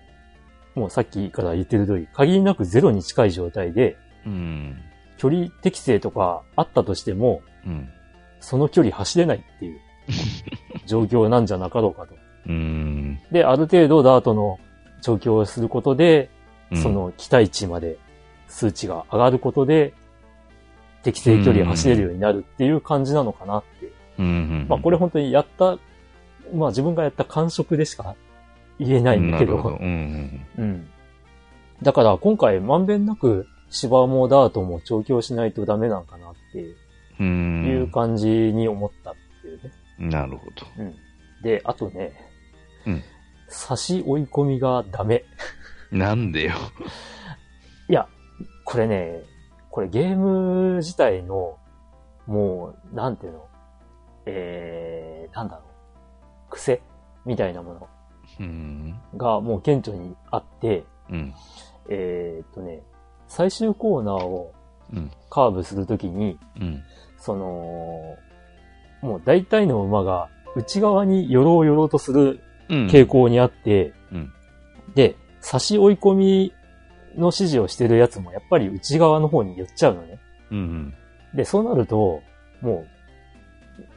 [0.74, 4.76] もうさっきから言ってる通り、限りなくゼロに近い状態で、うん。
[5.16, 7.88] 距離適正とかあったとしても、うん。
[8.40, 9.80] その距離走れないっていう
[10.86, 12.14] 状況なんじゃなかろうかと。
[12.46, 13.18] うん。
[13.30, 14.58] で、ある程度ダートの
[15.00, 16.30] 調教をすることで、
[16.70, 17.96] うんそ、の期待値まで
[18.48, 19.92] 数値が上がることで、
[21.02, 23.92] 適正距離を走れるようになるっていう感じなのかなって。
[24.18, 24.66] うん。
[24.68, 25.78] まあこれ本当にやった
[26.54, 28.14] まあ自分がやった感触でしか
[28.78, 29.56] 言えないんだけど。
[29.56, 30.88] うん。
[31.82, 36.64] だから今回まんべんなく芝もダートも調教しないとダメなんかなって
[37.24, 39.72] いう感じに思ったっていうね。
[39.98, 40.66] なるほど。
[40.78, 40.94] うん。
[41.42, 42.12] で、あとね、
[42.86, 43.02] うん
[43.48, 45.24] 差し追い込みがダメ。
[45.92, 46.54] なんでよ。
[47.88, 48.08] いや、
[48.64, 49.22] これね、
[49.70, 51.56] これゲーム自体の、
[52.26, 53.48] もう、なんていうの、
[54.26, 56.82] えー、なんだろう、癖？
[57.24, 57.88] みたいなもの
[58.40, 59.00] うん。
[59.16, 61.34] がもう顕著にあって、うん。
[61.88, 62.82] えーっとね、
[63.28, 64.52] 最終コーナーを
[64.92, 65.10] うん。
[65.30, 66.82] カーブするときに、うん。
[67.26, 68.18] その、
[69.02, 72.86] もう大体の馬が内側に寄ろう寄ろうとするうん。
[72.86, 74.32] 傾向にあって、うん
[74.94, 76.52] で、差し追い込み
[77.16, 80.18] の指示をしてるやつもやっぱり内側の方に寄っちゃうのね。
[80.50, 80.94] うん。
[81.34, 82.22] で、そうなると、
[82.60, 82.86] も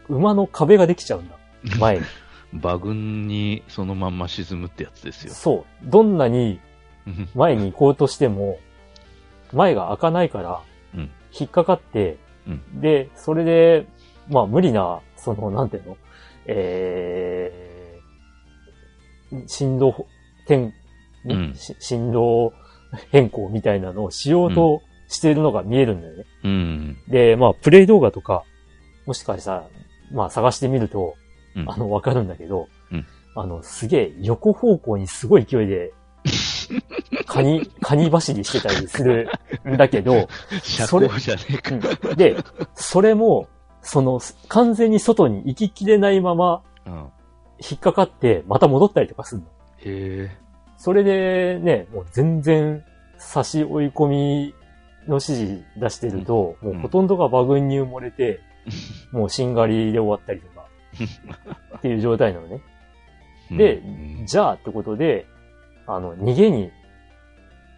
[0.09, 1.35] う、馬の壁ができちゃうんだ。
[1.79, 2.05] 前に。
[2.53, 5.33] 馬群にそのまんま沈むってやつですよ。
[5.33, 5.89] そう。
[5.89, 6.59] どんなに
[7.07, 8.59] うん前に行こうとしても、
[9.53, 10.61] 前が開かないから
[10.95, 12.17] うん、引っかかって、
[12.47, 12.81] うん。
[12.81, 13.85] で、それで、
[14.29, 15.97] まあ無理な、その、なんていうの？
[16.45, 20.05] えー、進路
[20.45, 20.71] 転、
[21.25, 21.53] うん。
[21.53, 22.51] し進路
[23.11, 26.25] 変更みたいなのをしようとしているのが見えるんだよね。
[26.43, 26.97] うん。
[27.07, 28.43] で、まあ、プレイ動画とか、
[29.05, 29.67] もしかしたら、
[30.11, 31.15] まあ、探してみると、
[31.55, 31.69] うん。
[31.69, 33.05] あの、わかるんだけど、うん。
[33.35, 35.91] あの、すげえ横方向にすごい勢いで、
[37.25, 39.29] カニ、カニ走りしてたりする
[39.67, 40.27] んだけど、
[40.63, 41.75] 車 それ高じゃねえか。
[41.75, 42.37] うんで、
[42.75, 43.47] それも、
[43.81, 46.93] その、完全に外に行ききれないまま、うん。
[47.59, 49.47] 引っかかって、また戻ったりとかするの。
[49.47, 49.51] へ
[49.83, 50.37] え。
[50.77, 52.83] それでね、もう全然
[53.17, 54.53] 差し追い込み
[55.07, 58.39] の指示出してると、うんもうほとんどが馬群に埋もれて、
[59.11, 60.65] もうしんがりで終わったりとか、
[61.77, 62.61] っていう状態なのね。
[63.51, 65.25] でうんじゃあってことで、
[65.89, 66.71] あの、逃げに指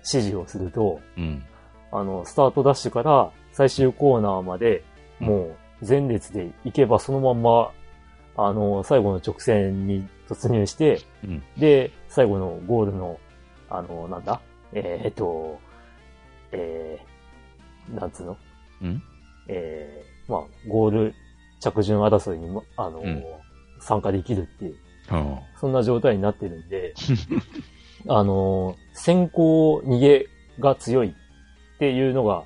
[0.03, 1.43] 示をすると、うん。
[1.91, 4.83] あの、スタートダッシュから最終コーナーまで、
[5.19, 7.71] もう前列で行けばそのまんま、
[8.37, 11.43] あの、最後の直線に突入して、うん。
[11.57, 13.19] で、最後のゴールの、
[13.69, 14.41] あの、なんだ？
[14.73, 15.59] えー、っと、
[16.51, 18.37] えー、なんつうの？
[18.81, 19.03] うん。
[19.47, 21.13] えー、まあ、ゴール
[21.59, 23.23] 着順争いにも、あの、うん
[23.83, 24.75] 参加できるっていう、
[25.07, 26.93] はそんな状態になってるんで、
[28.07, 30.27] あの、先行逃げ
[30.59, 31.13] が強いっ
[31.79, 32.43] ていうのが、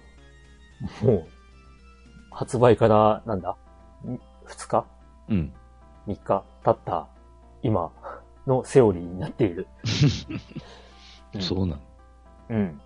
[1.01, 1.27] もう、
[2.31, 3.55] 発売から、なんだ
[4.05, 4.77] ?2 日？
[4.77, 4.85] あ。
[5.29, 5.53] うん。
[6.07, 7.07] 3日経った
[7.63, 7.91] 今
[8.45, 9.67] のセオリーになっている。
[11.33, 11.81] うんそうなの。
[12.49, 12.81] うん。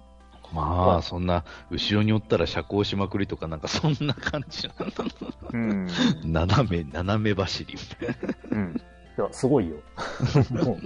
[0.54, 5.06] まあ、そんな、後ろにおったら車高しまくりとかなんかそんな感じなんだ
[5.54, 5.86] うん。
[6.34, 6.48] な。
[6.48, 8.58] 斜め、斜め走りみたいな。
[8.58, 8.76] うん。
[8.76, 9.76] いや、すごいよ。
[10.66, 10.78] もう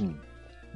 [0.00, 0.20] うん。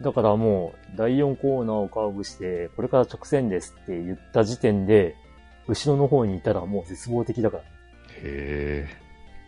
[0.01, 5.15] だからもう、第4コーナーをカーブして、これから直線ですって言った時点で、
[5.69, 7.63] 後ろの方にいたらもう絶望的だから。
[8.23, 8.87] へ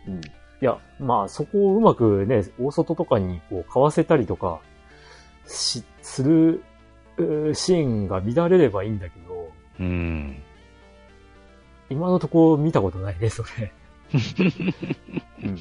[0.07, 0.15] うん。
[0.19, 0.21] い
[0.61, 4.59] や、まあそこをうまくね、大外とかにこう、かわせたりとか、
[5.45, 6.63] し、する、
[7.53, 9.83] シーンが乱れればいいんだけど、え。
[9.83, 10.43] うん。
[11.89, 13.71] 今のところ見たことないね、それ。
[15.43, 15.57] うん。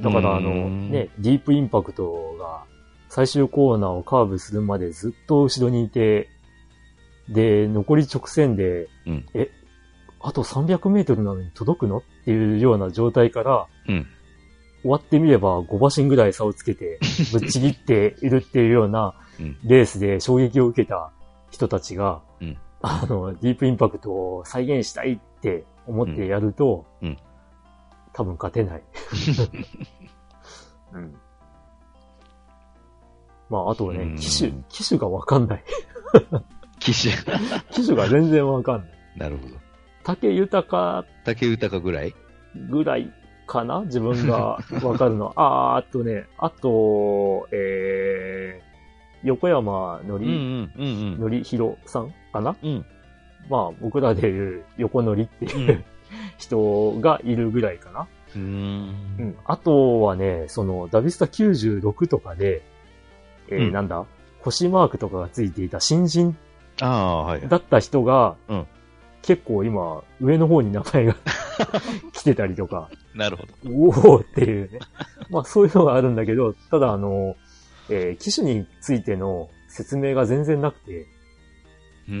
[0.00, 2.64] だからあの、うんね、ディープインパクトが
[3.10, 6.30] 最終コーナーをカーブするまでずっと後ろにいて、
[7.28, 9.50] で、残り直線で、うんえ、
[10.20, 11.98] あと300メートルなのに届くの？
[11.98, 14.06] っていうような状態から、うん。
[14.82, 16.98] 終わってみれば5馬身ぐらい差をつけて、
[17.32, 21.10] ぶっちぎっているっていうようなうんレースで衝撃を受けた
[21.50, 27.18] 人たちが、うんあの、ディープインパクトを再現したいって思ってやると、うんうん
[28.12, 28.82] 多分勝てない。
[30.92, 31.14] うん。
[33.50, 35.64] まあ、あとねうん、機種、機種がわかんない。
[36.80, 37.10] 騎士。
[37.72, 38.90] 機種が全然わかんない。
[39.16, 39.54] なるほど。
[40.04, 42.14] 竹豊竹豊ぐらい？
[42.70, 43.12] ぐらい
[43.46, 43.80] かな？
[43.82, 45.32] 自分がわかるのは。
[45.74, 52.56] あーあとね、あと、えー、横山のうんうり、んうんのりひろさんかな？
[52.62, 52.70] うん。
[52.70, 52.84] うん。
[53.50, 55.84] まあ、僕らでいう横のりっていう、うん
[56.38, 58.08] 人がいるぐらいかな。
[58.34, 58.40] うー。
[58.40, 58.88] うん
[59.28, 59.36] ん。
[59.44, 62.62] あとはね、その、ダビスタ96とかで、
[63.50, 64.04] えーうんなんだ？
[64.40, 66.36] 星マークとかがついていた新人
[66.80, 67.46] ああ、はい。
[67.48, 68.66] だった人が、うん
[69.22, 71.14] 結構今、上の方に名前が
[72.14, 74.10] 来てたりとか、なるほど。
[74.10, 74.78] おおっていうね。
[75.28, 77.36] まあそういうのがあるんだけど、ただあの、
[77.90, 81.06] えー機種についての説明が全然なくて、
[82.08, 82.14] うー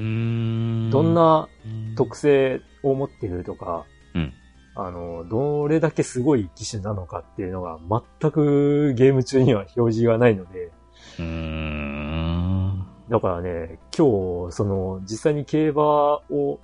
[0.88, 0.90] ん。
[0.90, 4.32] どんなうん特性を持ってるとか、うん
[4.74, 7.78] あの、どれだけすごい機種なのかっていうのが
[8.20, 10.70] 全くゲーム中には表示がないので、
[11.18, 12.86] うーん。
[13.08, 15.82] だからね、今日、その、実際に競馬
[16.30, 16.60] を、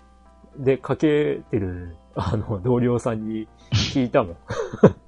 [0.59, 3.47] でかけてる、 あの、同僚さんに
[3.93, 4.37] 聞いたもん。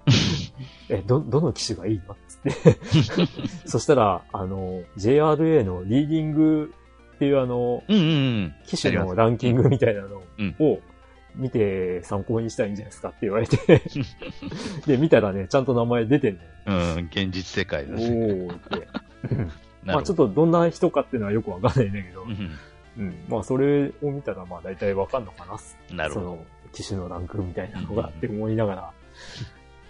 [0.91, 2.17] え、ど、どの機種がいいの？
[2.29, 2.79] つって。
[3.69, 6.73] そしたら、あの、JRA のリーディング
[7.17, 8.07] っていうあの、うんうんう
[8.47, 8.55] ん。
[8.67, 10.81] 機種のランキングみたいなのうんを
[11.35, 13.09] 見て参考にしたらいいんじゃないですか？
[13.09, 13.57] って言われて。
[14.87, 16.41] で、見たらね、ちゃんと名前出てんね。
[16.67, 18.05] うん、現実世界だおし。
[18.05, 18.89] ーって。
[19.85, 22.27] まあちょっと、とどんな人かっていうのはよくわかんないんだけどう。
[22.27, 22.59] ん
[22.99, 23.25] うん。
[23.29, 25.97] まあそれを見たらまあ大体わかんのかな。
[25.97, 26.27] なるほど。
[26.27, 28.93] その、機種のランクみたいなのがって思いながら。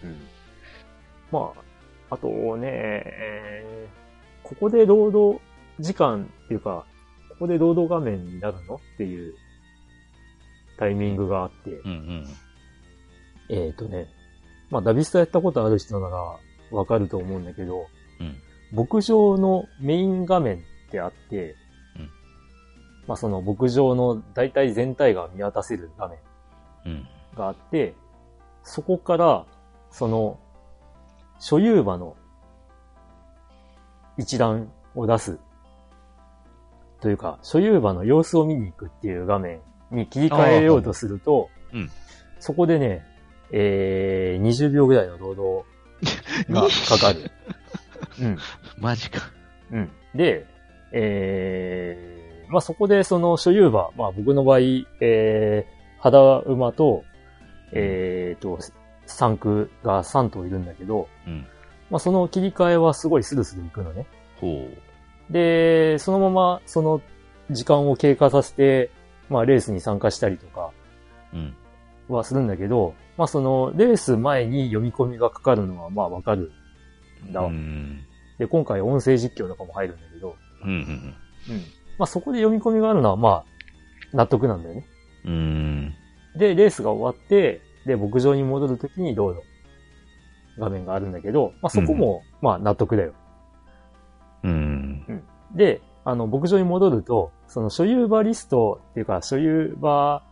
[0.05, 0.17] うん。
[1.33, 1.53] ま
[2.11, 4.09] あ、あとね、えー
[4.49, 5.39] ここで労働
[5.79, 6.87] 時間っていうか、
[7.29, 9.35] ここで労働画面になるのっていう
[10.79, 12.27] タイミングがあって、うんうん。
[13.51, 14.09] えっ、とね、
[14.71, 16.17] まあダビスタやったことある人なら
[16.71, 17.98] わかると思うんだけど、うん
[18.73, 21.55] 牧場のメイン画面ってあって、
[21.97, 22.11] うん
[23.07, 26.19] まあその牧場の大体全体が見渡せる画面
[26.87, 27.09] うん。
[27.35, 27.95] があって、
[28.63, 29.47] そこから、
[29.91, 30.39] その、
[31.39, 32.17] 所有馬の
[34.19, 35.39] 一覧を出す。
[37.01, 39.61] というか、所有馬の様子を見に行くっていう画面
[39.91, 41.91] に切り替えようとすると、うん
[42.41, 43.05] そこでね、
[43.51, 47.31] えー、20秒ぐらいの労働がかかる。
[48.21, 48.39] うん。
[48.79, 49.21] マジか。
[49.71, 49.91] うん。
[50.15, 50.47] で、
[50.93, 54.59] えー、まあ、そこでその所有馬、まあ、僕の場合、
[55.01, 57.05] えー、肌馬と、
[57.73, 58.59] えーと、
[59.07, 61.47] 産区が3頭いるんだけど、うん。
[61.91, 64.07] まあ、その切り替えはすごいスルスルいくのね。
[64.41, 64.67] ほ
[65.31, 67.01] で、そのままその
[67.51, 68.91] 時間を経過させて、
[69.29, 70.71] まあ、レースに参加したりとか
[71.33, 71.37] う。
[71.37, 71.55] うん。
[72.09, 76.53] はするんだけど、まあ、そのレース前に読み込みがかかるのはまあわかる
[77.27, 77.41] んだ。
[77.41, 78.07] うん。
[78.39, 81.15] で、今回音声実況とかも入るんだけど、うんうんうん。
[81.99, 83.45] まあ、そこで読み込みがあるのは、まあ、
[84.13, 84.87] 納得なんだよね。
[85.25, 85.33] うん。
[85.33, 85.95] うん。
[86.39, 89.43] で、レースが終わって、で、牧場に戻るときにロード、
[90.59, 93.13] 画面があるんだけど、まあ、そこも、まあ、納得だよ。
[94.45, 95.23] うん。
[95.55, 100.23] で、あの、牧場に戻ると、その所有馬リストっていうか、所有馬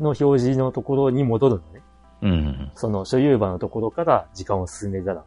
[0.00, 1.82] の表示のところに戻るのね。
[2.22, 2.72] うん。
[2.74, 5.24] その所有馬のところから時間を進めたら。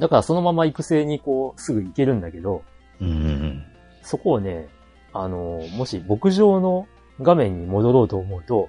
[0.00, 2.64] だからそのまま育成にこう、すぐ行けるんだけど、
[3.00, 3.64] うん。
[4.02, 4.68] そこをね、
[5.12, 6.86] あの、もし牧場の
[7.20, 8.68] 画面に戻ろうと思うと、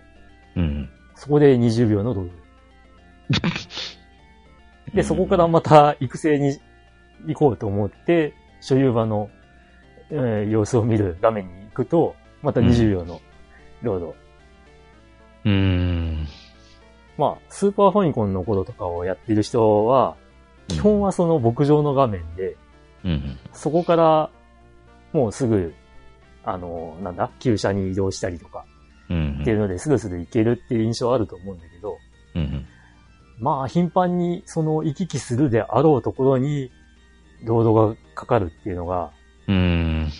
[0.56, 0.90] うん。
[1.16, 2.32] そこで20秒のロード。
[4.94, 6.60] で、そこからまた育成に
[7.26, 9.30] 行こうと思って、所有馬の、
[10.10, 13.22] えー様子を見る画面に行くと、また20秒の
[13.82, 14.16] ロード。
[15.46, 16.28] うん。
[17.18, 20.18] まあ、スーパーファミコンの頃とかをやってる人は、
[20.74, 22.58] 基本はその牧場の画面で、
[23.04, 23.38] うん。
[23.54, 24.30] そこから、
[25.14, 25.74] もうすぐ、
[26.44, 28.66] あの、なんだ、旧車に移動したりとか
[29.10, 29.40] うん。
[29.42, 31.98] っていうので、スルスル行けるっていう印象あると思うんだけど、
[32.36, 32.66] うん。
[33.40, 36.72] まあ、頻繁にその行き来するであろうところに、
[37.44, 39.12] ロードがかかるっていうのが、
[39.48, 40.12] うん。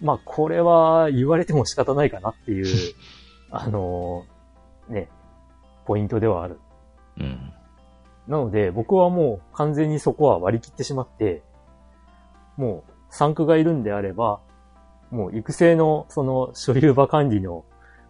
[0.00, 2.94] まあ、これは言われても仕方ないかなっていう、
[3.50, 4.24] あの
[4.88, 5.08] ね、
[5.86, 6.60] ポイントではある。
[7.18, 7.52] うん。
[8.28, 11.42] なので、僕はもう完全にそこは割り切ってしまって、
[12.56, 14.40] もう、産区がいるんであれば、
[15.10, 17.64] もう育成のその所有馬管理の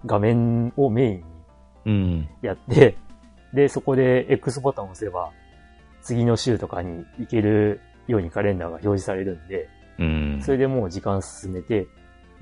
[0.04, 1.22] 画面をメインに
[1.86, 2.28] うん。
[2.42, 2.96] やって、
[3.54, 5.30] で、そこで X ボタンを押せば、
[6.02, 10.40] 次の週とかに行けるようにカレンダーが表示されるんで、うん。
[10.42, 11.86] それでもう時間進めて、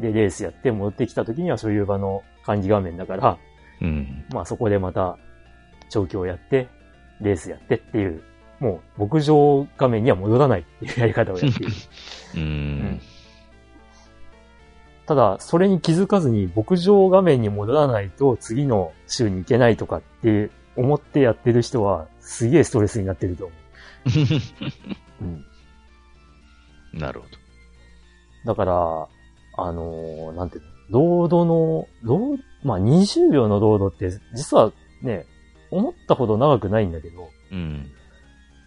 [0.00, 3.38] で、レースやって戻ってきた時には所有馬の管理画面だから、
[3.80, 4.24] うん。
[4.30, 5.18] まあそこでまた
[5.90, 6.68] 調教やって、
[7.20, 8.22] レースやってっていう、
[8.60, 11.72] もう牧場画面には戻らないっていうやり方をやっている。
[12.36, 13.00] うん。
[15.06, 23.58] ただ、それに気づかずに牧場画面に戻らないと次の週に行けないとかって思ってやってる人はすげえストレスになってると思う。
[25.22, 25.24] う
[26.96, 27.26] ん、なるほ
[28.46, 28.72] だから、
[29.58, 35.26] あのーなんていうの、ロードの、ローまあ20秒のロードって実はね、
[35.70, 37.30] 思ったほど長くないんだけど、ど。
[37.52, 37.90] うん。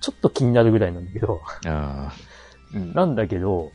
[0.02, 2.14] ちょっと気になるぐらいなんだけど、ああ。
[2.94, 3.72] なんだけど、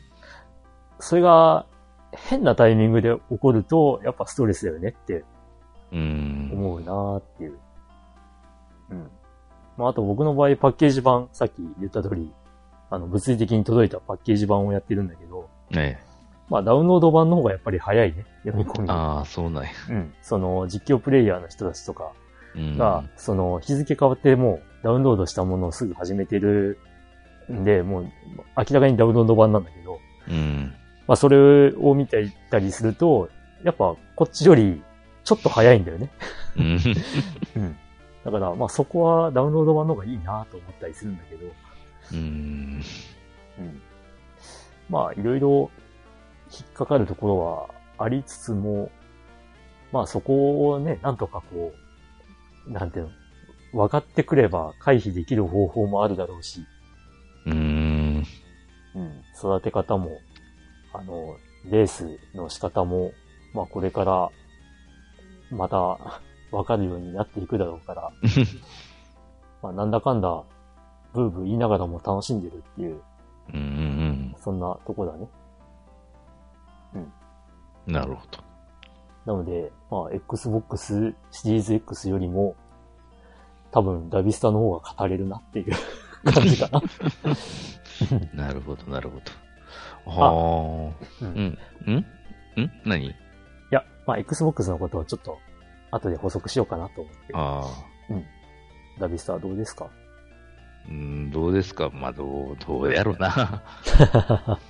[1.00, 1.66] それが
[2.12, 5.24] 変なタイミングで起こると、やっぱストレスだよねって
[5.92, 6.50] うん。
[6.52, 7.58] 思うなーっていう。
[8.90, 9.10] うん。
[9.76, 12.32] まあ、あと僕の場合パッケージ版、さっき言った通り、
[12.90, 16.00] あの、物理的に届いたパッケージ版をやってるんだけど、ね
[16.48, 18.94] まあ、ダウンロード版の方がやっぱり早いね、読み込みが。
[18.94, 19.70] ああ、そうなんや。
[19.90, 20.14] うん。
[20.22, 22.23] その、実況プレイヤーの人たちとかうん
[22.56, 26.78] が、その日付変わってもうダウンロードしたものをすぐ始めてる
[27.52, 28.04] んで、もう
[28.56, 29.98] 明らかにダウンロード版なんだけど、
[30.28, 30.74] うん。
[31.06, 33.28] まあそれを見ていたりすると、
[33.62, 34.82] やっぱこっちより
[35.24, 36.10] ちょっと早いんだよね。
[36.56, 36.78] うん。
[37.56, 37.76] うん。
[38.24, 41.46] だからまあそこはダウンロード版の方がいいなと思ったりするんだけど、
[42.12, 42.82] うん。
[43.58, 43.82] うん。
[44.88, 45.70] まあいろいろ
[46.52, 48.90] 引っかかるところはありつつも、
[49.92, 51.83] まあそこをね、なんとかこう、
[52.66, 53.10] なんていうの、
[53.84, 56.64] 分かってくれば回避できる方法もあるだろうし、
[57.46, 58.24] うん。
[58.94, 60.20] うん、育て方も、
[60.92, 61.36] あの、
[61.70, 63.12] レースの仕方も、
[63.52, 64.30] まあこれから、
[65.50, 68.12] また、わかるようになっていくだろうから、
[69.62, 70.44] まあなんだかんだ、
[71.12, 73.00] ブーブー言いながらも楽しんでるっていう、
[73.52, 75.28] うんうんそんなとこだね。
[76.94, 77.92] うん。
[77.92, 78.53] なるほど。
[79.26, 82.56] なので、まあ Xbox シリーズ X よりも、
[83.70, 85.72] 多分ダビスタの方が語れるなっていう
[86.32, 86.82] 感じかな。
[88.46, 89.20] なるほど、なるほ
[90.06, 90.10] ど。
[90.10, 91.24] はあ。
[91.24, 91.90] ううんん？
[91.90, 92.04] んん？
[92.84, 93.06] 何？
[93.06, 93.14] い
[93.70, 95.38] や、まあ Xbox のことをちょっと、
[95.90, 97.20] 後で補足しようかなと思って。
[97.34, 99.00] ああ。
[99.00, 99.88] ダビスタどうですか？
[100.88, 101.88] うん、どうですか？
[101.90, 103.62] まあ、どう、どうやろうな。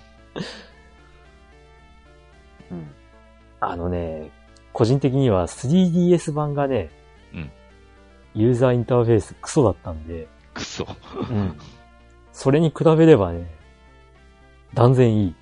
[2.71, 2.91] うん。
[3.61, 4.31] あのね、
[4.75, 6.91] 個人的には 3DS 版がね、
[7.33, 7.51] うん
[8.35, 10.87] ユーザーインターフェースクソだったんで、くそ。
[11.31, 11.57] うん。
[12.33, 13.47] それに比べればね、
[14.75, 15.35] 断然いい。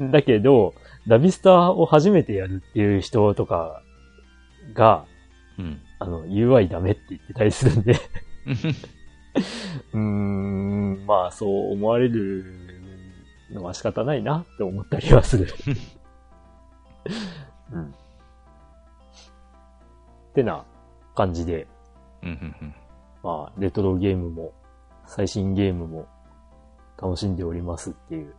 [0.10, 0.74] だけど、
[1.06, 3.82] ダビスタを初めてやるっていう人とか
[4.74, 5.04] が、
[5.58, 5.80] うん。
[6.00, 7.92] あの、UI ダメって言ってたりするんで、
[9.92, 12.44] うーん、まあそう思われる
[13.52, 15.46] のは仕方ないなって思ったりはする。
[17.72, 17.84] うん。
[17.84, 17.86] っ
[20.34, 20.64] てな
[21.14, 21.66] 感じで、
[22.22, 22.74] うんうん
[23.22, 24.52] まあ、レトロゲームも、
[25.06, 26.06] 最新ゲームも
[27.00, 28.34] 楽しんでおりますっていう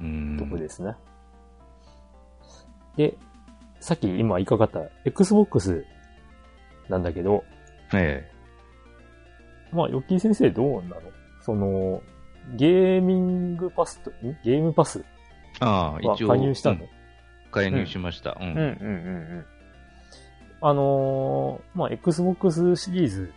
[0.00, 0.36] うん。
[0.38, 0.94] とこですね。
[2.96, 3.16] で、
[3.80, 5.84] さっき今言いかかった Xbox
[6.88, 7.44] なんだけど、
[7.94, 8.28] え
[9.72, 10.94] まあ、ヨッキー先生どうなの？
[11.42, 12.02] その、
[12.56, 14.14] ゲーミングパスと、ん？
[14.42, 15.04] ゲームパスえ。
[15.60, 16.28] ああ、は一応。
[16.28, 16.88] 加入したの、うん
[17.64, 18.36] 加入しました。
[18.40, 18.48] うん。
[18.48, 18.68] うんうんうんう
[19.40, 19.46] ん。
[20.60, 23.32] あのーまあ、Xbox シリーズ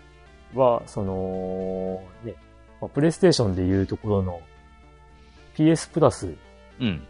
[0.53, 2.35] は、その、ね、
[2.81, 4.41] まあ、プレイステーションでいうところの
[5.55, 6.33] PS プラス。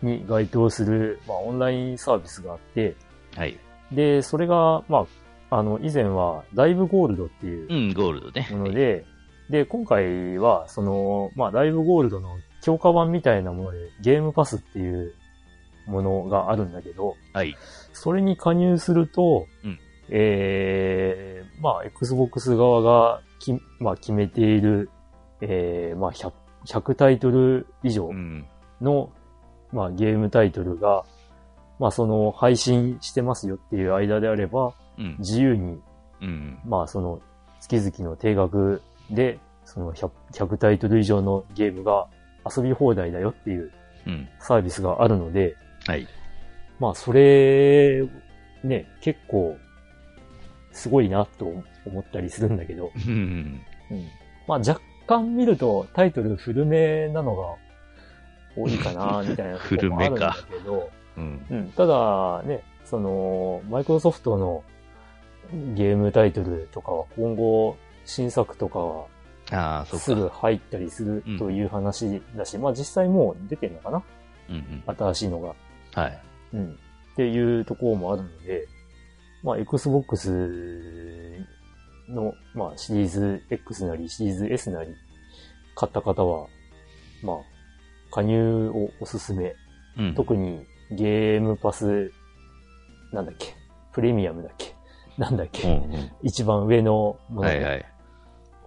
[0.02, 2.96] に該当する、まあ、オンラインサービスがあって、
[3.36, 3.58] はい。
[3.92, 5.06] で、それが、ま
[5.50, 8.48] あ、あの、以前はライブゴールドっていううん、ゴールドね。
[8.52, 9.06] もので、
[9.50, 15.14] で、今回は、その、まあ、ライブゴールドの強化版みたいなもので、ゲームパスっていう
[15.90, 17.56] ものがあるんだけど、はい。
[17.94, 19.80] それに加入すると、うん
[20.10, 24.90] えー、まあ、Xbox 側がき、まあ、決めている、
[25.42, 26.32] えー、まあ100、
[26.66, 28.46] 100タイトル以上うん。
[28.82, 29.12] の、
[29.72, 31.06] まあ、ゲームタイトルが、
[31.80, 35.16] まあ、その、配信してますよっていう間であれば、うん。
[35.20, 35.80] 自由に、
[36.22, 36.60] うん。
[36.66, 37.22] まあ、その、
[37.62, 38.82] 月々の定額
[39.12, 42.08] で、その100、100タイトル以上のゲームが
[42.46, 43.72] 遊び放題だよっていう
[44.08, 44.28] うん。
[44.40, 45.56] サービスがあるので、
[45.88, 46.08] はい。
[46.80, 48.04] まあ、それ、
[48.64, 49.58] ね、結構、
[50.72, 51.46] すごいなと
[51.86, 53.62] 思ったりするんだけど、うん。
[53.92, 54.08] うん。
[54.48, 57.56] まあ、若干見るとタイトル古めなのが
[58.56, 61.46] 多いかな、 みたいなところもあるんだけど、うん。
[61.50, 61.72] うん。
[61.72, 64.64] ただ、ね、その、マイクロソフトの
[65.76, 69.06] ゲームタイトルとかは今後、新作とかは。
[69.86, 74.04] すぐ入ったりするという話だし、まあ実際もう出てるのかな
[74.50, 74.84] うんうん。
[74.96, 75.56] 新しいのが。
[76.02, 76.22] はい。
[76.54, 76.72] うん。
[77.14, 78.68] っていうところもあるので、
[79.44, 81.46] まあ Xbox
[82.10, 84.94] の、まあシリーズ X なりシリーズ S なり
[85.76, 86.48] 買った方は、
[87.24, 87.38] まあ
[88.12, 89.56] 加入をおすすめ。
[89.98, 90.16] うん。
[90.16, 92.12] 特にゲームパス、
[93.12, 93.56] なんだっけ
[93.92, 94.76] プレミアムだっけ
[95.18, 96.12] なんだっけ、うんうん。
[96.24, 97.86] 一番上のもので、はいはい。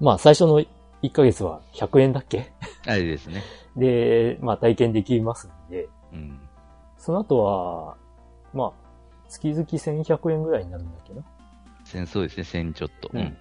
[0.01, 0.66] まあ最初の1
[1.12, 2.53] ヶ月は100円だっけ？
[2.87, 3.43] あれですね。
[3.76, 6.39] で、まあ体験できますんで、うん。
[7.03, 7.97] その後は、
[8.55, 8.73] まあ、
[9.29, 11.23] 月々1100円ぐらいになるんだっけな。
[11.85, 13.11] 戦争ですね、戦ちょっと。
[13.13, 13.37] うん。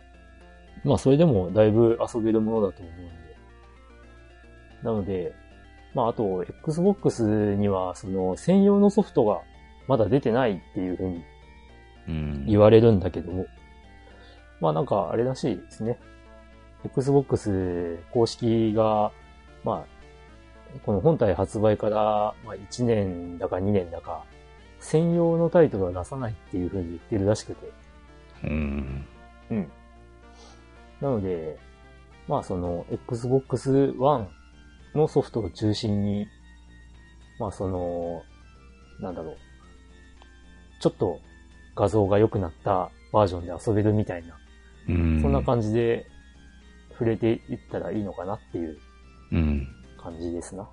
[0.84, 3.12] まあそれでもだいぶ遊べるものだと思うんで。
[4.82, 5.36] なので、
[5.94, 7.24] まああと、Xbox
[7.56, 9.42] にはその専用のソフトが
[9.88, 11.24] まだ出てないっていうふうに
[12.08, 12.46] うん。
[12.48, 13.46] 言われるんだけども、
[14.60, 16.00] まあなんかあれらしいですね。
[16.84, 19.12] Xbox 公式が、
[19.64, 20.01] まあ、
[20.86, 24.24] この本体発売から、まあ、1年だか2年だか、
[24.80, 27.72] 専用のタイトルは出さないっていう風に言ってるらしくて、
[28.44, 29.06] うん。
[29.52, 29.72] うん。
[31.02, 31.58] なので、
[32.28, 34.28] まあその Xbox One
[34.96, 36.28] のソフトを中心に、
[37.40, 38.24] まあその、
[39.00, 39.38] なんだろう。
[40.82, 41.20] ちょっと
[41.76, 44.36] 画像が良くなったバージョンで遊べるみたいな、
[44.90, 45.22] うん。
[45.22, 46.08] そんな感じで
[46.94, 48.78] 触れていったらいいのかなっていう
[49.32, 49.68] うん。
[50.02, 50.68] 感じですな。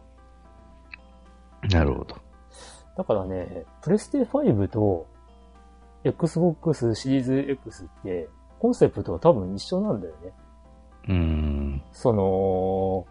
[1.70, 2.16] なるほど。
[2.96, 5.06] だからね、プレステ5と
[6.04, 10.32] Xbox シリーズ X ってコンセプトは多分一緒なんだよね。
[11.08, 11.82] うん。
[11.92, 13.06] その、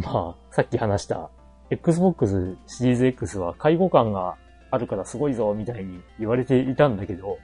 [0.00, 1.30] まあ、さっき話した
[1.70, 4.36] Xbox シリーズ X は介護感が
[4.70, 7.38] あるからすごいぞみたいに言われていたんだけど、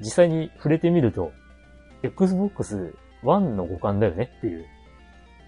[0.00, 1.32] 実際に触れてみると、
[2.02, 4.79] Xbox One の互換だよねっていううん。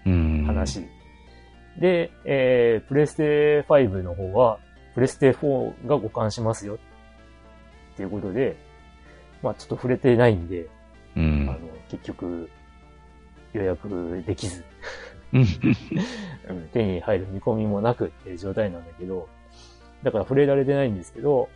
[0.05, 0.85] 話。
[1.79, 4.59] で、えー、プレステ5の方は、
[4.93, 6.77] プレステ4が互換しますよっ
[7.97, 8.55] ていうことで、
[9.41, 10.67] まあちょっと触れてないんで、う
[11.15, 12.49] あのん。、結局、
[13.53, 14.63] 予約できず、
[16.73, 19.27] 手に入る見込みもなくっていう状態なんだけど、
[20.03, 21.49] だから触れられてないんですけど、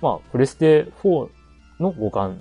[0.00, 1.28] まあ、プレステ4
[1.80, 2.38] の互換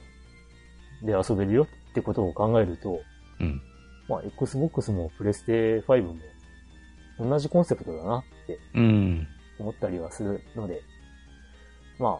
[1.03, 3.01] で遊べるよってことを考えると、
[3.39, 3.61] うん。
[4.07, 6.15] まあ、Xbox もプレステ5も
[7.19, 9.27] 同じコンセプトだなってうん。
[9.59, 10.81] 思ったりはするので、
[11.99, 12.19] ま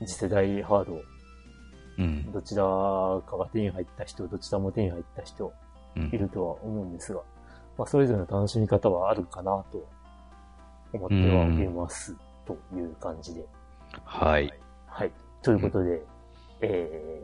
[0.00, 1.02] あ、次世代ハード、
[1.98, 2.32] うん。
[2.32, 5.52] どちらかが手に入った人、どちらも手に入った人、
[5.96, 7.20] うんいるとは思うんですが、
[7.78, 9.88] まあ、それぞれの楽しみ方はあるかなと
[10.92, 13.46] 思ってはおります、という感じで。
[14.04, 14.52] はい。
[14.86, 15.12] はい。
[15.42, 16.02] ということで、
[16.62, 17.20] え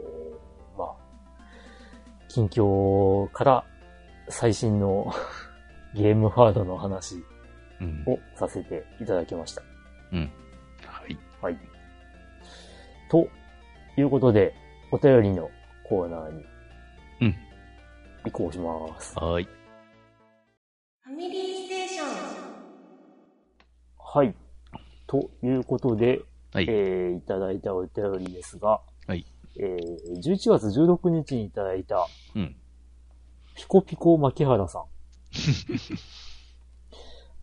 [0.77, 0.95] ー、まあ、
[2.29, 3.65] 近況から
[4.31, 5.13] 最新の
[5.95, 7.17] ゲームハードの話
[7.81, 8.05] うん。
[8.07, 9.63] をさせていただきました。
[10.13, 10.31] うん。
[10.87, 11.19] はい。
[11.41, 11.59] はい。
[13.11, 13.27] と
[13.97, 14.55] いうことで、
[14.93, 15.51] お便りの
[15.89, 16.45] コーナーに、
[17.23, 17.35] うん。
[18.27, 19.19] 移行します。
[19.19, 19.45] はい。
[21.01, 22.07] ファミリーステーション。
[23.99, 24.35] はい。
[25.07, 26.21] ということで、
[26.53, 26.67] はい。
[26.69, 29.25] えー、いただいたお便りですが、はい。
[29.59, 32.57] えー、11月16日にいただいた、うん。
[33.61, 34.85] ピコピコ牧原さん。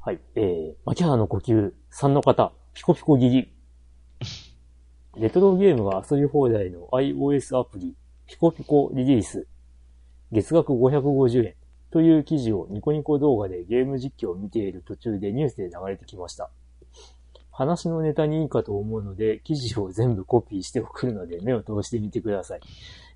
[0.01, 0.19] はい。
[0.33, 3.53] えー、牧原の呼吸、3の方、ピコピコギリ。
[5.15, 7.95] レトロゲームが遊び放題の iOS アプリ、
[8.25, 9.47] ピコピコリリース。
[10.31, 11.53] 月額550円。
[11.91, 16.49] という記事をニコニコ動画でゲーム実況を見ている途中でニュースで流れてきました。
[17.57, 22.59] 話のネタにいいかと思うので、記事を全部コピーして送るので目を通してみてください。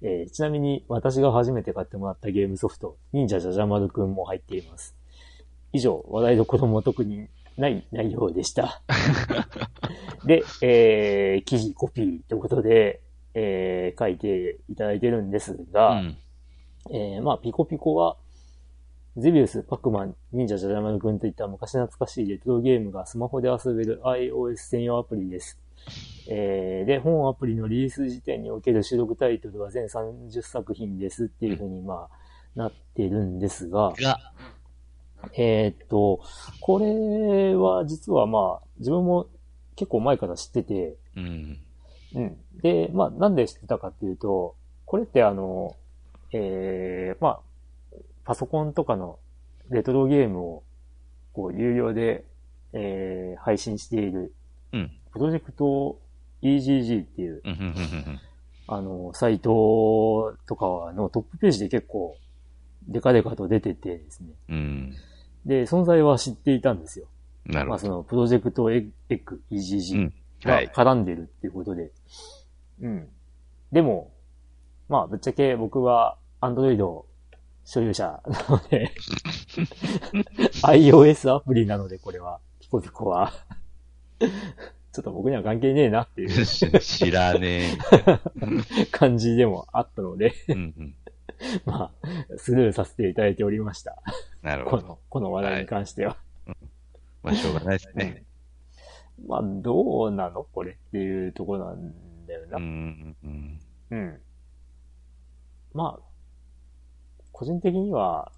[0.01, 4.95] えーちなみに私が初めて買ってもらったゲームソフト、忍者じゃじゃ丸くんも入っています。
[5.73, 8.81] 以上、話題どころも特にない内容でした。
[10.25, 12.99] で、えー記事コピーということで、
[13.35, 16.17] えー書いていただいてるんですうが、ん。
[16.89, 18.17] えーまあ、ピコピコは、
[19.17, 25.59] ゼビウス、パックマン、忍者じゃじゃ丸くんといった昔懐かしいレトロゲームがスマホで遊べる iOS 専用アプリです。
[26.29, 32.19] えーで、本アプリのリリース時点における収録タイトルは全30作品ですっていうふうに、まあ、
[32.55, 34.17] なってるんですが、が、
[35.35, 36.21] えーっと、
[36.61, 39.27] これは実はまあ、自分も
[39.75, 41.57] 結構前から知ってて、うん。
[42.15, 42.37] うん。
[42.61, 44.55] で、まあ、なんで知ってたかっていうと、
[44.85, 45.75] これってあの、
[46.31, 47.39] えー、まあ、
[48.23, 49.19] パソコンとかの
[49.69, 50.63] レトロゲームを、
[51.33, 52.25] こう、有料で、
[52.73, 54.33] えー、配信している、
[54.73, 54.91] うん。
[55.11, 55.99] プロジェクト
[56.41, 57.51] EGG っていう、うん。
[57.51, 58.19] うん。
[58.67, 62.17] あの、サイトとかのトップページで結構、
[62.87, 64.29] デカデカと出ててですね。
[64.49, 64.95] うん。
[65.45, 67.07] で、存在は知っていたんですよ。
[67.45, 67.79] まあ、なるほど。
[67.79, 68.77] その、プロジェクトエ
[69.09, 69.97] ッグ EGG。
[69.97, 70.13] うん。
[70.43, 70.67] がはい。
[70.69, 71.91] 絡んでるっていうことで。
[72.81, 73.07] うん。
[73.71, 74.11] でも、
[74.89, 77.03] まあ、ぶっちゃけ僕は Android
[77.63, 78.91] 所有者なので、
[80.63, 83.31] iOS アプリなので、これは、ピコピコは。
[84.19, 87.77] ちょっと僕には関係ねえなっていう知らね
[88.91, 90.33] 感じでもあったので。
[91.65, 93.97] まあ、スルーさせていただいておりました。
[94.41, 94.83] なるほど。
[94.83, 96.17] この、この話題に関しては。
[97.23, 98.23] まあ、しょうがないですね。
[99.27, 101.93] まあ、どうなのこれっていうところなん
[102.27, 102.57] だよな。
[102.57, 103.15] うん。
[103.23, 103.59] うん。
[103.91, 104.19] うん。
[105.73, 106.10] まあ、
[107.41, 108.31] 個人的には、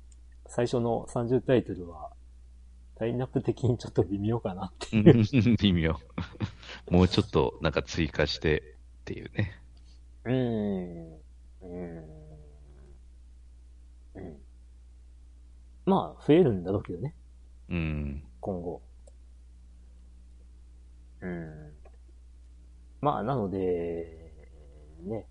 [0.48, 2.14] 最初の30タイトルは、
[3.02, 5.58] ラインナップ的にちょっと微妙かなっていう。
[5.58, 5.96] 微妙。
[6.90, 8.60] もうちょっとなんか追加して
[9.02, 9.60] っていうね。
[10.24, 11.16] うーん。
[11.16, 12.06] うーん。
[14.16, 14.38] うん。
[15.86, 17.14] まあ、増えるんだろうけどね、
[17.68, 18.24] うん。
[18.40, 18.82] 今後。
[21.20, 21.74] うん。
[23.02, 24.32] まあ、なので、
[25.02, 25.28] ね。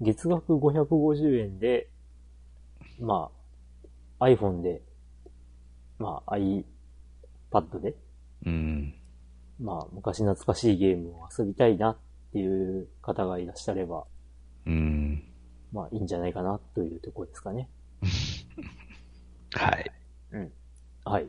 [0.00, 1.88] 月額550円で、
[2.98, 3.30] ま
[4.18, 4.82] あ、iPhone で、
[5.98, 7.94] まあ、iPad で、
[8.46, 8.94] うん。
[9.60, 11.96] まあ、昔懐かしいゲームを遊びたいなっ
[12.32, 14.04] ていう方がいらっしゃれば、
[14.66, 15.22] うん。
[15.72, 17.68] まあ、いいんじゃないかなというところですかね。
[19.54, 19.90] はい。
[21.04, 21.28] はい。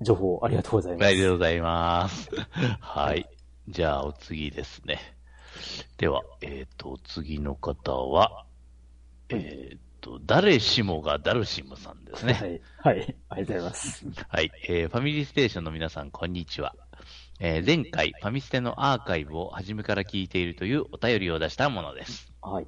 [0.00, 1.06] 情報ありがとうございます。
[1.06, 2.30] ありがとうございます。
[2.80, 3.28] はい。
[3.68, 4.98] じゃあ、お次ですね。
[5.98, 8.46] では、えっ、と、次の方は、
[9.28, 12.32] えっ、と、誰しもがダルシムさんですね。
[12.34, 12.60] はい。
[12.96, 13.16] はい。
[13.28, 14.06] ありがとうございます。
[14.28, 16.74] はい、えーファミリーステーションの皆さん、こんにちは。
[17.38, 22.32] えー前回、ファミステのアーカイブを初めから聞いているというお便りを出したものです。
[22.42, 22.66] はい。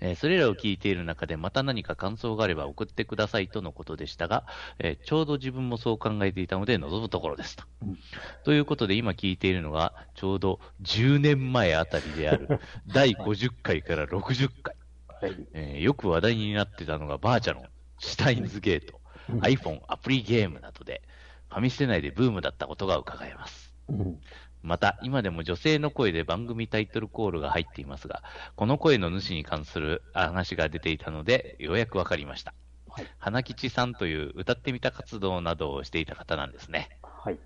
[0.00, 4.46] えーそれらを聞いている中でまた何か感想があれば送ってくださいとのことでしたが、
[4.78, 7.64] えーちょうど自分もそう考えていたので望むところですと。
[7.82, 7.98] うん
[8.44, 14.74] ということで今聞いているのがちょうど10年前あたりである 第50回から60回、
[15.20, 15.48] はい。
[15.52, 17.64] えーよく話題になってたのがバーチャロン、
[17.98, 21.00] シュタインズゲート、うん iPhone アプリゲームなどで
[21.48, 23.72] ファミステ内でブームだったことが伺えます。
[23.88, 24.20] うん。
[24.62, 28.22] また、今でも女性の声で番組タイトルコールが入っていますが、
[28.56, 32.54] この声の主に関する話が出ていたので、ようやくわかりました。
[32.88, 36.98] はい花吉さんという歌ってみた活動などをしていた方なんですね。
[37.02, 37.38] はい。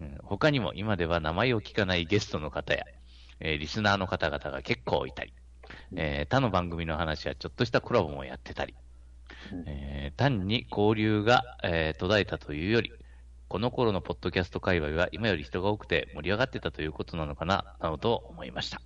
[0.00, 2.84] うん他にも今では名前を聞かないゲストの方や、
[3.40, 5.32] えーリスナーの方々が結構いたり、
[5.94, 8.74] えー他の番組の話やちょっとしたコラボもやってたり、
[9.52, 12.92] うんえー単に交流が、えー途絶えたというより、
[13.48, 18.80] この頃のポッドキャスト界隈は今より人が多くて盛り上がってたということなのかな、などと思いました。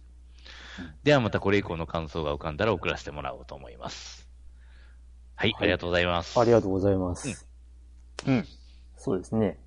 [1.02, 4.28] ではまたこれ以降の感想が浮かんだら送らせてもらおうと思います。
[5.34, 6.38] はい、はいありがとうございます。
[6.38, 7.46] ありがとうございます。
[8.26, 8.46] うん。
[8.96, 9.58] そうですね。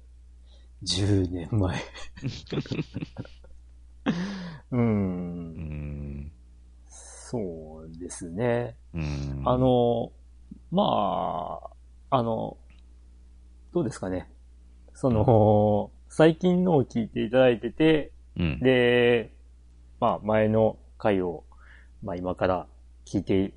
[0.83, 1.77] 10年前。
[4.71, 4.77] う。
[4.77, 6.31] うんん。
[7.33, 8.75] そうですね。
[8.93, 9.41] うん。
[9.43, 10.11] あ、の、
[10.71, 11.59] ま
[12.11, 12.57] あ、あの、
[13.73, 14.29] どうですかね。
[14.93, 18.59] その、最近のを聞いていただいてて、うん。
[18.59, 19.33] で、
[19.99, 21.43] まあ、前の回を、
[22.03, 22.67] まあ、今から
[23.07, 23.51] 聞いて、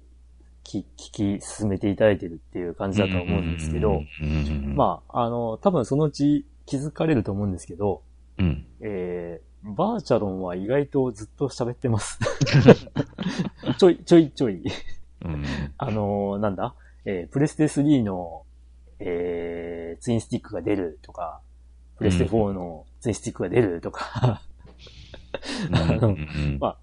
[0.64, 8.02] 聞聞き進めていただいてるっていう感じだと思うんですけど、うん、まあ、あの、多分そのうち気づかれると思うんですけど、
[8.38, 8.66] うん。
[8.80, 12.20] えー、バーチャロンは意外とずっと喋ってます。
[13.78, 14.62] ちょい、ちょいちょい。
[15.24, 15.44] うん。
[15.76, 16.74] あの、なんだ？
[17.04, 18.44] えー、プレステ3の、
[19.00, 21.40] えー、ツインスティックが出るとか、
[21.96, 24.42] プレステ4のツインスティックが出るとか、
[25.70, 26.78] のうんま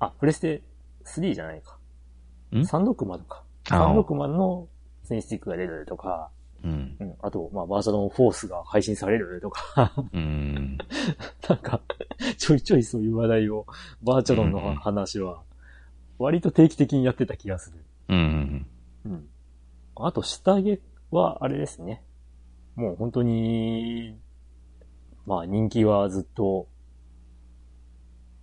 [0.00, 0.62] あ、プレステ
[1.04, 1.76] 3じゃないか。
[2.54, 3.42] ん？360か。
[3.70, 4.68] あー360の
[5.04, 6.30] ツインスティックが出るとか、
[6.64, 6.96] うん。
[6.98, 10.78] うん、あと、まあ、バーチャロンフォースが配信されるとか、うん。
[11.48, 11.80] なんか、
[12.36, 13.66] ちょいちょいそういう話題を、
[14.02, 15.42] バーチャロンのうんうん話は、
[16.18, 17.78] 割と定期的にやってた気がする。
[18.08, 18.66] うん。
[19.04, 19.28] うん。
[19.96, 20.80] あと、下着
[21.10, 22.02] は、あれですね。
[22.74, 24.16] もう本当に、
[25.26, 26.68] まあ人気はずっと、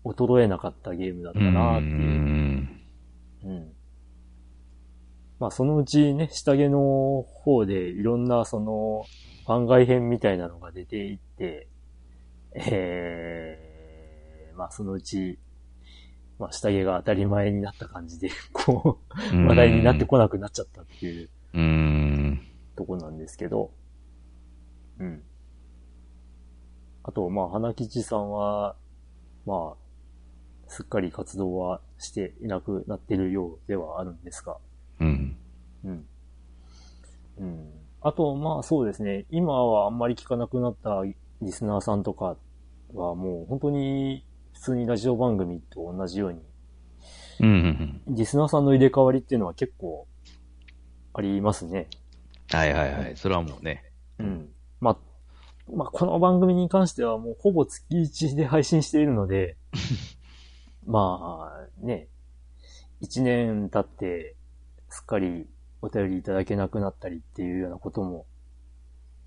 [0.04, 2.70] 衰えなかったゲームだったなっていう。
[3.46, 3.75] うん。
[5.40, 9.06] まあそのうちね、下着の方でいろんなその
[9.48, 11.68] 番外編みたいなのが出ていって、
[12.54, 15.40] えー、まあそのうち、
[16.40, 19.00] まあ下着が当たり前になった感じで、こ
[19.34, 22.42] う、話題になってこなくなっちゃったっていううん。
[22.76, 23.72] とこなんですけど、
[25.00, 25.24] うん。
[27.04, 28.76] あと、まあ、花吉さんは、
[29.46, 29.76] まあ、
[30.68, 34.58] すっかり活動はしていなくなってるようではあるんですが、
[35.00, 35.38] うん。
[35.84, 36.06] うん。
[37.38, 37.72] うん。
[38.02, 41.04] あと、まあそうですね、今はあんまり聞かなくなった
[41.42, 42.38] リスナーさんとか
[42.94, 46.42] はもう本当に普通にラジオ番組と同じように、
[47.40, 48.02] うん。
[48.08, 50.08] リスナーさんの入れ替わりっていうのは結構
[51.14, 51.88] ありますね。
[52.50, 53.18] はいはいはい。
[53.18, 53.84] それはもうね。
[54.20, 54.50] うん。
[54.80, 54.98] まあ、
[55.74, 59.58] まあ、この番組に関してはもうほぼ月1で配信しているので、
[60.86, 61.52] ま
[61.82, 62.08] あ、ね、
[63.02, 64.35] 1年経って、
[64.96, 65.46] すっかり
[65.82, 68.26] お便りいただけなくなったりっていうようなことも、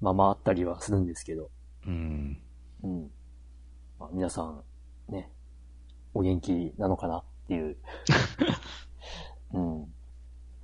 [0.00, 1.50] まあまああったりはするんですけど、
[1.86, 2.38] うん。
[2.82, 3.10] うん。
[4.00, 4.62] まあ、皆さん、
[5.12, 5.30] ね、
[6.14, 7.76] お元気なのかなっていう。
[9.52, 9.94] うん。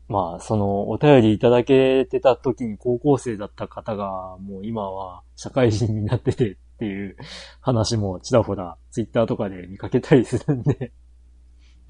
[0.09, 7.17] まあ、その、お便りいただけてた時に高校生だった方が、もう今は社会人になっててっていう
[7.61, 10.93] 話もちらほら、ツイッターとかで見かけたりするんで、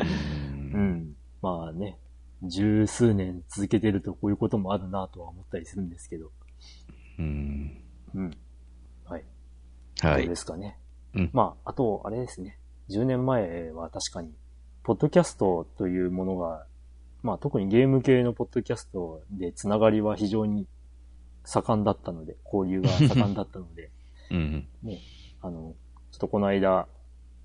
[0.00, 0.02] う。
[0.02, 1.16] うんん。
[1.40, 1.98] まあね、
[2.48, 6.30] 十数年続けてるとこういうこともあるなとは思ったりするんですけど、
[7.18, 7.82] うん。
[8.14, 8.30] うん。
[9.04, 9.24] はい。
[10.00, 10.36] はいどうで。
[10.36, 10.78] すかね。
[11.14, 12.58] うんまあ、あと、あれですね。
[12.90, 14.32] 10年前は確かに、
[14.82, 16.66] ポッドキャストというものが、
[17.22, 20.66] まあ特にゲーム系のポッドキャストでつながりは非常に
[21.44, 23.90] 盛んだったので、交流が盛んだったので、
[24.30, 24.68] うん。
[24.82, 25.00] ね、
[25.40, 25.74] あの、
[26.10, 26.88] ちょっとこの間、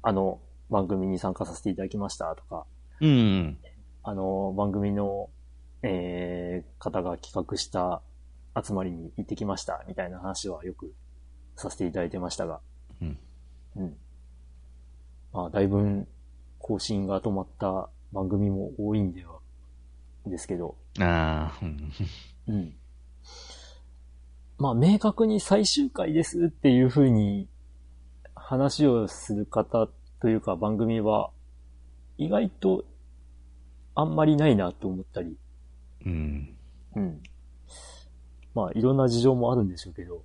[0.02, 0.40] あの
[0.70, 2.66] 番組に参加させていただきましたとか、
[3.02, 3.58] うん。
[4.10, 5.30] あの番組の、
[5.84, 8.02] えー、方が企画した
[8.60, 10.96] 集まりに行ってきましたみたいな話はよく
[11.56, 12.60] させていただいてましたが、
[13.04, 13.20] うん。
[13.76, 13.98] うん。
[15.32, 16.08] まあ、だいぶ
[16.58, 19.38] 更新が止まった番組も多いんでは、
[20.26, 21.92] ですけど、ああ、うん。
[22.48, 22.74] うん。
[24.58, 27.48] まあ、明確に最終回ですっていう風に
[28.34, 29.88] 話をする方
[30.20, 31.30] というか番組は
[32.18, 32.86] 意外と
[33.96, 35.38] あんまりないなと思ったり、
[36.06, 36.56] うん。
[36.96, 37.22] うん。
[38.56, 40.24] まあ、いろんな事情もあるんでしょうけど、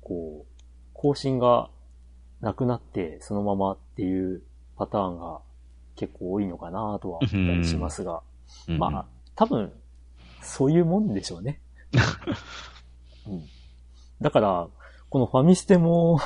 [0.00, 0.52] こう、
[0.92, 1.70] 更新が
[2.40, 4.42] なくなってそのままっていう
[4.76, 5.40] パターンが
[5.96, 8.22] 結構多いのかなとは思ったりしますが、
[8.68, 9.72] うんまあ、多分、
[10.42, 11.60] そういうもんでしょうね。
[13.26, 13.44] うん、
[14.20, 14.68] だから、
[15.08, 16.18] このファミステも、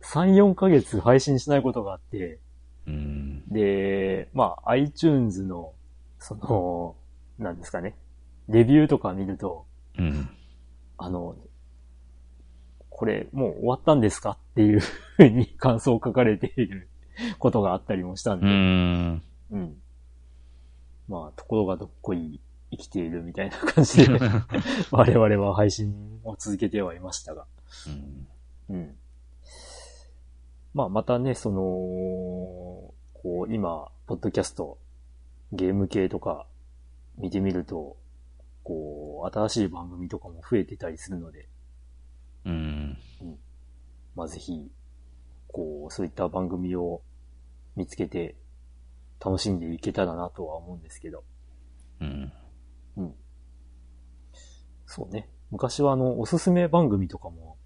[0.00, 2.38] 3、4ヶ月配信しないことがあって、
[2.86, 3.23] うん。
[3.54, 5.72] で、まあ、iTunes の、
[6.18, 6.96] その、
[7.38, 7.96] なんですかね、
[8.48, 9.64] レビューとか見ると、
[9.96, 10.28] うん。
[10.98, 11.36] あの、
[12.90, 14.80] これもう終わったんですかっていう
[15.16, 16.88] ふうに感想を書かれている
[17.38, 19.22] ことがあったりもしたんうで、ん。
[19.52, 19.82] うん。
[21.08, 22.40] まあ、ところがどっこい
[22.72, 24.18] 生きているみたいな感じで、
[24.90, 27.46] 我々は配信を続けてはいましたが。
[28.68, 28.96] うん。
[30.72, 32.93] まあ、またね、その、
[33.24, 34.76] こう、今、ポッドキャスト、
[35.50, 36.46] ゲーム系とか
[37.16, 37.96] 見てみると、
[38.62, 41.48] こう、新しい番組とかも増えてたりするので、
[42.44, 42.98] うん。
[44.14, 44.70] まあ、ぜひ、
[45.48, 47.00] こう、そういった番組を
[47.76, 48.36] 見つけて
[49.24, 51.24] 楽しんでいけたらなとは思うんですけど、
[52.02, 52.32] うん。
[52.98, 53.14] うん。
[54.84, 55.30] そうね。
[55.50, 57.56] 昔はあの、おすすめ番組とかも、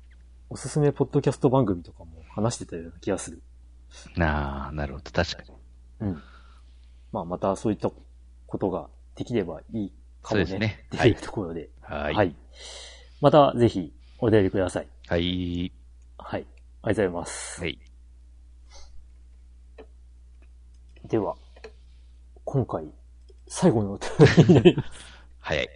[0.51, 3.43] おすすめポッドキャスト番組とかも話してたような気がする。
[4.21, 5.11] ああ、なるほど。
[5.11, 5.51] 確かに。
[6.01, 6.23] うん。
[7.13, 7.91] まあ、またそういった
[8.47, 9.93] ことができればいい
[10.23, 10.47] かもね。
[10.47, 11.71] そうですねっていうところで。
[11.81, 12.15] はい。
[12.15, 12.35] はい。
[13.21, 14.89] またぜひお便りください。
[15.07, 15.73] はい。
[16.19, 16.47] はい。
[16.83, 17.61] ありがとうございます。
[17.61, 17.79] はい。
[21.09, 21.37] では、
[22.45, 22.85] 今回、
[23.47, 24.91] 最後のお便りになります。
[25.41, 25.69] 早い。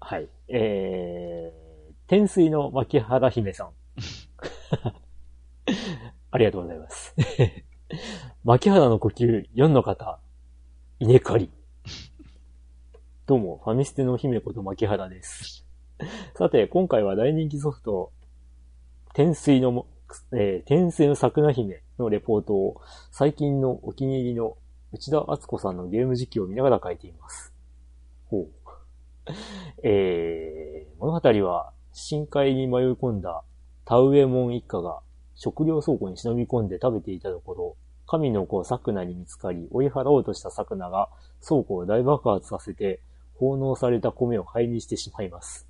[0.00, 0.28] はい。
[0.48, 3.70] えー、天水の牧原姫さん。
[6.32, 7.14] ありがとうございます。
[8.44, 10.20] 牧原の呼吸4の方、
[11.00, 11.50] 稲刈り。
[13.26, 15.66] どうも、ファミステの姫こと牧原です。
[16.36, 18.12] さて、今回は大人気ソフト、
[19.12, 19.88] 天水のも、
[20.32, 22.80] えー天水の桜姫のレポートを
[23.10, 24.56] 最近のお気に入りの
[24.92, 27.52] 内田敦子さんのゲーム実況を見ながら書いています。
[28.26, 28.48] ほう。
[29.82, 33.42] えー、物語は深海に迷い込んだ
[33.84, 35.00] 田植え門一家が
[35.42, 37.76] 食料倉庫に忍び込んで食べていたところ、
[38.06, 41.08] 神の子サクナに見つかり追い払おうとしたサクナが
[41.42, 43.00] 倉庫を大爆発させて
[43.36, 45.66] 奉納された米を灰にしてしまいます。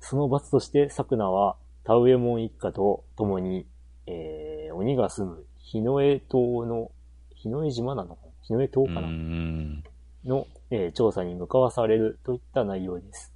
[0.00, 1.54] その罰としてサクナは
[1.84, 3.64] 田植え門一家と共に、
[4.06, 6.90] えー、鬼が住む日の江島の、
[7.36, 8.32] 日の江島なのかな？
[8.42, 9.84] 日の江島うかな、ん。
[10.24, 13.32] の、えー調査に向かわされるといった内容です。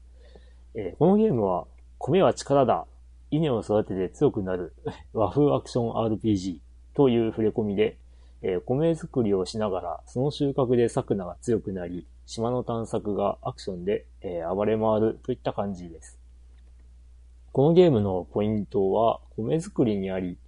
[0.75, 1.67] えーこのゲームは、
[1.99, 2.87] 米は力だ
[3.31, 4.75] 稲を育てて強くなる
[5.13, 6.61] 和風アクション RPG
[6.95, 7.99] という触れ込みで、
[8.43, 16.19] えー米作りをしながら、その収穫でサクナが強くなり、島の探索がアクションで、えー暴れ回るといった感じです。
[17.53, 20.39] このゲームのポイントは米作りにあり、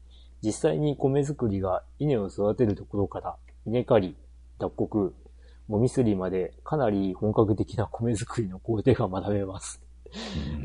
[0.42, 3.36] 実際に米作りが稲を育てるところから、
[3.66, 4.16] 稲刈り、
[4.58, 5.14] 脱穀、
[5.68, 9.80] もみすりまでかなり本格的な米作りの工程が学べます。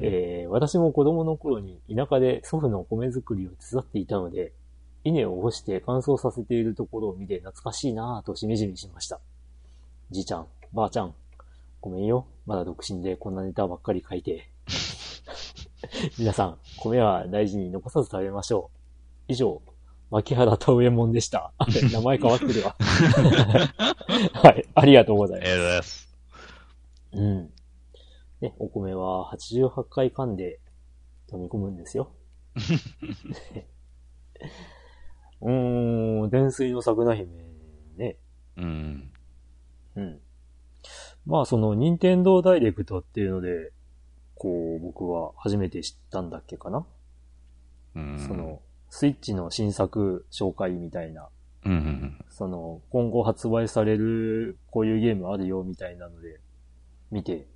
[0.01, 4.53] えー私も子供の頃に田舎で祖父の米作りを手伝っていたので、
[5.03, 9.19] 稲を干して乾燥させているところを見て懐かしいなぁとしみじみしました。
[10.09, 11.13] じいちゃん、ばあちゃん、
[11.81, 12.25] ごめんよ。
[12.45, 14.49] まだ独身でこんなネタばっかり書いて。
[16.17, 18.77] 皆さん、米は大事に残さず食べましょう。
[19.27, 19.61] 以上、
[20.09, 21.51] 牧原田植え門でした。
[21.57, 22.75] あ 名前変わってるわ。
[24.41, 26.07] はい、ありがとうございますありがとうございます。
[27.13, 27.51] うん。
[28.41, 30.59] ね、お米は88回噛んで
[31.31, 32.11] 飲み込むんですよ。
[35.41, 37.27] う ーん、伝水の桜姫
[37.97, 38.17] ね。
[38.57, 39.11] うん。
[39.95, 40.21] うん。
[41.25, 43.73] まあその、任天堂ダイレクトっていうので、
[44.35, 46.85] こう、僕は初めて知ったんだっけかな、
[47.95, 48.19] うん。
[48.19, 51.29] その、スイッチの新作紹介みたいな
[51.67, 56.39] うんうんその、今後発売される、こういうゲームあるよ、みたいなので、
[57.11, 57.47] 見て、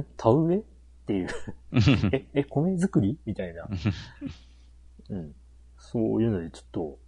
[0.00, 0.06] ん？
[0.16, 0.58] 田植え？
[0.58, 0.62] っ
[1.06, 1.28] ていう、
[1.72, 1.80] うん。
[2.12, 3.18] え、え、米作り？
[3.26, 3.68] みたいな。
[5.10, 5.34] うん。
[5.78, 6.98] そういうので、ちょっと、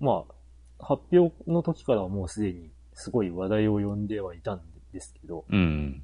[0.00, 4.60] まあ、発表の時からはもうすでに、すごい話題を呼んではいたん
[4.92, 6.02] ですけど、うん。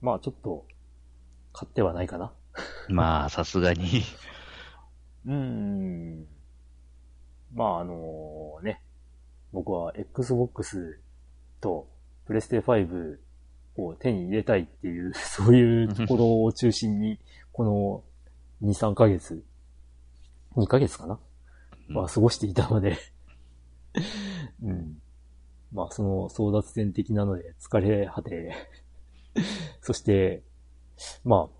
[0.00, 0.64] まあ、ちょっと、
[1.52, 2.32] 買ってはないかな。
[2.88, 4.02] まあ、さすがに。
[5.26, 6.26] うーん。
[7.52, 8.80] まあ、あのね、
[9.52, 11.00] 僕は Xbox
[11.60, 11.88] と
[12.26, 13.18] プレステ5
[13.86, 17.18] を手に入れたいっていう、 そういうところを中心に、
[17.52, 17.64] こ
[18.62, 19.44] の2、3ヶ月、
[20.56, 21.20] 2ヶ月かな？
[22.00, 22.98] は過ごしていたので、
[24.62, 25.00] うん。
[25.72, 28.54] まあ、その争奪戦的なので疲れ果て、
[29.80, 30.42] そして、
[31.24, 31.50] ま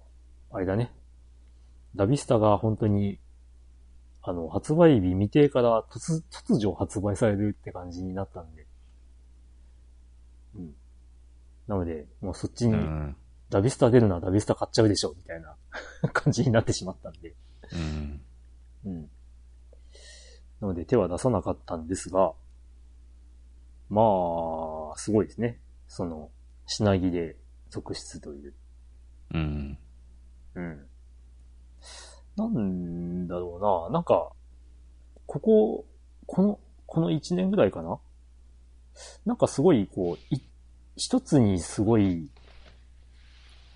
[0.51, 0.93] あ、あれだね。
[1.95, 3.19] ダビスタが本当に
[4.29, 8.67] あの、発売日未定から突、突如発売されるって感じになったんで。
[10.57, 10.75] うん。
[11.69, 13.17] なので、もうそっちに、うん。
[13.51, 15.57] ダビスタ出るならダビスタ買っちゃうでしょ、みたいな
[16.13, 17.35] 感じになってしまったんで。
[17.73, 18.21] うん。
[18.85, 19.11] うん。
[20.61, 22.33] なので手は出さなかったんですが、
[23.89, 24.03] ま
[24.95, 25.61] あ、すごいですね。
[25.87, 26.31] その、
[26.67, 27.37] 品切れ
[27.71, 28.55] 続出という。
[29.33, 29.79] うん。
[30.55, 30.87] うん。
[32.37, 33.99] なんだろうな。
[33.99, 34.33] なんか、
[35.27, 35.87] ここ、
[36.27, 37.99] この、この一年ぐらいかな？
[39.25, 40.43] なんかすごい、こう、い、
[40.99, 42.29] 一つにすごい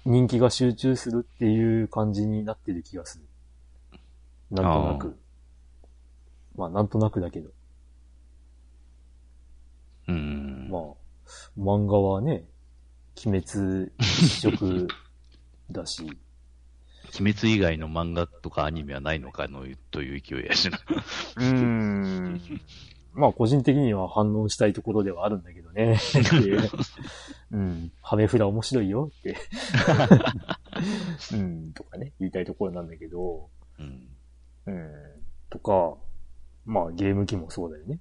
[0.04, 3.98] 人気が集中するっていう感じになってる気がする。
[4.50, 5.16] なんとなあく。
[6.56, 7.50] まあ、なんとなくだけど。
[10.08, 10.68] うん。
[10.68, 10.82] まあ、
[11.56, 12.44] 漫画はね、
[13.24, 14.88] 鬼滅一色
[15.70, 16.02] だし、
[17.20, 20.80] 鬼滅以外の漫画とかアニメはないのかのという勢いやしな。
[21.36, 22.40] うーん。
[23.14, 25.98] まあ、個人的には反応したいところではあるんだけどね。
[27.52, 27.92] ううん。
[28.00, 29.36] ハメフラ面白いよって。
[31.36, 31.72] うん。
[31.74, 34.08] とかね、言いたいところなんだけど、うん。
[34.66, 34.90] うん。
[35.50, 35.98] とか、
[36.64, 37.98] まあ、ゲーム機もそうだよね。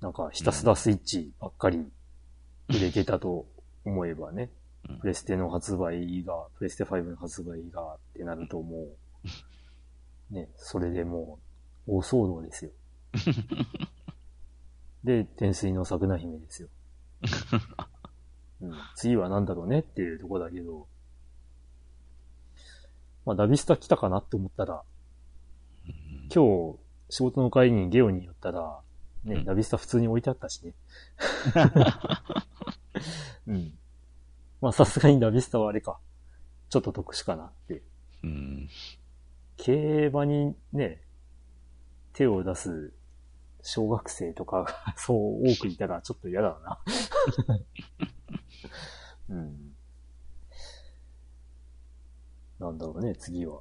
[0.00, 1.90] なんか、ひたすらスイッチばっかり
[2.68, 3.46] 売れてたと
[3.84, 4.44] 思えばね。
[4.44, 4.58] うん
[5.00, 8.86] プレステの発売が、プレステ5の発売がってなるとも
[10.30, 11.38] う、 ね、それでも
[11.86, 12.70] う、大騒動ですよ。
[15.04, 16.68] で、天水の桜姫ですよ。
[18.60, 20.88] うん、次は何だろうねっていうところだけど、
[23.24, 24.82] まあ、ダビスタ来たかなって思ったら、
[26.34, 26.78] 今日、
[27.10, 28.80] 仕事の帰りにゲオに寄ったら、
[29.24, 30.74] ね、うんダビスタ普通に置いてあったしね。
[33.46, 33.78] うん。
[34.60, 35.98] まあ、さすがにダビスタはあれか。
[36.68, 37.82] ちょっと特殊かなって。
[38.22, 38.68] うん。
[39.56, 41.02] 競馬にね、
[42.12, 42.92] 手を出す
[43.62, 46.80] 小学生とかが そう多くいたらちょっと嫌だな。
[49.30, 49.74] うん。
[52.58, 53.60] なんだろうね、次は。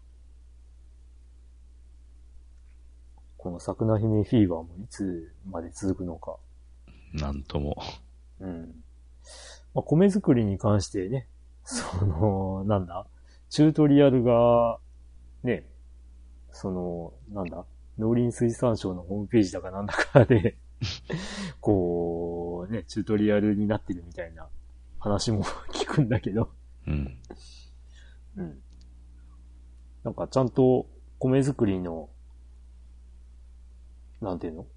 [3.38, 6.38] この桜姫フィーバーもいつまで続くのか。
[7.14, 7.78] なんとも。
[8.40, 8.84] うん。
[9.74, 11.28] まあ、米作りに関してね、
[11.64, 13.06] その、なんだ、
[13.50, 14.80] チュートリアルが、
[15.44, 15.66] ね、
[16.52, 17.66] その、なんだ、
[17.98, 20.58] 農林水産省のホームページだかなんだかで、
[21.60, 24.48] こう、ね、チュートリアルになってるみたいな
[25.00, 25.44] 話も
[25.74, 26.52] 聞くんだけど、
[26.86, 27.18] うん。
[28.38, 28.62] うん。
[30.04, 30.88] なんかちゃんと
[31.20, 32.10] 米作りの、
[34.22, 34.68] なんていうの？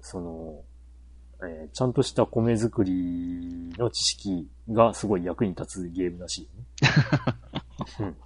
[0.00, 0.64] その、
[1.42, 8.14] えーちゃんとした米作りの知識がすごい役に立つゲームらしいよね。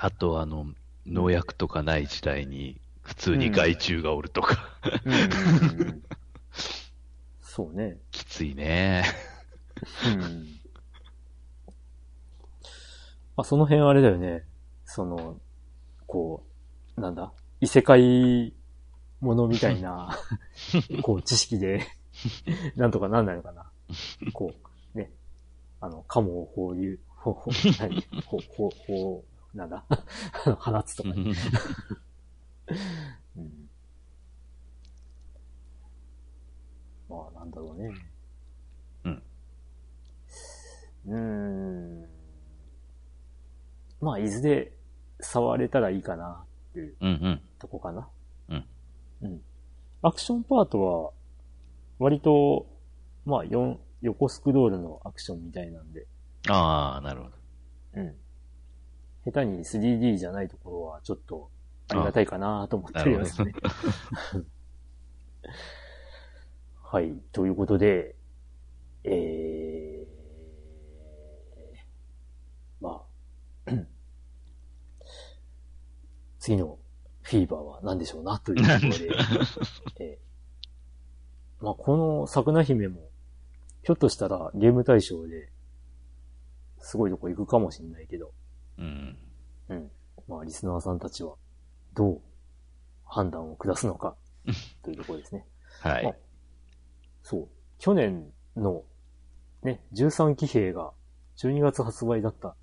[0.00, 0.66] あと、あの、
[1.06, 4.58] 農薬とかない時代に、普通に害虫がおるとか、
[5.04, 6.02] うんうんうんうん
[7.40, 7.98] そうね。
[8.12, 9.02] きついね。
[10.06, 10.46] うん。
[13.36, 14.44] まあ、その辺あれだよね。
[14.84, 15.40] その、
[16.06, 16.44] こ
[16.96, 18.54] う、なんだ、異世界
[19.20, 20.16] ものみたいな、
[21.02, 21.84] こう、知識で、
[22.76, 23.68] なんとかなんないのかな。
[24.32, 24.54] こ
[24.94, 25.10] う、ね、
[25.80, 27.50] あの、カモを放流、ほ、ほ、
[27.80, 29.24] 何、ほ、ほ、ほ、
[29.58, 29.84] なんだ、
[30.60, 31.32] 放つとかね。
[33.36, 33.68] うん。
[37.08, 37.90] まあ、なんだろうね。
[39.04, 39.22] うん。
[41.06, 41.16] うー
[42.04, 42.08] ん。
[44.00, 44.72] まあ、いずれ
[45.20, 47.40] 触れたらいいかなっていううんうん。
[47.58, 48.08] とこかな。
[48.50, 48.64] うん。
[49.22, 49.42] うん。
[50.02, 51.10] アクションパートは、
[51.98, 52.66] 割と、
[53.26, 56.06] まあ、四横スクロールのアクションみたいなんで、
[56.48, 57.36] ああ、なるほど。
[57.94, 58.14] うん。
[59.30, 61.50] 下手に 3D じゃないところはちょっと
[61.90, 63.52] ありがたいかなと思っておりますね。
[66.82, 67.12] はい。
[67.32, 68.16] ということで、
[69.04, 73.02] えー、ま
[73.66, 73.70] あ、
[76.38, 76.78] 次の
[77.20, 79.10] フィーバーは何でしょうな、というところで、
[80.00, 83.10] えーまあ、この桜姫も、
[83.82, 85.50] ひょっとしたらゲーム対象で、
[86.80, 88.32] すごいとこ行くかもしれないけど、
[88.78, 89.18] うん。
[89.68, 89.90] うん。
[90.28, 91.34] まあ、リスナーさんたちは、
[91.94, 92.20] どう
[93.04, 94.16] 判断を下すのか、
[94.82, 95.46] というところですね。
[95.80, 96.14] はいあ。
[97.22, 97.48] そう。
[97.78, 98.84] 去年の、
[99.62, 100.92] ね、13騎兵が
[101.36, 102.54] 12月発売だったっ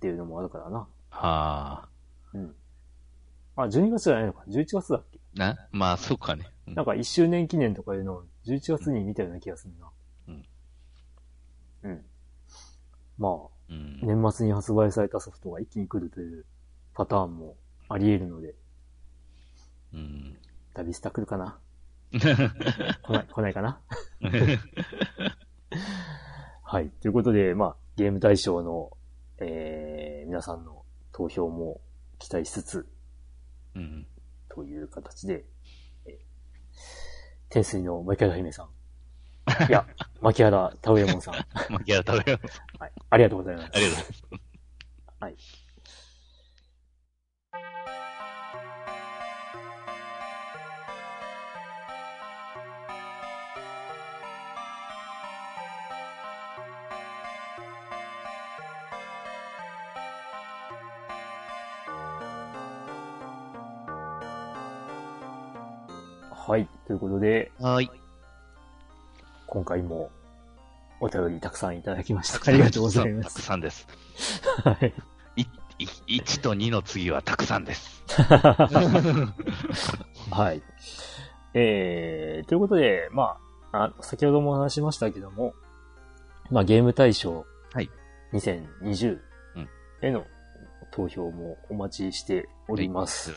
[0.00, 0.78] ていうのもあるからな。
[0.78, 1.88] はあ。
[2.32, 2.56] うん。
[3.56, 4.44] あ、12月じゃないのか。
[4.48, 5.20] 11月だっけ？
[5.34, 6.46] な、まあ、そうかね。
[6.66, 9.90] うんなんか1周年記念とかいうのを11月に見たような気がするな。
[10.28, 10.44] うん。
[11.82, 12.04] うん。
[13.18, 13.48] まあ、うん。
[13.68, 16.44] 年末に発売されたソフトが一気に来るという
[16.94, 17.56] パターンも
[17.88, 18.54] あり得るので、
[19.92, 20.36] うん。
[20.74, 21.58] 旅スタ来るかな？
[22.12, 22.18] 来
[23.12, 23.80] ない、来ないかな？
[26.62, 26.90] はい。
[26.90, 28.90] ということで、まあ、ゲーム大賞の、
[29.38, 31.80] えー、皆さんの投票も
[32.18, 32.88] 期待しつつ、
[33.74, 34.06] うん。
[34.48, 35.44] という形で、
[36.06, 36.14] えー、
[37.48, 38.68] 天水の牧原姫さん。
[39.68, 39.86] いや、
[40.20, 41.34] 牧原田上門さん。
[41.70, 42.80] まあ、ギャラ食べよう。
[42.80, 42.92] はい。
[43.10, 43.70] ありがとうございます。
[43.74, 44.24] ありがとうございます。
[45.20, 45.36] はい。
[66.46, 66.68] はい。
[66.86, 67.90] ということで、はい。
[69.54, 70.10] 今回も
[70.98, 72.50] お便りたくさんいただきました。
[72.50, 73.42] ありがとうございまたくす。
[73.42, 73.86] さんです。
[74.64, 74.92] はい。
[75.36, 75.46] い、
[76.08, 78.02] い、1と2の次はたくさんです。
[80.32, 80.60] はい。
[81.54, 83.36] えー、ということで、ま
[83.70, 85.54] あ、あ先ほども話しましたけども、
[86.50, 87.88] まあ、ゲーム大賞はい
[88.32, 89.20] 2020
[89.54, 89.68] うん
[90.02, 90.26] への
[90.90, 92.88] 投票もお待ちしており。
[92.88, 93.30] ます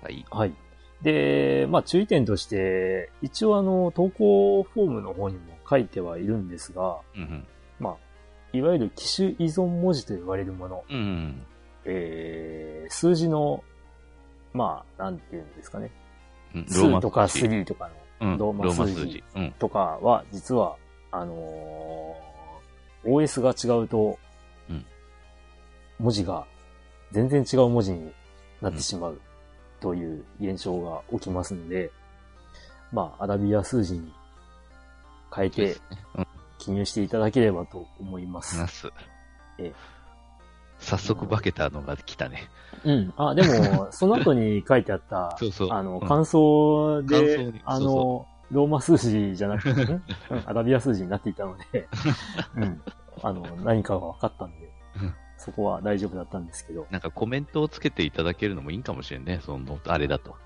[0.00, 0.24] はい。
[0.30, 0.54] はい。
[1.02, 7.46] で、まあ、注意点として、一応あの、投稿フォームの方にも書いてはいるんですが、うん
[7.78, 7.96] まあ、
[8.56, 10.96] いわゆる機種依存文字と言われるもの、うん。
[10.96, 11.46] うん。
[11.84, 13.62] えー、数字の、
[14.52, 15.90] まあ、なんていうんですかね。
[16.54, 17.90] うん2とか数字3とか
[18.20, 18.38] のうん。
[18.38, 19.22] ローマ数字。
[19.58, 20.76] とかは、実は、
[21.10, 22.26] あのー
[23.06, 24.18] OS が違うと
[24.68, 24.84] うん、
[26.00, 26.44] 文字が
[27.12, 28.12] 全然違う文字に
[28.60, 29.20] なってしまう
[29.80, 31.90] という現象が起きますので、
[32.92, 34.12] まあ、アラビア数字に
[35.36, 35.76] 変えて
[36.14, 36.26] うん
[36.58, 38.58] 記入していただければと思います。
[38.58, 38.88] ナス。
[39.58, 39.72] ええ
[40.78, 42.50] 早速化けたのが来たね。
[42.84, 43.14] うん。
[43.16, 45.68] あ、でも、 その後に書いてあった、そうそう。
[45.72, 50.02] あの、うん感想感で、あの、そうローマ数字じゃなくて、ん うん
[50.44, 51.88] アラビア数字になっていたので、
[52.56, 52.82] うん。
[53.22, 56.86] あの、何かが分かったんでうん、そこは大丈夫だったんですけど。
[56.90, 59.40] なんかコメントをつけていただけるのもいいかもしれんね。
[59.42, 60.36] その、あれだと。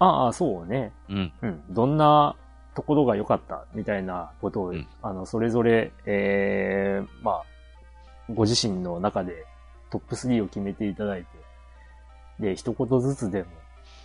[0.00, 0.92] ああ、そうね。
[1.08, 1.32] うん。
[1.42, 1.62] うん。
[1.70, 2.36] どんな
[2.74, 4.86] ところが良かったみたいなことを、うん。
[5.02, 7.44] あの、それぞれ、えー、まあ、
[8.32, 9.44] ご自身の中で
[9.90, 11.28] トップ3を決めていただいて、
[12.38, 13.48] で、一言ずつでも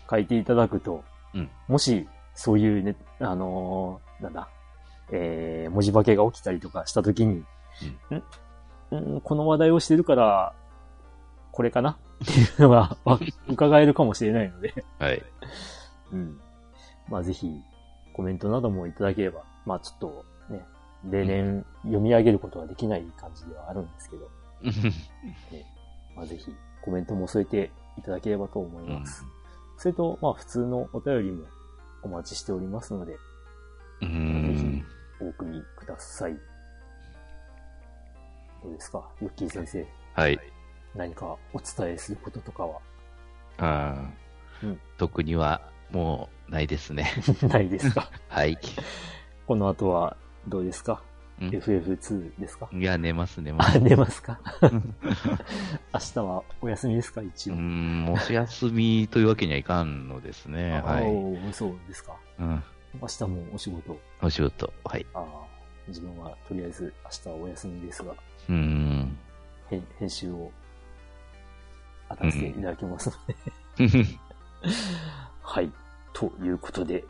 [0.10, 1.50] 書いていただくと、うん。
[1.68, 4.50] もし、そういうね、あのーなんだ、
[5.12, 7.46] えー、文字化けが起きたりとかしたときに、ん。
[8.96, 9.22] ん？
[9.22, 10.54] この話題をしてるから、
[11.52, 11.98] これかな？
[12.24, 15.22] っていうのがわ伺えるかもしれないので、はい。
[16.14, 16.40] うん。
[17.10, 17.52] まあぜひ、
[18.16, 20.66] コメントなどもいただければ、まあちょっとね、
[21.10, 24.30] 例年読み上げることはできない感じではあるんですけど、
[26.16, 29.26] まあぜひコメントも添えていただければと思います。
[29.78, 31.46] それと、まあ普通のお便りも
[32.04, 33.14] お待ちしておりますので、
[34.02, 34.86] うーん。
[35.20, 36.38] お送りください。
[38.64, 39.08] どうですか？
[39.22, 39.86] ヨッキー先生。
[40.14, 40.40] はい。
[40.96, 42.80] 何かお伝えすることとかは？
[43.58, 45.62] あーうん特には
[45.92, 47.12] もうないですね。
[47.50, 48.58] ないですかはい。
[49.48, 50.16] この後は
[50.48, 51.02] どうですか？
[51.42, 52.70] うん ?FF2 ですか？
[52.72, 53.80] いや、寝ます、寝まあ、す。
[53.80, 54.40] 寝ますか？
[54.62, 57.22] 明日はお休みですか？
[57.22, 57.54] 一応。
[57.56, 60.78] うーん、お休みというわけにはいかんのですね。
[60.78, 61.04] あはい。
[61.04, 62.16] ーそうですか。
[62.40, 62.64] うん。
[63.02, 64.00] 明日もお仕事？
[64.22, 64.74] お仕事。
[64.86, 65.06] はい。
[65.14, 65.26] ああ、
[65.88, 69.18] 自分はとりあえず明日はお休みですが、うーん。
[69.70, 70.52] 編編集を
[72.10, 73.98] 当たっていただきますので、
[75.42, 75.72] はい。
[76.16, 77.04] ということで、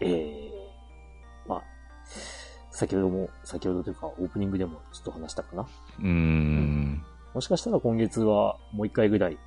[0.00, 1.62] えー、まあ、
[2.70, 5.66] 先ほども、先ほどというかオープニングでもちょっと話したかな。
[5.98, 7.02] うーん。
[7.34, 9.38] もしかしたら今月はもう一回ぐらい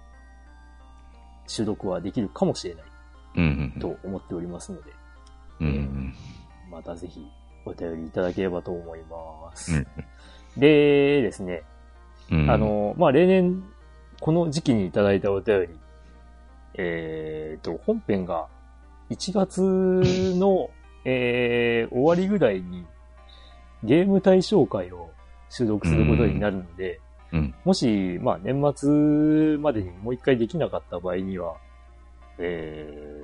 [1.48, 2.84] 収録はできるかもしれない
[3.38, 3.80] うんうん。
[3.80, 4.92] と思っておりますので、
[5.62, 6.16] うんうん。
[6.70, 7.26] またぜひ
[7.66, 9.74] お便りいただければと思います。
[9.74, 9.88] うん
[10.58, 11.64] でですね、
[12.32, 12.50] うん。
[12.50, 13.64] あ、の、まあ、例年、
[14.22, 15.68] この時期にいただいたお便り、
[16.76, 18.48] えーと、本編が
[19.10, 19.62] 1月
[20.38, 20.70] の、
[21.06, 22.86] えー、終わりぐらいに
[23.84, 25.12] ゲーム対象会を
[25.50, 27.00] 収録することになるので、
[27.32, 27.56] うん。
[27.64, 31.56] もし、まあ、年末までにもう一回できなかった場合には、
[32.40, 33.22] え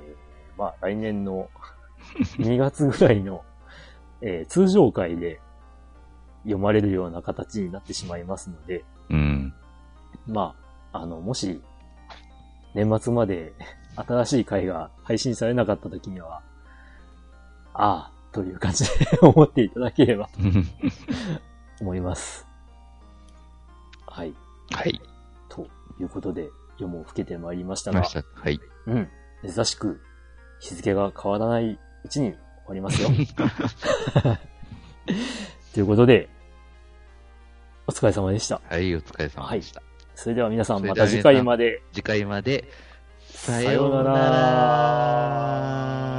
[0.56, 1.50] ー、まあ、来年の
[2.38, 3.44] 2月ぐらいの、
[4.22, 5.40] えー通常会で
[6.44, 9.54] 読まれるような形になってしまいますので、うん。
[10.28, 10.56] ま
[10.92, 11.62] あ、あの、もし、
[12.74, 13.54] 年末まで
[13.96, 16.42] 新しい回が配信されなかった時には、
[17.74, 20.32] ああ、という感じで思っていただければと
[21.82, 22.48] 思います。
[24.08, 24.34] はい。
[24.72, 25.02] はい。
[25.50, 25.68] と
[26.00, 28.02] いうことで、夜も更けてまいりましたが。
[28.02, 28.60] はい。
[28.88, 29.10] うん。
[29.44, 30.02] 珍しく
[30.60, 33.10] 日付が変わらないうちに終わりますよ。
[35.74, 36.30] ということで、
[37.88, 38.62] お疲れ様でした。
[38.70, 39.82] はい、お疲れ様でした。
[40.16, 41.82] それでは皆さんまた次回まで。
[41.92, 42.70] 次回まで、
[43.34, 46.11] さようなら。